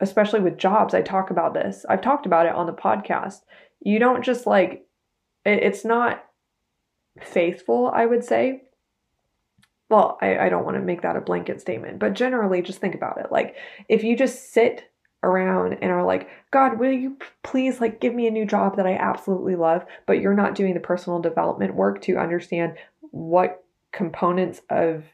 especially 0.00 0.40
with 0.40 0.58
jobs. 0.58 0.94
I 0.94 1.02
talk 1.02 1.30
about 1.30 1.54
this. 1.54 1.86
I've 1.88 2.02
talked 2.02 2.26
about 2.26 2.46
it 2.46 2.54
on 2.54 2.66
the 2.66 2.72
podcast. 2.72 3.40
You 3.80 4.00
don't 4.00 4.24
just 4.24 4.46
like, 4.46 4.84
it, 5.44 5.62
it's 5.62 5.84
not 5.84 6.24
faithful, 7.22 7.90
I 7.94 8.06
would 8.06 8.24
say, 8.24 8.62
well, 9.88 10.18
I, 10.20 10.38
I 10.38 10.48
don't 10.48 10.64
want 10.64 10.76
to 10.76 10.82
make 10.82 11.02
that 11.02 11.16
a 11.16 11.20
blanket 11.20 11.60
statement, 11.60 11.98
but 11.98 12.14
generally 12.14 12.62
just 12.62 12.78
think 12.78 12.94
about 12.94 13.18
it. 13.18 13.32
Like, 13.32 13.56
if 13.88 14.04
you 14.04 14.16
just 14.16 14.52
sit 14.52 14.90
around 15.22 15.78
and 15.80 15.90
are 15.90 16.04
like, 16.04 16.28
God, 16.50 16.78
will 16.78 16.92
you 16.92 17.16
please 17.42 17.80
like 17.80 18.00
give 18.00 18.14
me 18.14 18.26
a 18.26 18.32
new 18.32 18.46
job 18.46 18.76
that 18.76 18.86
I 18.86 18.94
absolutely 18.94 19.56
love, 19.56 19.84
but 20.06 20.20
you're 20.20 20.34
not 20.34 20.54
doing 20.54 20.74
the 20.74 20.80
personal 20.80 21.20
development 21.20 21.74
work 21.74 22.02
to 22.02 22.18
understand 22.18 22.74
what 23.10 23.64
components 23.92 24.60
of 24.70 25.04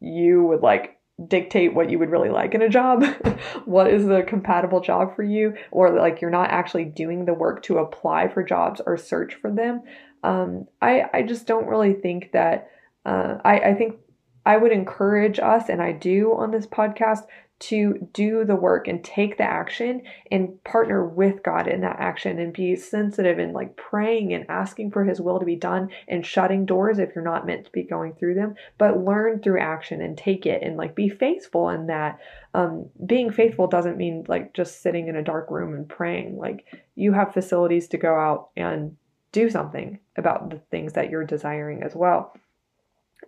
you 0.00 0.42
would 0.44 0.60
like 0.60 0.98
dictate 1.28 1.74
what 1.74 1.88
you 1.88 1.98
would 1.98 2.10
really 2.10 2.28
like 2.28 2.54
in 2.54 2.60
a 2.60 2.68
job 2.68 3.02
what 3.64 3.90
is 3.90 4.04
the 4.04 4.22
compatible 4.22 4.80
job 4.80 5.16
for 5.16 5.22
you 5.22 5.54
or 5.70 5.98
like 5.98 6.20
you're 6.20 6.30
not 6.30 6.50
actually 6.50 6.84
doing 6.84 7.24
the 7.24 7.32
work 7.32 7.62
to 7.62 7.78
apply 7.78 8.28
for 8.28 8.42
jobs 8.42 8.82
or 8.84 8.98
search 8.98 9.34
for 9.34 9.50
them 9.50 9.80
um, 10.22 10.66
I, 10.82 11.04
I 11.14 11.22
just 11.22 11.46
don't 11.46 11.68
really 11.68 11.94
think 11.94 12.32
that 12.32 12.68
uh, 13.06 13.38
I, 13.44 13.58
I 13.60 13.74
think 13.74 13.96
I 14.44 14.56
would 14.56 14.72
encourage 14.72 15.38
us, 15.38 15.68
and 15.68 15.80
I 15.80 15.92
do 15.92 16.34
on 16.34 16.50
this 16.50 16.66
podcast, 16.66 17.22
to 17.58 18.06
do 18.12 18.44
the 18.44 18.54
work 18.54 18.86
and 18.86 19.02
take 19.02 19.38
the 19.38 19.44
action 19.44 20.02
and 20.30 20.62
partner 20.64 21.02
with 21.06 21.42
God 21.42 21.66
in 21.66 21.80
that 21.80 21.96
action 21.98 22.38
and 22.38 22.52
be 22.52 22.76
sensitive 22.76 23.38
and 23.38 23.54
like 23.54 23.76
praying 23.76 24.34
and 24.34 24.44
asking 24.50 24.90
for 24.90 25.04
His 25.04 25.22
will 25.22 25.38
to 25.38 25.46
be 25.46 25.56
done 25.56 25.88
and 26.06 26.26
shutting 26.26 26.66
doors 26.66 26.98
if 26.98 27.14
you're 27.14 27.24
not 27.24 27.46
meant 27.46 27.64
to 27.64 27.72
be 27.72 27.82
going 27.82 28.12
through 28.12 28.34
them. 28.34 28.56
But 28.76 29.02
learn 29.02 29.40
through 29.40 29.60
action 29.60 30.02
and 30.02 30.18
take 30.18 30.44
it 30.44 30.62
and 30.62 30.76
like 30.76 30.94
be 30.94 31.08
faithful 31.08 31.70
in 31.70 31.86
that. 31.86 32.18
Um, 32.52 32.90
being 33.06 33.32
faithful 33.32 33.68
doesn't 33.68 33.96
mean 33.96 34.26
like 34.28 34.52
just 34.52 34.82
sitting 34.82 35.08
in 35.08 35.16
a 35.16 35.24
dark 35.24 35.50
room 35.50 35.74
and 35.74 35.88
praying. 35.88 36.36
Like 36.36 36.66
you 36.94 37.14
have 37.14 37.32
facilities 37.32 37.88
to 37.88 37.96
go 37.96 38.14
out 38.14 38.50
and 38.54 38.96
do 39.32 39.48
something 39.48 39.98
about 40.16 40.50
the 40.50 40.58
things 40.70 40.92
that 40.92 41.08
you're 41.08 41.24
desiring 41.24 41.82
as 41.82 41.94
well. 41.94 42.34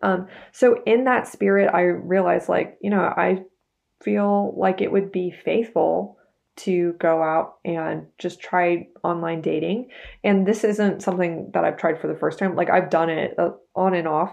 Um, 0.03 0.29
so 0.53 0.83
in 0.87 1.05
that 1.05 1.29
spirit, 1.29 1.71
I 1.73 1.83
realized 1.83 2.49
like, 2.49 2.79
you 2.81 2.91
know, 2.91 3.01
I 3.01 3.43
feel 4.03 4.55
like 4.57 4.81
it 4.81 4.93
would 4.93 5.13
be 5.13 5.31
faithful 5.31 6.17
to 6.59 6.95
go 6.95 7.23
out 7.23 7.55
and 7.65 8.07
just 8.19 8.41
try 8.41 8.89
online 9.05 9.41
dating. 9.41 9.91
And 10.25 10.47
this 10.47 10.65
isn't 10.65 11.03
something 11.03 11.51
that 11.55 11.65
I've 11.65 11.77
tried 11.77 12.01
for 12.01 12.09
the 12.09 12.19
first 12.19 12.39
time. 12.39 12.57
Like 12.57 12.71
I've 12.71 12.91
done 12.91 13.11
it 13.11 13.35
uh, 13.39 13.51
on 13.77 13.95
and 13.95 14.09
off 14.09 14.33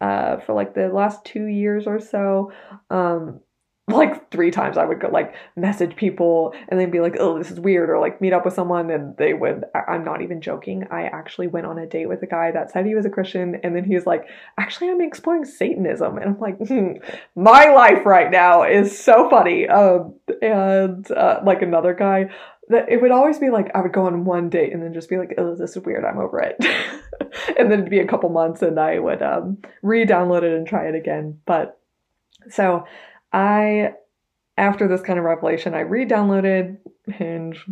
uh, 0.00 0.38
for 0.38 0.54
like 0.54 0.74
the 0.74 0.88
last 0.88 1.24
two 1.24 1.46
years 1.46 1.86
or 1.86 1.98
so. 1.98 2.52
Um, 2.90 3.40
like 3.86 4.30
three 4.30 4.50
times 4.50 4.78
I 4.78 4.86
would 4.86 5.00
go 5.00 5.08
like 5.08 5.34
message 5.56 5.94
people 5.94 6.54
and 6.68 6.80
then 6.80 6.90
be 6.90 7.00
like, 7.00 7.16
oh, 7.20 7.36
this 7.36 7.50
is 7.50 7.60
weird, 7.60 7.90
or 7.90 7.98
like 7.98 8.18
meet 8.20 8.32
up 8.32 8.46
with 8.46 8.54
someone 8.54 8.90
and 8.90 9.14
they 9.18 9.34
would, 9.34 9.64
I'm 9.74 10.04
not 10.04 10.22
even 10.22 10.40
joking. 10.40 10.86
I 10.90 11.02
actually 11.02 11.48
went 11.48 11.66
on 11.66 11.78
a 11.78 11.86
date 11.86 12.08
with 12.08 12.22
a 12.22 12.26
guy 12.26 12.50
that 12.50 12.70
said 12.70 12.86
he 12.86 12.94
was 12.94 13.04
a 13.04 13.10
Christian 13.10 13.56
and 13.62 13.76
then 13.76 13.84
he 13.84 13.94
was 13.94 14.06
like, 14.06 14.26
actually, 14.58 14.88
I'm 14.88 15.02
exploring 15.02 15.44
Satanism. 15.44 16.16
And 16.16 16.30
I'm 16.30 16.40
like, 16.40 16.56
hmm, 16.66 16.92
my 17.36 17.66
life 17.66 18.06
right 18.06 18.30
now 18.30 18.62
is 18.62 18.98
so 18.98 19.28
funny. 19.28 19.68
Um, 19.68 20.14
and 20.40 21.10
uh, 21.10 21.40
like 21.44 21.60
another 21.60 21.92
guy, 21.92 22.30
that 22.68 22.88
it 22.88 23.02
would 23.02 23.10
always 23.10 23.38
be 23.38 23.50
like 23.50 23.70
I 23.74 23.82
would 23.82 23.92
go 23.92 24.06
on 24.06 24.24
one 24.24 24.48
date 24.48 24.72
and 24.72 24.82
then 24.82 24.94
just 24.94 25.10
be 25.10 25.18
like, 25.18 25.34
oh, 25.36 25.54
this 25.54 25.76
is 25.76 25.84
weird, 25.84 26.06
I'm 26.06 26.18
over 26.18 26.40
it. 26.40 26.56
and 27.58 27.70
then 27.70 27.80
it'd 27.80 27.90
be 27.90 28.00
a 28.00 28.06
couple 28.06 28.30
months 28.30 28.62
and 28.62 28.80
I 28.80 28.98
would 28.98 29.22
um, 29.22 29.58
re 29.82 30.06
download 30.06 30.42
it 30.42 30.56
and 30.56 30.66
try 30.66 30.88
it 30.88 30.94
again. 30.94 31.40
But 31.44 31.78
so, 32.48 32.86
I, 33.34 33.94
after 34.56 34.86
this 34.86 35.02
kind 35.02 35.18
of 35.18 35.24
revelation, 35.24 35.74
I 35.74 35.80
re 35.80 36.06
downloaded 36.06 36.78
Hinge, 37.06 37.62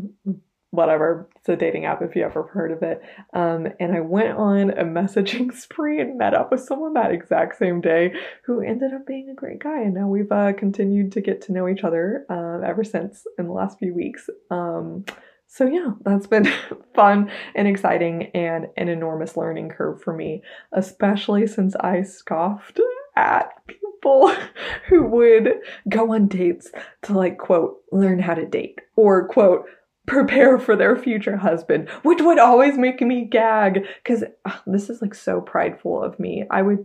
whatever. 0.71 1.29
It's 1.37 1.49
a 1.49 1.57
dating 1.57 1.85
app 1.85 2.03
if 2.03 2.17
you 2.17 2.25
ever 2.25 2.43
heard 2.43 2.73
of 2.73 2.83
it. 2.83 3.01
Um, 3.33 3.69
and 3.79 3.95
I 3.95 4.01
went 4.01 4.37
on 4.37 4.71
a 4.71 4.85
messaging 4.85 5.55
spree 5.55 6.01
and 6.01 6.19
met 6.19 6.35
up 6.35 6.51
with 6.51 6.61
someone 6.61 6.95
that 6.95 7.13
exact 7.13 7.59
same 7.59 7.81
day 7.81 8.13
who 8.45 8.61
ended 8.61 8.93
up 8.93 9.07
being 9.07 9.31
a 9.31 9.35
great 9.35 9.61
guy. 9.61 9.83
And 9.83 9.95
now 9.95 10.09
we've 10.09 10.33
uh, 10.33 10.53
continued 10.55 11.13
to 11.13 11.21
get 11.21 11.41
to 11.43 11.53
know 11.53 11.69
each 11.69 11.85
other 11.85 12.27
uh, 12.29 12.67
ever 12.67 12.83
since 12.83 13.25
in 13.39 13.47
the 13.47 13.53
last 13.53 13.79
few 13.79 13.95
weeks. 13.95 14.29
Um, 14.51 15.05
so 15.47 15.67
yeah, 15.67 15.93
that's 16.03 16.27
been 16.27 16.51
fun 16.95 17.31
and 17.55 17.69
exciting 17.69 18.31
and 18.35 18.67
an 18.77 18.89
enormous 18.89 19.37
learning 19.37 19.69
curve 19.69 20.03
for 20.03 20.15
me, 20.15 20.43
especially 20.73 21.47
since 21.47 21.77
I 21.77 22.03
scoffed 22.03 22.81
at 23.17 23.53
people 23.67 24.35
who 24.89 25.05
would 25.05 25.61
go 25.89 26.13
on 26.15 26.29
dates 26.29 26.71
to 27.03 27.13
like 27.13 27.39
quote 27.39 27.83
learn 27.93 28.19
how 28.19 28.35
to 28.35 28.47
date 28.47 28.81
or 28.97 29.29
quote 29.29 29.67
prepare 30.07 30.59
for 30.59 30.77
their 30.77 30.97
future 30.97 31.37
husband, 31.37 31.89
which 32.03 32.21
would 32.21 32.39
always 32.39 32.77
make 32.77 33.01
me 33.01 33.25
gag 33.25 33.85
because 34.03 34.25
this 34.67 34.91
is 34.91 35.01
like 35.01 35.15
so 35.15 35.41
prideful 35.41 36.03
of 36.03 36.19
me. 36.19 36.45
I 36.51 36.63
would, 36.63 36.85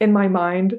in 0.00 0.12
my 0.12 0.28
mind, 0.28 0.78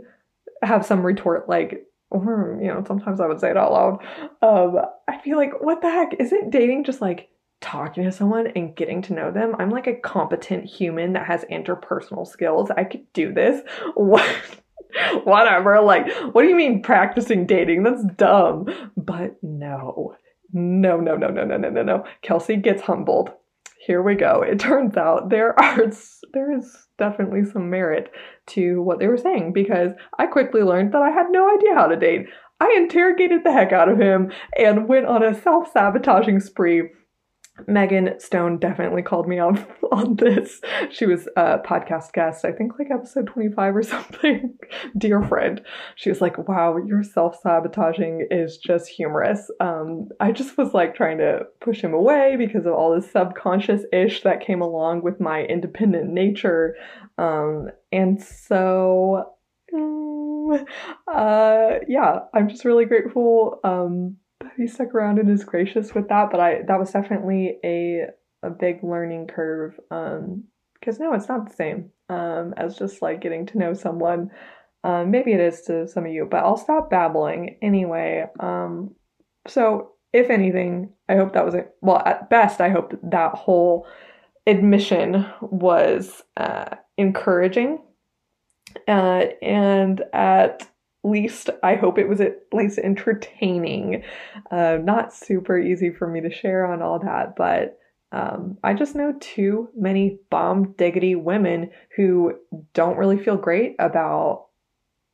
have 0.62 0.86
some 0.86 1.06
retort 1.06 1.50
like, 1.50 1.86
or, 2.12 2.60
you 2.62 2.68
know, 2.68 2.84
sometimes 2.88 3.20
I 3.20 3.28
would 3.28 3.40
say 3.40 3.52
it 3.52 3.58
out 3.58 3.72
loud. 3.72 4.04
Um, 4.42 4.80
I'd 5.08 5.24
be 5.24 5.36
like, 5.36 5.62
what 5.62 5.82
the 5.82 5.90
heck? 5.90 6.14
Isn't 6.20 6.52
dating 6.52 6.84
just 6.84 7.02
like 7.02 7.30
talking 7.62 8.04
to 8.04 8.12
someone 8.12 8.48
and 8.48 8.76
getting 8.76 9.02
to 9.04 9.14
know 9.14 9.32
them? 9.32 9.56
I'm 9.58 9.70
like 9.70 9.88
a 9.88 9.96
competent 9.96 10.66
human 10.66 11.14
that 11.14 11.26
has 11.26 11.44
interpersonal 11.46 12.28
skills. 12.28 12.70
I 12.76 12.84
could 12.84 13.12
do 13.14 13.34
this. 13.34 13.62
What? 13.96 14.28
Whatever. 15.24 15.82
Like, 15.82 16.12
what 16.34 16.42
do 16.42 16.48
you 16.48 16.56
mean 16.56 16.82
practicing 16.82 17.46
dating? 17.46 17.84
That's 17.84 18.04
dumb. 18.18 18.66
But 18.98 19.38
no 19.42 20.16
no, 20.54 21.00
no, 21.00 21.16
no, 21.16 21.28
no, 21.28 21.44
no, 21.44 21.58
no, 21.58 21.70
no, 21.70 21.84
no. 21.84 22.04
Kelsey 22.22 22.56
gets 22.56 22.82
humbled. 22.82 23.32
Here 23.86 24.02
we 24.02 24.16
go. 24.16 24.42
It 24.42 24.60
turns 24.60 24.98
out 24.98 25.30
there 25.30 25.60
are 25.60 25.92
there 26.34 26.58
is 26.58 26.88
definitely 26.98 27.46
some 27.46 27.70
merit 27.70 28.12
to 28.48 28.82
what 28.82 29.00
they 29.00 29.08
were 29.08 29.18
saying 29.18 29.54
because 29.54 29.92
I 30.18 30.28
quickly 30.28 30.62
learned 30.62 30.94
that 30.94 31.02
I 31.02 31.10
had 31.10 31.28
no 31.30 31.54
idea 31.56 31.76
how 31.76 31.88
to 31.88 31.96
date. 31.96 32.28
I 32.60 32.76
interrogated 32.78 33.44
the 33.44 33.54
heck 33.54 33.72
out 33.72 33.90
of 33.90 34.00
him 34.00 34.32
and 34.58 34.88
went 34.88 35.06
on 35.06 35.24
a 35.24 35.40
self-sabotaging 35.42 36.42
spree 36.42 36.90
Megan 37.68 38.20
Stone 38.20 38.60
definitely 38.60 39.02
called 39.02 39.28
me 39.28 39.40
out 39.40 39.60
on 39.92 40.16
this. 40.16 40.62
She 40.90 41.06
was 41.06 41.28
a 41.36 41.60
podcast 41.60 42.14
guest, 42.14 42.46
I 42.46 42.52
think 42.52 42.74
like 42.80 42.90
episode 42.92 43.28
25 43.28 43.76
or 43.76 43.84
something. 43.84 44.58
Dear 44.98 45.22
friend. 45.24 45.62
She 45.96 46.10
was 46.10 46.22
like, 46.22 46.38
wow, 46.48 46.78
your 46.78 47.04
self 47.04 47.40
sabotaging 47.42 48.28
is 48.32 48.58
just 48.58 48.90
humorous. 48.90 49.50
Um, 49.60 50.10
I 50.20 50.32
just 50.32 50.58
was 50.58 50.74
like 50.74 50.96
trying 50.96 51.18
to 51.20 51.42
push 51.62 51.82
him 51.82 51.94
away 51.94 52.36
because 52.38 52.66
of 52.66 52.74
all 52.74 52.96
this 52.96 53.12
subconscious 53.12 53.84
ish 53.92 54.24
that 54.24 54.46
came 54.46 54.62
along 54.62 55.04
with 55.04 55.20
my 55.20 55.44
independent 55.44 56.10
nature. 56.10 56.76
Um, 57.18 57.70
and 57.92 58.22
so, 58.22 59.36
mm, 59.74 60.66
uh, 61.08 61.70
yeah, 61.88 62.20
I'm 62.34 62.50
just 62.50 62.66
really 62.66 62.86
grateful. 62.86 63.60
Um, 63.64 64.18
he 64.58 64.68
stuck 64.68 64.94
around 64.94 65.20
and 65.20 65.30
is 65.30 65.44
gracious 65.44 65.94
with 65.94 66.10
that. 66.10 66.30
But 66.32 66.40
I 66.40 66.62
that 66.68 66.80
was 66.80 66.92
definitely 66.92 67.58
a 67.64 68.08
a 68.44 68.50
big 68.50 68.84
learning 68.84 69.28
curve. 69.28 69.80
Um, 69.92 70.46
because 70.80 71.00
no, 71.00 71.14
it's 71.14 71.28
not 71.28 71.50
the 71.50 71.56
same 71.56 71.92
um, 72.08 72.54
as 72.56 72.78
just 72.78 73.02
like 73.02 73.22
getting 73.22 73.46
to 73.48 73.58
know 73.58 73.74
someone. 73.74 74.32
Um, 74.84 75.12
maybe 75.12 75.34
it 75.34 75.42
is 75.42 75.62
to 75.64 75.88
some 75.88 76.06
of 76.06 76.12
you, 76.12 76.26
but 76.30 76.44
I'll 76.44 76.58
stop 76.58 76.90
babbling 76.90 77.58
anyway. 77.62 78.26
Um, 78.40 78.96
so 79.48 79.92
if 80.14 80.30
anything, 80.30 80.94
I 81.10 81.16
hope 81.16 81.34
that 81.34 81.46
was 81.46 81.54
it. 81.54 81.72
Well, 81.82 82.02
at 82.06 82.30
best, 82.30 82.62
I 82.62 82.70
hope 82.70 82.98
that 83.04 83.36
whole 83.36 83.88
admission 84.48 85.26
was 85.42 86.24
uh, 86.38 86.76
encouraging. 86.98 87.80
Uh, 88.88 89.26
and 89.42 90.04
at 90.14 90.69
least 91.04 91.50
I 91.64 91.76
hope 91.76 91.98
it 91.98 92.10
was 92.10 92.22
at 92.22 92.40
least 92.52 92.78
entertaining. 92.78 94.04
Uh, 94.52 94.78
not 94.82 95.14
super 95.14 95.58
easy 95.58 95.92
for 95.92 96.08
me 96.08 96.22
to 96.22 96.32
share 96.32 96.66
on 96.66 96.82
all 96.82 97.00
that, 97.00 97.36
but 97.36 97.80
um, 98.12 98.58
I 98.64 98.74
just 98.74 98.96
know 98.96 99.14
too 99.20 99.70
many 99.76 100.20
bomb 100.30 100.74
diggity 100.74 101.16
women 101.16 101.70
who 101.96 102.34
don't 102.74 102.98
really 102.98 103.20
feel 103.20 103.38
great 103.38 103.76
about 103.80 104.48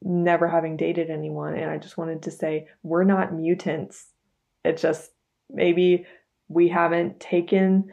never 0.01 0.47
having 0.47 0.77
dated 0.77 1.09
anyone. 1.09 1.55
And 1.55 1.69
I 1.69 1.77
just 1.77 1.97
wanted 1.97 2.23
to 2.23 2.31
say, 2.31 2.67
we're 2.83 3.03
not 3.03 3.33
mutants. 3.33 4.07
It's 4.63 4.81
just 4.81 5.11
maybe 5.49 6.05
we 6.47 6.69
haven't 6.69 7.19
taken 7.19 7.91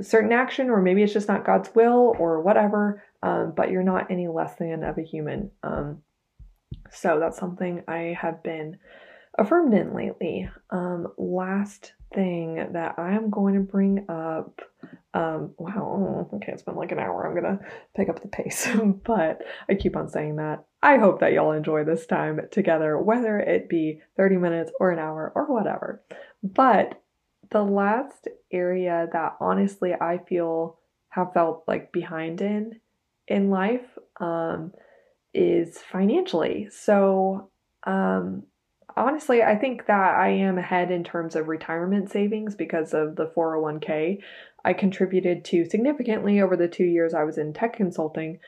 certain 0.00 0.32
action, 0.32 0.70
or 0.70 0.82
maybe 0.82 1.02
it's 1.02 1.12
just 1.12 1.28
not 1.28 1.46
God's 1.46 1.74
will, 1.74 2.14
or 2.18 2.40
whatever. 2.40 3.02
Um, 3.22 3.54
but 3.56 3.70
you're 3.70 3.82
not 3.82 4.10
any 4.10 4.28
less 4.28 4.54
than 4.56 4.84
of 4.84 4.98
a 4.98 5.02
human. 5.02 5.50
Um, 5.62 6.02
so 6.90 7.18
that's 7.20 7.38
something 7.38 7.82
I 7.88 8.16
have 8.20 8.42
been 8.42 8.78
affirmed 9.38 9.74
in 9.74 9.94
lately. 9.94 10.48
Um, 10.70 11.08
last 11.18 11.92
thing 12.14 12.72
that 12.72 12.98
I'm 12.98 13.30
going 13.30 13.54
to 13.54 13.60
bring 13.60 14.06
up. 14.08 14.60
Um, 15.12 15.54
wow, 15.58 16.28
okay, 16.34 16.52
it's 16.52 16.62
been 16.62 16.76
like 16.76 16.92
an 16.92 16.98
hour. 16.98 17.26
I'm 17.26 17.40
gonna 17.40 17.60
pick 17.96 18.08
up 18.08 18.20
the 18.20 18.28
pace, 18.28 18.68
but 19.04 19.42
I 19.68 19.74
keep 19.74 19.96
on 19.96 20.08
saying 20.08 20.36
that. 20.36 20.64
I 20.82 20.98
hope 20.98 21.20
that 21.20 21.32
y'all 21.32 21.52
enjoy 21.52 21.84
this 21.84 22.04
time 22.06 22.40
together, 22.50 22.98
whether 22.98 23.38
it 23.38 23.68
be 23.68 24.00
30 24.16 24.36
minutes 24.36 24.72
or 24.80 24.90
an 24.90 24.98
hour 24.98 25.32
or 25.34 25.46
whatever. 25.52 26.02
But 26.42 27.00
the 27.50 27.62
last 27.62 28.28
area 28.52 29.08
that 29.12 29.36
honestly 29.40 29.94
I 29.94 30.18
feel 30.28 30.78
have 31.10 31.32
felt 31.32 31.64
like 31.68 31.92
behind 31.92 32.40
in 32.40 32.80
in 33.28 33.50
life 33.50 33.86
um, 34.20 34.72
is 35.34 35.78
financially. 35.78 36.68
So, 36.70 37.50
um, 37.86 38.44
honestly, 38.96 39.42
I 39.42 39.56
think 39.56 39.86
that 39.86 40.14
I 40.14 40.28
am 40.28 40.58
ahead 40.58 40.90
in 40.90 41.04
terms 41.04 41.36
of 41.36 41.48
retirement 41.48 42.10
savings 42.10 42.54
because 42.54 42.94
of 42.94 43.16
the 43.16 43.30
401k. 43.36 44.18
I 44.64 44.72
contributed 44.72 45.44
to 45.46 45.64
significantly 45.64 46.40
over 46.40 46.56
the 46.56 46.68
two 46.68 46.84
years 46.84 47.12
I 47.12 47.24
was 47.24 47.36
in 47.36 47.52
tech 47.52 47.76
consulting, 47.76 48.38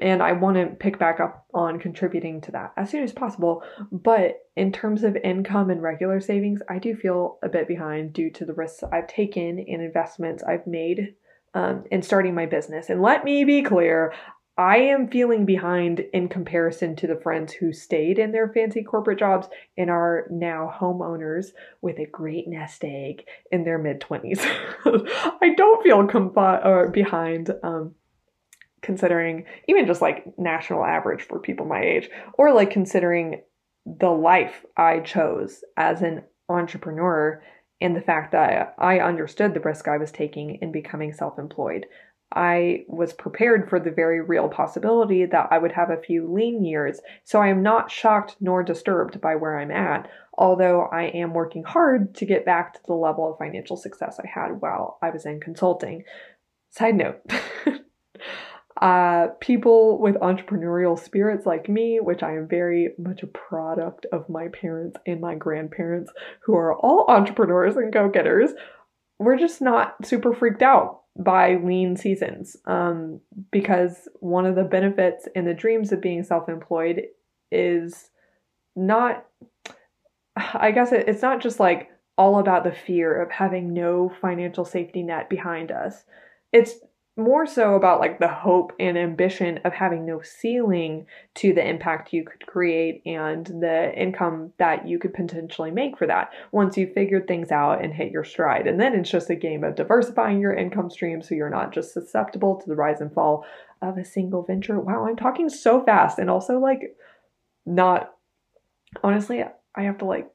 and 0.00 0.22
I 0.22 0.32
want 0.32 0.56
to 0.56 0.66
pick 0.66 0.98
back 0.98 1.20
up 1.20 1.46
on 1.54 1.78
contributing 1.78 2.40
to 2.42 2.52
that 2.52 2.72
as 2.76 2.90
soon 2.90 3.02
as 3.02 3.12
possible. 3.12 3.62
But 3.90 4.40
in 4.56 4.72
terms 4.72 5.04
of 5.04 5.16
income 5.16 5.70
and 5.70 5.82
regular 5.82 6.20
savings, 6.20 6.60
I 6.68 6.78
do 6.78 6.94
feel 6.94 7.38
a 7.42 7.48
bit 7.48 7.68
behind 7.68 8.12
due 8.12 8.30
to 8.32 8.44
the 8.44 8.54
risks 8.54 8.82
I've 8.90 9.06
taken 9.06 9.58
and 9.58 9.82
investments 9.82 10.42
I've 10.42 10.66
made 10.66 11.14
um, 11.54 11.84
in 11.90 12.02
starting 12.02 12.34
my 12.34 12.46
business. 12.46 12.88
And 12.88 13.02
let 13.02 13.24
me 13.24 13.44
be 13.44 13.62
clear, 13.62 14.14
I 14.58 14.76
am 14.76 15.08
feeling 15.08 15.46
behind 15.46 16.00
in 16.12 16.28
comparison 16.28 16.94
to 16.96 17.06
the 17.06 17.16
friends 17.16 17.54
who 17.54 17.72
stayed 17.72 18.18
in 18.18 18.32
their 18.32 18.48
fancy 18.48 18.82
corporate 18.82 19.18
jobs 19.18 19.48
and 19.78 19.88
are 19.88 20.26
now 20.30 20.72
homeowners 20.78 21.46
with 21.80 21.98
a 21.98 22.06
great 22.06 22.46
nest 22.46 22.84
egg 22.84 23.24
in 23.50 23.64
their 23.64 23.78
mid 23.78 24.00
20s. 24.00 24.40
I 25.40 25.54
don't 25.56 25.82
feel 25.82 26.06
or 26.64 26.90
behind 26.92 27.50
um, 27.62 27.94
considering 28.82 29.46
even 29.68 29.86
just 29.86 30.02
like 30.02 30.26
national 30.36 30.84
average 30.84 31.22
for 31.22 31.38
people 31.38 31.64
my 31.64 31.80
age 31.80 32.10
or 32.34 32.52
like 32.52 32.70
considering 32.70 33.40
the 33.86 34.10
life 34.10 34.66
I 34.76 35.00
chose 35.00 35.64
as 35.78 36.02
an 36.02 36.24
entrepreneur 36.48 37.42
and 37.80 37.96
the 37.96 38.00
fact 38.00 38.32
that 38.32 38.74
I 38.78 39.00
understood 39.00 39.54
the 39.54 39.60
risk 39.60 39.88
I 39.88 39.96
was 39.96 40.12
taking 40.12 40.58
in 40.60 40.72
becoming 40.72 41.12
self 41.12 41.38
employed. 41.38 41.86
I 42.34 42.84
was 42.88 43.12
prepared 43.12 43.68
for 43.68 43.78
the 43.78 43.90
very 43.90 44.20
real 44.20 44.48
possibility 44.48 45.26
that 45.26 45.48
I 45.50 45.58
would 45.58 45.72
have 45.72 45.90
a 45.90 46.00
few 46.00 46.32
lean 46.32 46.64
years, 46.64 47.00
so 47.24 47.40
I 47.40 47.48
am 47.48 47.62
not 47.62 47.90
shocked 47.90 48.36
nor 48.40 48.62
disturbed 48.62 49.20
by 49.20 49.36
where 49.36 49.58
I'm 49.58 49.70
at, 49.70 50.08
although 50.36 50.82
I 50.92 51.04
am 51.04 51.34
working 51.34 51.62
hard 51.62 52.14
to 52.16 52.26
get 52.26 52.46
back 52.46 52.74
to 52.74 52.80
the 52.86 52.94
level 52.94 53.30
of 53.30 53.38
financial 53.38 53.76
success 53.76 54.18
I 54.18 54.26
had 54.26 54.60
while 54.60 54.98
I 55.02 55.10
was 55.10 55.26
in 55.26 55.40
consulting. 55.40 56.04
Side 56.70 56.96
note. 56.96 57.20
uh, 58.80 59.28
people 59.40 60.00
with 60.00 60.16
entrepreneurial 60.16 60.98
spirits 60.98 61.44
like 61.44 61.68
me, 61.68 62.00
which 62.00 62.22
I 62.22 62.36
am 62.36 62.48
very 62.48 62.94
much 62.98 63.22
a 63.22 63.26
product 63.26 64.06
of 64.10 64.28
my 64.28 64.48
parents 64.48 64.96
and 65.06 65.20
my 65.20 65.34
grandparents, 65.34 66.10
who 66.44 66.54
are 66.54 66.74
all 66.74 67.04
entrepreneurs 67.08 67.76
and 67.76 67.92
go 67.92 68.08
getters, 68.08 68.52
we're 69.18 69.38
just 69.38 69.60
not 69.60 70.04
super 70.04 70.34
freaked 70.34 70.62
out 70.62 71.01
by 71.18 71.56
lean 71.56 71.96
seasons 71.96 72.56
um, 72.66 73.20
because 73.50 74.08
one 74.20 74.46
of 74.46 74.54
the 74.54 74.64
benefits 74.64 75.28
and 75.36 75.46
the 75.46 75.54
dreams 75.54 75.92
of 75.92 76.00
being 76.00 76.22
self-employed 76.22 77.02
is 77.50 78.08
not 78.74 79.26
i 80.36 80.70
guess 80.70 80.90
it, 80.92 81.06
it's 81.06 81.20
not 81.20 81.42
just 81.42 81.60
like 81.60 81.90
all 82.18 82.38
about 82.38 82.64
the 82.64 82.72
fear 82.72 83.20
of 83.20 83.30
having 83.30 83.72
no 83.72 84.12
financial 84.20 84.64
safety 84.64 85.02
net 85.02 85.28
behind 85.30 85.70
us. 85.70 86.04
It's 86.52 86.74
more 87.16 87.44
so 87.46 87.74
about 87.74 88.00
like 88.00 88.18
the 88.18 88.28
hope 88.28 88.72
and 88.80 88.96
ambition 88.96 89.58
of 89.64 89.74
having 89.74 90.06
no 90.06 90.22
ceiling 90.22 91.06
to 91.34 91.52
the 91.52 91.66
impact 91.66 92.12
you 92.12 92.24
could 92.24 92.46
create 92.46 93.02
and 93.04 93.46
the 93.46 93.92
income 93.94 94.50
that 94.58 94.88
you 94.88 94.98
could 94.98 95.12
potentially 95.12 95.70
make 95.70 95.98
for 95.98 96.06
that 96.06 96.30
once 96.52 96.76
you've 96.76 96.94
figured 96.94 97.28
things 97.28 97.50
out 97.50 97.84
and 97.84 97.92
hit 97.92 98.10
your 98.10 98.24
stride. 98.24 98.66
And 98.66 98.80
then 98.80 98.94
it's 98.94 99.10
just 99.10 99.28
a 99.28 99.34
game 99.34 99.62
of 99.62 99.74
diversifying 99.74 100.40
your 100.40 100.54
income 100.54 100.88
stream 100.88 101.20
so 101.20 101.34
you're 101.34 101.50
not 101.50 101.74
just 101.74 101.92
susceptible 101.92 102.56
to 102.56 102.66
the 102.66 102.76
rise 102.76 103.02
and 103.02 103.12
fall 103.12 103.44
of 103.82 103.98
a 103.98 104.04
single 104.04 104.42
venture. 104.42 104.80
Wow, 104.80 105.06
I'm 105.06 105.16
talking 105.16 105.50
so 105.50 105.84
fast 105.84 106.18
and 106.18 106.30
also 106.30 106.58
like 106.58 106.96
not 107.66 108.10
honestly, 109.04 109.44
I 109.74 109.82
have 109.82 109.98
to 109.98 110.06
like 110.06 110.30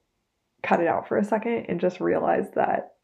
cut 0.62 0.80
it 0.80 0.88
out 0.88 1.08
for 1.08 1.18
a 1.18 1.24
second 1.24 1.66
and 1.70 1.80
just 1.80 2.00
realize 2.00 2.46
that 2.54 2.97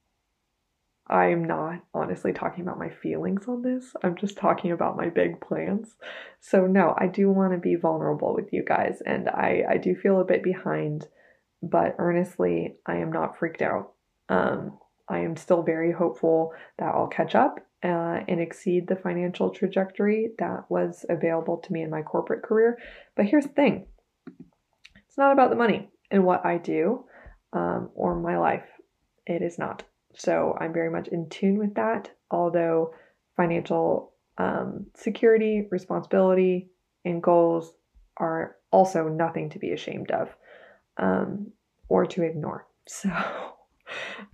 I'm 1.07 1.43
not 1.43 1.83
honestly 1.93 2.31
talking 2.31 2.61
about 2.61 2.79
my 2.79 2.89
feelings 2.89 3.47
on 3.47 3.61
this. 3.61 3.93
I'm 4.03 4.15
just 4.15 4.37
talking 4.37 4.71
about 4.71 4.97
my 4.97 5.09
big 5.09 5.41
plans. 5.41 5.95
So 6.39 6.65
no, 6.65 6.95
I 6.97 7.07
do 7.07 7.29
want 7.29 7.53
to 7.53 7.59
be 7.59 7.75
vulnerable 7.75 8.33
with 8.33 8.53
you 8.53 8.63
guys 8.63 9.01
and 9.05 9.29
I 9.29 9.63
I 9.69 9.77
do 9.77 9.95
feel 9.95 10.19
a 10.19 10.25
bit 10.25 10.43
behind, 10.43 11.07
but 11.61 11.95
earnestly, 11.97 12.75
I 12.85 12.97
am 12.97 13.11
not 13.11 13.37
freaked 13.37 13.61
out. 13.61 13.91
Um 14.29 14.79
I 15.09 15.19
am 15.19 15.35
still 15.35 15.63
very 15.63 15.91
hopeful 15.91 16.53
that 16.79 16.95
I'll 16.95 17.07
catch 17.07 17.35
up 17.35 17.59
uh, 17.83 18.21
and 18.27 18.39
exceed 18.39 18.87
the 18.87 18.95
financial 18.95 19.49
trajectory 19.49 20.31
that 20.39 20.69
was 20.69 21.05
available 21.09 21.57
to 21.57 21.73
me 21.73 21.81
in 21.81 21.89
my 21.89 22.01
corporate 22.01 22.43
career. 22.43 22.77
But 23.15 23.25
here's 23.25 23.45
the 23.45 23.51
thing 23.51 23.87
it's 25.05 25.17
not 25.17 25.33
about 25.33 25.49
the 25.49 25.57
money 25.57 25.89
and 26.09 26.23
what 26.23 26.45
I 26.45 26.57
do 26.57 27.05
um, 27.51 27.89
or 27.93 28.19
my 28.19 28.37
life. 28.37 28.65
It 29.25 29.41
is 29.41 29.59
not. 29.59 29.83
So 30.15 30.57
I'm 30.59 30.73
very 30.73 30.89
much 30.89 31.07
in 31.07 31.29
tune 31.29 31.57
with 31.57 31.75
that, 31.75 32.11
although 32.31 32.93
financial 33.35 34.13
um, 34.37 34.87
security, 34.95 35.67
responsibility, 35.71 36.69
and 37.05 37.21
goals 37.21 37.73
are 38.17 38.55
also 38.71 39.07
nothing 39.07 39.49
to 39.51 39.59
be 39.59 39.71
ashamed 39.71 40.11
of 40.11 40.29
um, 40.97 41.47
or 41.89 42.05
to 42.05 42.23
ignore. 42.23 42.67
So 42.85 43.09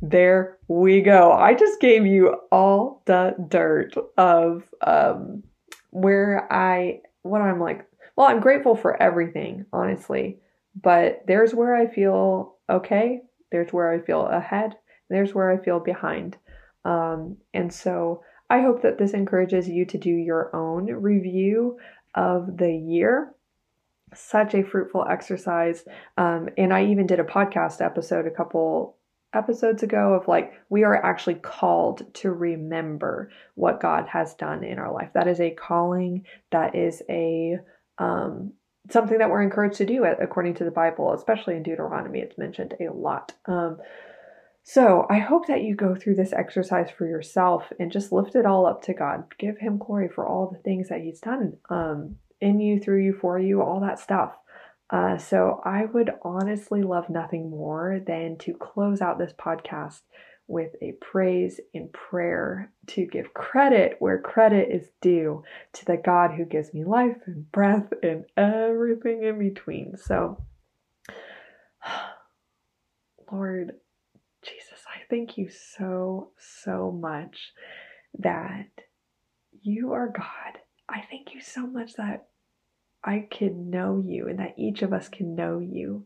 there 0.02 0.58
we 0.68 1.02
go. 1.02 1.32
I 1.32 1.54
just 1.54 1.80
gave 1.80 2.06
you 2.06 2.36
all 2.52 3.04
the 3.06 3.36
dirt 3.48 3.94
of 4.18 4.64
um, 4.82 5.44
where 5.92 6.52
I, 6.52 7.02
what 7.22 7.42
I'm 7.42 7.60
like. 7.60 7.86
Well, 8.16 8.28
I'm 8.28 8.40
grateful 8.40 8.76
for 8.76 9.02
everything, 9.02 9.66
honestly, 9.72 10.40
but 10.82 11.24
there's 11.28 11.54
where 11.54 11.76
I 11.76 11.88
feel 11.88 12.56
okay. 12.70 13.22
There's 13.52 13.72
where 13.72 13.92
I 13.92 14.00
feel 14.00 14.26
ahead. 14.28 14.76
There's 15.10 15.34
where 15.34 15.52
I 15.52 15.64
feel 15.64 15.80
behind. 15.80 16.38
Um, 16.86 17.38
and 17.54 17.74
so 17.74 18.24
I 18.50 18.62
hope 18.62 18.82
that 18.82 18.98
this 18.98 19.14
encourages 19.14 19.68
you 19.68 19.86
to 19.86 19.98
do 19.98 20.10
your 20.10 20.56
own 20.56 20.86
review 20.86 21.78
of 22.16 22.58
the 22.58 22.72
year. 22.72 23.34
Such 24.16 24.56
a 24.56 24.64
fruitful 24.64 25.06
exercise. 25.10 25.84
Um, 26.18 26.50
and 26.58 26.74
I 26.74 26.86
even 26.86 27.06
did 27.06 27.20
a 27.20 27.24
podcast 27.24 27.80
episode 27.84 28.26
a 28.26 28.32
couple 28.32 28.98
episodes 29.34 29.84
ago 29.84 30.14
of 30.14 30.28
like 30.28 30.54
we 30.70 30.84
are 30.84 30.96
actually 30.96 31.36
called 31.36 32.12
to 32.16 32.32
remember 32.32 33.30
what 33.56 33.80
God 33.80 34.08
has 34.08 34.34
done 34.34 34.64
in 34.64 34.80
our 34.80 34.92
life. 34.92 35.12
That 35.14 35.28
is 35.28 35.40
a 35.40 35.52
calling, 35.52 36.26
that 36.52 36.76
is 36.76 37.04
a 37.10 37.60
um 37.98 38.54
something 38.90 39.20
that 39.20 39.30
we're 39.30 39.44
encouraged 39.44 39.78
to 39.78 39.86
do 39.86 40.04
according 40.06 40.56
to 40.56 40.64
the 40.64 40.72
Bible, 40.72 41.14
especially 41.14 41.56
in 41.56 41.64
Deuteronomy 41.64 42.20
it's 42.20 42.38
mentioned 42.38 42.74
a 42.80 42.92
lot. 42.92 43.34
Um 43.46 43.78
so, 44.72 45.08
I 45.10 45.18
hope 45.18 45.48
that 45.48 45.64
you 45.64 45.74
go 45.74 45.96
through 45.96 46.14
this 46.14 46.32
exercise 46.32 46.92
for 46.96 47.08
yourself 47.08 47.64
and 47.80 47.92
just 47.92 48.12
lift 48.12 48.36
it 48.36 48.46
all 48.46 48.68
up 48.68 48.84
to 48.84 48.94
God. 48.94 49.24
Give 49.40 49.58
him 49.58 49.80
glory 49.80 50.10
for 50.10 50.28
all 50.28 50.52
the 50.52 50.60
things 50.60 50.90
that 50.90 51.02
he's 51.02 51.20
done 51.20 51.58
um 51.72 52.18
in 52.40 52.60
you, 52.60 52.80
through 52.80 53.04
you, 53.04 53.18
for 53.20 53.40
you, 53.40 53.64
all 53.64 53.80
that 53.80 53.98
stuff. 53.98 54.32
Uh, 54.92 55.18
so 55.18 55.60
I 55.66 55.86
would 55.86 56.12
honestly 56.22 56.84
love 56.84 57.10
nothing 57.10 57.50
more 57.50 58.00
than 58.06 58.38
to 58.42 58.54
close 58.54 59.02
out 59.02 59.18
this 59.18 59.34
podcast 59.34 60.02
with 60.48 60.76
a 60.84 60.92
praise 61.02 61.60
and 61.74 61.92
prayer 61.92 62.72
to 62.90 63.08
give 63.08 63.34
credit 63.34 63.96
where 63.98 64.22
credit 64.22 64.70
is 64.70 64.92
due 65.02 65.42
to 65.74 65.86
the 65.86 65.98
God 65.98 66.30
who 66.38 66.46
gives 66.46 66.76
me 66.76 66.84
life 66.84 67.18
and 67.26 67.52
breath 67.52 67.92
and 68.04 68.26
everything 68.38 69.24
in 69.24 69.40
between. 69.40 69.98
So, 69.98 70.44
Lord 73.32 73.72
thank 75.10 75.38
you 75.38 75.50
so, 75.50 76.32
so 76.38 76.92
much 76.92 77.52
that 78.20 78.70
you 79.62 79.94
are 79.94 80.08
God. 80.08 80.60
I 80.88 81.04
thank 81.10 81.34
you 81.34 81.42
so 81.42 81.68
much 81.68 81.94
that 81.94 82.28
I 83.04 83.28
can 83.32 83.70
know 83.70 84.04
you 84.06 84.28
and 84.28 84.40
that 84.40 84.56
each 84.58 84.82
of 84.82 84.94
us 84.94 85.10
can 85.10 85.36
know 85.36 85.60
you 85.60 86.06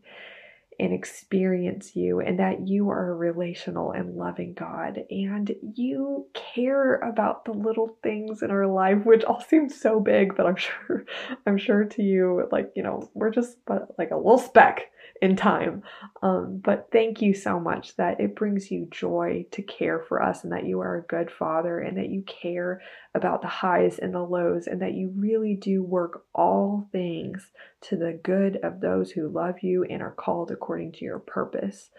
and 0.78 0.92
experience 0.92 1.94
you, 1.94 2.20
and 2.20 2.38
that 2.38 2.66
you 2.66 2.90
are 2.90 3.10
a 3.10 3.14
relational 3.14 3.92
and 3.92 4.16
loving 4.16 4.54
God, 4.54 4.98
and 5.08 5.54
you 5.74 6.26
care 6.34 6.96
about 6.96 7.44
the 7.44 7.52
little 7.52 7.96
things 8.02 8.42
in 8.42 8.50
our 8.50 8.66
life, 8.66 8.98
which 9.04 9.24
all 9.24 9.40
seem 9.40 9.68
so 9.68 10.00
big, 10.00 10.36
but 10.36 10.46
I'm 10.46 10.56
sure, 10.86 11.04
I'm 11.46 11.58
sure 11.58 11.84
to 11.84 12.02
you, 12.02 12.48
like, 12.50 12.72
you 12.74 12.82
know, 12.82 13.08
we're 13.14 13.30
just 13.30 13.56
but 13.66 13.88
like 13.98 14.10
a 14.10 14.16
little 14.16 14.38
speck 14.38 14.90
in 15.20 15.36
time. 15.36 15.82
Um, 16.22 16.60
but 16.62 16.88
thank 16.92 17.22
you 17.22 17.34
so 17.34 17.58
much 17.60 17.96
that 17.96 18.20
it 18.20 18.34
brings 18.34 18.70
you 18.70 18.88
joy 18.90 19.46
to 19.52 19.62
care 19.62 20.00
for 20.00 20.22
us 20.22 20.44
and 20.44 20.52
that 20.52 20.66
you 20.66 20.80
are 20.80 20.96
a 20.96 21.06
good 21.06 21.30
father 21.30 21.78
and 21.78 21.96
that 21.96 22.08
you 22.08 22.22
care 22.22 22.80
about 23.14 23.42
the 23.42 23.48
highs 23.48 23.98
and 23.98 24.14
the 24.14 24.22
lows 24.22 24.66
and 24.66 24.82
that 24.82 24.94
you 24.94 25.12
really 25.16 25.54
do 25.54 25.82
work 25.82 26.24
all 26.34 26.88
things 26.92 27.50
to 27.82 27.96
the 27.96 28.18
good 28.22 28.58
of 28.62 28.80
those 28.80 29.12
who 29.12 29.28
love 29.28 29.62
you 29.62 29.84
and 29.84 30.02
are 30.02 30.12
called 30.12 30.50
according 30.50 30.92
to 30.92 31.04
your 31.04 31.18
purpose. 31.18 31.90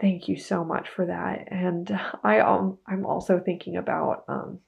Thank 0.00 0.28
you 0.28 0.36
so 0.36 0.64
much 0.64 0.88
for 0.88 1.06
that. 1.06 1.48
And 1.48 1.96
I 2.24 2.40
um, 2.40 2.78
I'm 2.86 3.06
also 3.06 3.38
thinking 3.38 3.76
about 3.76 4.24
um, 4.26 4.58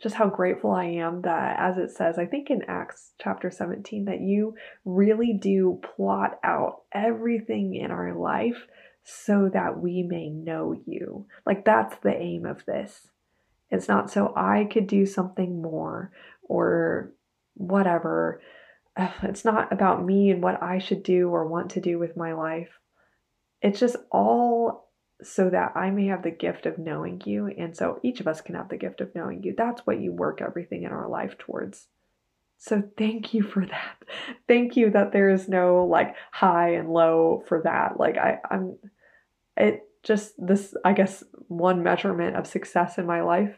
just 0.00 0.14
how 0.14 0.28
grateful 0.28 0.70
I 0.72 0.84
am 0.84 1.22
that, 1.22 1.56
as 1.58 1.78
it 1.78 1.90
says, 1.90 2.18
I 2.18 2.26
think 2.26 2.50
in 2.50 2.62
Acts 2.68 3.12
chapter 3.20 3.50
17, 3.50 4.04
that 4.06 4.20
you 4.20 4.54
really 4.84 5.32
do 5.40 5.80
plot 5.96 6.38
out 6.44 6.82
everything 6.92 7.74
in 7.74 7.90
our 7.90 8.14
life 8.14 8.66
so 9.04 9.50
that 9.52 9.80
we 9.80 10.02
may 10.02 10.28
know 10.30 10.74
you. 10.86 11.26
Like, 11.44 11.64
that's 11.64 11.96
the 12.02 12.14
aim 12.14 12.46
of 12.46 12.64
this. 12.66 13.08
It's 13.70 13.88
not 13.88 14.10
so 14.10 14.32
I 14.36 14.68
could 14.70 14.86
do 14.86 15.06
something 15.06 15.60
more 15.60 16.12
or 16.42 17.12
whatever. 17.54 18.40
It's 19.22 19.44
not 19.44 19.72
about 19.72 20.04
me 20.04 20.30
and 20.30 20.42
what 20.42 20.62
I 20.62 20.78
should 20.78 21.02
do 21.02 21.30
or 21.30 21.46
want 21.48 21.70
to 21.70 21.80
do 21.80 21.98
with 21.98 22.16
my 22.16 22.34
life. 22.34 22.68
It's 23.62 23.80
just 23.80 23.96
all 24.10 24.90
so 25.22 25.50
that 25.50 25.72
I 25.76 25.90
may 25.90 26.06
have 26.06 26.22
the 26.22 26.30
gift 26.30 26.66
of 26.66 26.78
knowing 26.78 27.22
you. 27.24 27.46
And 27.46 27.76
so 27.76 28.00
each 28.02 28.20
of 28.20 28.26
us 28.26 28.40
can 28.40 28.54
have 28.54 28.68
the 28.68 28.76
gift 28.76 29.00
of 29.00 29.14
knowing 29.14 29.42
you. 29.42 29.54
That's 29.56 29.86
what 29.86 30.00
you 30.00 30.12
work 30.12 30.40
everything 30.40 30.82
in 30.82 30.92
our 30.92 31.08
life 31.08 31.36
towards. 31.38 31.88
So 32.58 32.82
thank 32.96 33.34
you 33.34 33.42
for 33.42 33.66
that. 33.66 33.96
Thank 34.48 34.76
you 34.76 34.90
that 34.90 35.12
there 35.12 35.30
is 35.30 35.48
no 35.48 35.84
like 35.84 36.14
high 36.30 36.74
and 36.74 36.92
low 36.92 37.42
for 37.48 37.62
that. 37.62 37.98
Like 37.98 38.16
I, 38.16 38.38
I'm 38.48 38.78
it 39.56 39.82
just 40.04 40.34
this 40.38 40.72
I 40.84 40.92
guess 40.92 41.24
one 41.48 41.82
measurement 41.82 42.36
of 42.36 42.46
success 42.46 42.98
in 42.98 43.06
my 43.06 43.22
life 43.22 43.56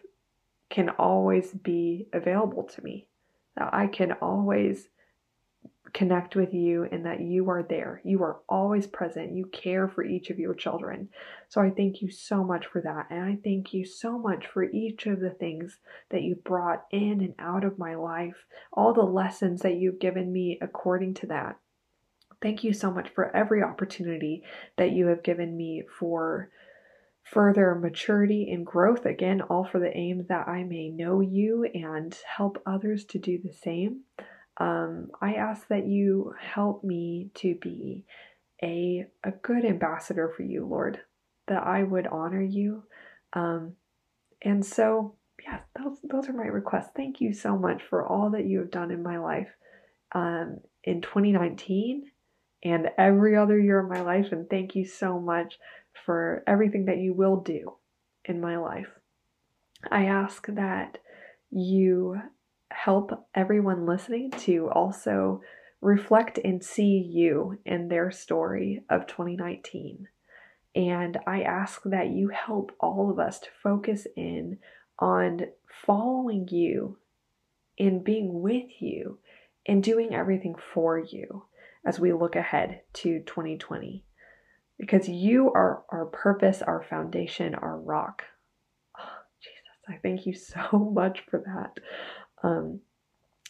can 0.70 0.88
always 0.88 1.52
be 1.52 2.06
available 2.14 2.62
to 2.64 2.82
me. 2.82 3.06
That 3.56 3.74
I 3.74 3.88
can 3.88 4.12
always 4.22 4.88
connect 5.94 6.34
with 6.34 6.52
you 6.52 6.88
and 6.90 7.06
that 7.06 7.20
you 7.20 7.48
are 7.48 7.62
there. 7.62 8.02
You 8.04 8.20
are 8.24 8.40
always 8.48 8.86
present. 8.86 9.36
You 9.36 9.46
care 9.46 9.88
for 9.88 10.04
each 10.04 10.28
of 10.28 10.40
your 10.40 10.52
children. 10.52 11.08
So 11.48 11.60
I 11.60 11.70
thank 11.70 12.02
you 12.02 12.10
so 12.10 12.42
much 12.42 12.66
for 12.66 12.82
that. 12.82 13.06
And 13.10 13.22
I 13.24 13.38
thank 13.42 13.72
you 13.72 13.86
so 13.86 14.18
much 14.18 14.44
for 14.48 14.64
each 14.64 15.06
of 15.06 15.20
the 15.20 15.30
things 15.30 15.78
that 16.10 16.22
you 16.22 16.34
brought 16.34 16.84
in 16.90 17.20
and 17.20 17.34
out 17.38 17.64
of 17.64 17.78
my 17.78 17.94
life, 17.94 18.44
all 18.72 18.92
the 18.92 19.02
lessons 19.02 19.62
that 19.62 19.76
you've 19.76 20.00
given 20.00 20.32
me 20.32 20.58
according 20.60 21.14
to 21.14 21.28
that. 21.28 21.58
Thank 22.42 22.64
you 22.64 22.72
so 22.72 22.90
much 22.90 23.08
for 23.14 23.34
every 23.34 23.62
opportunity 23.62 24.42
that 24.76 24.90
you 24.90 25.06
have 25.06 25.22
given 25.22 25.56
me 25.56 25.84
for 25.98 26.50
further 27.22 27.76
maturity 27.76 28.50
and 28.50 28.66
growth. 28.66 29.06
Again, 29.06 29.40
all 29.42 29.64
for 29.64 29.78
the 29.78 29.96
aim 29.96 30.26
that 30.28 30.48
I 30.48 30.64
may 30.64 30.88
know 30.88 31.20
you 31.20 31.64
and 31.72 32.14
help 32.36 32.60
others 32.66 33.04
to 33.06 33.18
do 33.18 33.38
the 33.38 33.52
same. 33.52 34.00
Um, 34.58 35.08
I 35.20 35.34
ask 35.34 35.66
that 35.68 35.86
you 35.86 36.34
help 36.40 36.84
me 36.84 37.30
to 37.34 37.54
be 37.56 38.04
a, 38.62 39.06
a 39.24 39.30
good 39.30 39.64
ambassador 39.64 40.32
for 40.36 40.42
you, 40.42 40.66
Lord, 40.66 41.00
that 41.48 41.62
I 41.62 41.82
would 41.82 42.06
honor 42.06 42.42
you. 42.42 42.84
Um, 43.32 43.72
and 44.42 44.64
so, 44.64 45.16
yeah, 45.42 45.60
those, 45.76 45.98
those 46.04 46.28
are 46.28 46.34
my 46.34 46.46
requests. 46.46 46.90
Thank 46.96 47.20
you 47.20 47.32
so 47.32 47.58
much 47.58 47.82
for 47.88 48.06
all 48.06 48.30
that 48.30 48.46
you 48.46 48.58
have 48.60 48.70
done 48.70 48.90
in 48.90 49.02
my 49.02 49.18
life 49.18 49.48
um, 50.12 50.60
in 50.84 51.00
2019 51.00 52.10
and 52.62 52.88
every 52.96 53.36
other 53.36 53.58
year 53.58 53.80
of 53.80 53.90
my 53.90 54.00
life. 54.00 54.32
And 54.32 54.48
thank 54.48 54.74
you 54.74 54.86
so 54.86 55.18
much 55.18 55.58
for 56.06 56.42
everything 56.46 56.86
that 56.86 56.98
you 56.98 57.12
will 57.12 57.40
do 57.40 57.74
in 58.24 58.40
my 58.40 58.56
life. 58.56 58.88
I 59.90 60.06
ask 60.06 60.46
that 60.48 60.98
you 61.50 62.20
help 62.74 63.26
everyone 63.34 63.86
listening 63.86 64.30
to 64.30 64.68
also 64.70 65.40
reflect 65.80 66.38
and 66.38 66.64
see 66.64 66.98
you 66.98 67.58
in 67.64 67.88
their 67.88 68.10
story 68.10 68.82
of 68.88 69.06
2019. 69.06 70.08
And 70.74 71.18
I 71.26 71.42
ask 71.42 71.82
that 71.84 72.08
you 72.08 72.28
help 72.28 72.72
all 72.80 73.10
of 73.10 73.18
us 73.18 73.38
to 73.40 73.48
focus 73.62 74.06
in 74.16 74.58
on 74.98 75.42
following 75.86 76.48
you 76.50 76.98
and 77.78 78.02
being 78.02 78.40
with 78.40 78.80
you 78.80 79.18
and 79.66 79.82
doing 79.82 80.14
everything 80.14 80.54
for 80.72 80.98
you 80.98 81.44
as 81.86 82.00
we 82.00 82.12
look 82.12 82.34
ahead 82.34 82.80
to 82.94 83.20
2020. 83.20 84.04
Because 84.78 85.08
you 85.08 85.52
are 85.52 85.84
our 85.90 86.06
purpose, 86.06 86.60
our 86.60 86.82
foundation, 86.82 87.54
our 87.54 87.78
rock. 87.78 88.24
Oh, 88.98 89.22
Jesus, 89.40 89.84
I 89.88 90.00
thank 90.02 90.26
you 90.26 90.34
so 90.34 90.78
much 90.94 91.22
for 91.30 91.42
that. 91.46 91.82
Um, 92.44 92.80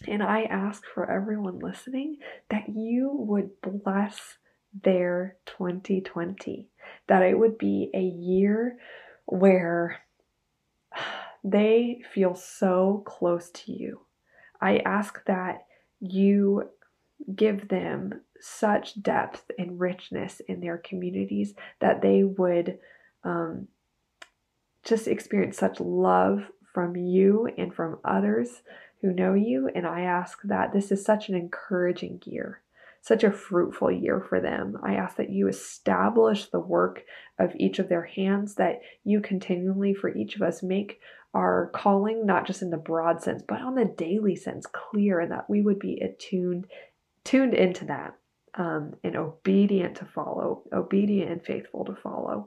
and 0.06 0.22
I 0.22 0.44
ask 0.44 0.84
for 0.86 1.10
everyone 1.10 1.58
listening 1.58 2.18
that 2.48 2.68
you 2.68 3.10
would 3.12 3.50
bless 3.60 4.38
their 4.82 5.36
2020, 5.46 6.68
that 7.08 7.22
it 7.22 7.38
would 7.38 7.58
be 7.58 7.90
a 7.92 8.00
year 8.00 8.78
where 9.26 9.98
they 11.44 12.02
feel 12.12 12.34
so 12.34 13.02
close 13.04 13.50
to 13.50 13.72
you. 13.72 14.00
I 14.60 14.78
ask 14.78 15.24
that 15.26 15.66
you 16.00 16.70
give 17.34 17.68
them 17.68 18.20
such 18.40 19.02
depth 19.02 19.50
and 19.58 19.80
richness 19.80 20.40
in 20.48 20.60
their 20.60 20.78
communities 20.78 21.54
that 21.80 22.02
they 22.02 22.22
would 22.22 22.78
um, 23.24 23.68
just 24.84 25.08
experience 25.08 25.56
such 25.56 25.80
love 25.80 26.44
from 26.74 26.96
you 26.96 27.48
and 27.56 27.72
from 27.72 27.98
others 28.04 28.62
who 29.00 29.12
know 29.12 29.32
you. 29.32 29.70
And 29.74 29.86
I 29.86 30.00
ask 30.00 30.40
that 30.44 30.72
this 30.72 30.90
is 30.90 31.04
such 31.04 31.28
an 31.28 31.34
encouraging 31.34 32.20
year, 32.24 32.60
such 33.00 33.22
a 33.22 33.30
fruitful 33.30 33.92
year 33.92 34.20
for 34.20 34.40
them. 34.40 34.76
I 34.82 34.94
ask 34.94 35.16
that 35.16 35.30
you 35.30 35.48
establish 35.48 36.48
the 36.48 36.60
work 36.60 37.04
of 37.38 37.52
each 37.56 37.78
of 37.78 37.88
their 37.88 38.04
hands, 38.04 38.56
that 38.56 38.80
you 39.04 39.20
continually, 39.20 39.94
for 39.94 40.14
each 40.14 40.36
of 40.36 40.42
us, 40.42 40.62
make 40.62 41.00
our 41.32 41.70
calling, 41.74 42.26
not 42.26 42.46
just 42.46 42.62
in 42.62 42.70
the 42.70 42.76
broad 42.76 43.22
sense, 43.22 43.42
but 43.46 43.60
on 43.60 43.74
the 43.74 43.84
daily 43.84 44.36
sense, 44.36 44.66
clear, 44.66 45.20
and 45.20 45.32
that 45.32 45.48
we 45.48 45.62
would 45.62 45.78
be 45.78 46.00
attuned, 46.00 46.66
tuned 47.24 47.54
into 47.54 47.84
that. 47.86 48.14
Um, 48.56 48.94
and 49.02 49.16
obedient 49.16 49.96
to 49.96 50.04
follow, 50.04 50.62
obedient 50.72 51.28
and 51.28 51.44
faithful 51.44 51.84
to 51.86 51.96
follow. 51.96 52.46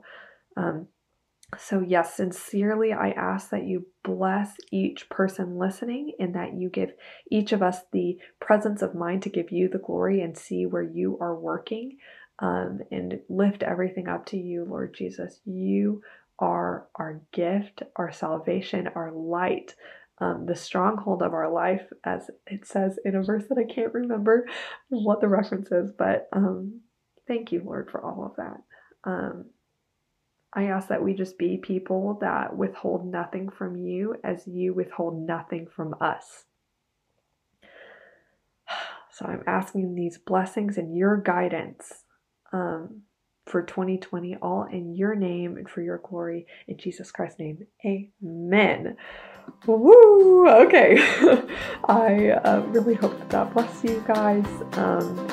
Um, 0.56 0.88
so, 1.56 1.80
yes, 1.80 2.14
sincerely, 2.14 2.92
I 2.92 3.10
ask 3.10 3.50
that 3.50 3.64
you 3.64 3.86
bless 4.02 4.56
each 4.70 5.08
person 5.08 5.56
listening 5.56 6.12
and 6.18 6.34
that 6.34 6.52
you 6.54 6.68
give 6.68 6.92
each 7.30 7.52
of 7.52 7.62
us 7.62 7.78
the 7.90 8.18
presence 8.38 8.82
of 8.82 8.94
mind 8.94 9.22
to 9.22 9.30
give 9.30 9.50
you 9.50 9.68
the 9.68 9.78
glory 9.78 10.20
and 10.20 10.36
see 10.36 10.66
where 10.66 10.82
you 10.82 11.16
are 11.20 11.34
working 11.34 11.96
um, 12.40 12.80
and 12.90 13.20
lift 13.30 13.62
everything 13.62 14.08
up 14.08 14.26
to 14.26 14.36
you, 14.36 14.66
Lord 14.68 14.94
Jesus. 14.94 15.40
You 15.46 16.02
are 16.38 16.86
our 16.96 17.22
gift, 17.32 17.82
our 17.96 18.12
salvation, 18.12 18.88
our 18.94 19.10
light, 19.10 19.74
um, 20.18 20.44
the 20.44 20.54
stronghold 20.54 21.22
of 21.22 21.32
our 21.32 21.50
life, 21.50 21.82
as 22.04 22.30
it 22.46 22.66
says 22.66 22.98
in 23.06 23.16
a 23.16 23.22
verse 23.22 23.44
that 23.48 23.58
I 23.58 23.72
can't 23.72 23.94
remember 23.94 24.46
what 24.90 25.22
the 25.22 25.28
reference 25.28 25.72
is, 25.72 25.92
but 25.96 26.28
um, 26.32 26.82
thank 27.26 27.52
you, 27.52 27.62
Lord, 27.64 27.90
for 27.90 28.04
all 28.04 28.26
of 28.26 28.36
that. 28.36 29.10
I 30.54 30.64
ask 30.64 30.88
that 30.88 31.02
we 31.02 31.14
just 31.14 31.38
be 31.38 31.58
people 31.58 32.18
that 32.20 32.56
withhold 32.56 33.06
nothing 33.06 33.50
from 33.50 33.76
you 33.76 34.16
as 34.24 34.46
you 34.46 34.74
withhold 34.74 35.26
nothing 35.26 35.66
from 35.74 35.94
us. 36.00 36.44
So 39.10 39.26
I'm 39.26 39.42
asking 39.48 39.96
these 39.96 40.16
blessings 40.16 40.78
and 40.78 40.96
your 40.96 41.16
guidance 41.16 42.04
um, 42.52 43.02
for 43.46 43.62
2020, 43.62 44.36
all 44.36 44.68
in 44.70 44.94
your 44.94 45.16
name 45.16 45.56
and 45.56 45.68
for 45.68 45.82
your 45.82 45.98
glory. 45.98 46.46
In 46.68 46.78
Jesus 46.78 47.10
Christ's 47.10 47.40
name, 47.40 47.66
amen. 47.84 48.96
Woo! 49.66 50.48
Okay. 50.48 50.98
I 51.88 52.30
uh, 52.30 52.60
really 52.68 52.94
hope 52.94 53.18
that 53.18 53.30
that 53.30 53.52
bless 53.52 53.82
you 53.82 54.04
guys. 54.06 54.46
Um, 54.74 55.28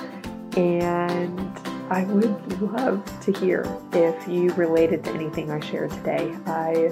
and 0.58 1.75
I 1.90 2.04
would 2.06 2.62
love 2.62 3.04
to 3.22 3.32
hear 3.32 3.66
if 3.94 4.28
you 4.28 4.52
related 4.54 5.04
to 5.06 5.12
anything 5.12 5.52
I 5.52 5.60
shared 5.60 5.92
today. 5.92 6.36
I 6.46 6.92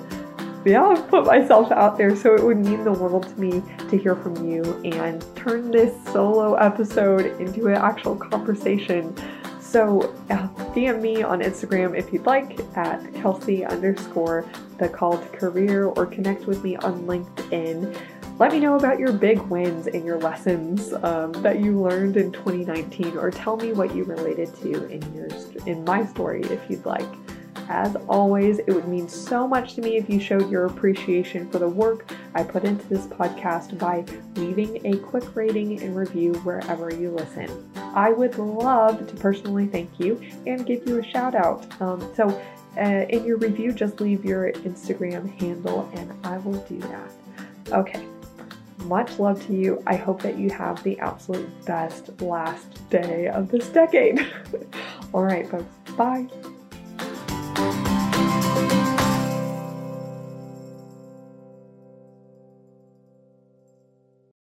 yeah, 0.65 0.86
I've 0.86 1.10
put 1.10 1.26
myself 1.26 1.72
out 1.72 1.98
there, 1.98 2.15
so 2.15 2.36
it 2.36 2.44
would 2.44 2.57
mean 2.57 2.86
the 2.86 2.94
world 2.94 3.28
to 3.28 3.40
me 3.40 3.61
to 3.90 3.98
hear 3.98 4.15
from 4.15 4.49
you 4.49 4.64
and 4.86 5.26
turn 5.36 5.72
this 5.72 5.94
solo 6.06 6.53
episode 6.56 7.26
into 7.41 7.68
an 7.68 7.76
actual 7.76 8.15
conversation. 8.15 9.14
So 9.60 10.14
uh, 10.30 10.48
DM 10.74 11.02
me 11.02 11.22
on 11.22 11.41
Instagram 11.41 11.98
if 11.98 12.14
you'd 12.14 12.26
like 12.26 12.60
at 12.78 13.14
Kelsey 13.15 13.65
underscore 13.65 14.45
the 14.78 14.88
called 14.88 15.30
career 15.34 15.88
or 15.88 16.06
connect 16.06 16.45
with 16.45 16.64
me 16.64 16.78
on 16.78 17.03
LinkedIn. 17.07 17.98
Let 18.39 18.51
me 18.51 18.60
know 18.60 18.76
about 18.76 18.97
your 18.97 19.14
big 19.14 19.39
wins 19.41 19.85
and 19.85 20.03
your 20.03 20.18
lessons 20.18 20.91
um, 21.03 21.34
that 21.43 21.60
you 21.60 21.80
learned 21.80 22.18
in 22.18 22.31
2019, 22.31 23.15
or 23.15 23.30
tell 23.30 23.57
me 23.57 23.73
what 23.73 23.95
you 23.95 24.03
related 24.05 24.55
to 24.55 24.88
in 24.88 25.14
your 25.14 25.27
in 25.68 25.84
my 25.85 26.03
story 26.07 26.41
if 26.43 26.60
you'd 26.68 26.85
like. 26.85 27.07
As 27.69 27.95
always, 28.10 28.57
it 28.60 28.72
would 28.72 28.88
mean 28.88 29.07
so 29.07 29.47
much 29.47 29.76
to 29.76 29.81
me 29.81 29.97
if 29.97 30.10
you 30.10 30.19
showed 30.19 30.49
your 30.49 30.65
appreciation 30.65 31.49
for 31.49 31.60
the 31.60 31.69
work 31.69 32.11
I 32.34 32.43
put 32.43 32.64
into 32.64 32.85
this 32.89 33.05
podcast 33.05 33.77
by 33.77 34.03
leaving 34.35 34.85
a 34.85 34.97
quick 34.97 35.35
rating 35.35 35.81
and 35.81 35.95
review 35.95 36.34
wherever 36.39 36.93
you 36.93 37.11
listen. 37.11 37.72
I 37.76 38.10
would 38.10 38.38
love 38.39 39.07
to 39.07 39.15
personally 39.15 39.68
thank 39.68 39.99
you 39.99 40.19
and 40.47 40.65
give 40.65 40.88
you 40.88 40.97
a 40.99 41.03
shout 41.03 41.35
out. 41.35 41.65
Um, 41.80 42.11
so, 42.15 42.30
uh, 42.77 43.05
in 43.10 43.23
your 43.26 43.38
review, 43.38 43.72
just 43.72 44.01
leave 44.01 44.26
your 44.26 44.51
Instagram 44.51 45.31
handle 45.39 45.89
and 45.93 46.11
I 46.26 46.39
will 46.39 46.60
do 46.64 46.80
that. 46.80 47.11
Okay, 47.72 48.05
much 48.84 49.19
love 49.19 49.45
to 49.47 49.53
you. 49.53 49.81
I 49.88 49.95
hope 49.95 50.22
that 50.22 50.38
you 50.38 50.49
have 50.51 50.81
the 50.84 50.99
absolute 50.99 51.65
best 51.65 52.22
last 52.22 52.89
day 52.89 53.27
of 53.27 53.49
this 53.49 53.68
decade. 53.69 54.26
All 55.14 55.23
right, 55.23 55.47
folks. 55.49 55.73
Bye. 55.95 56.27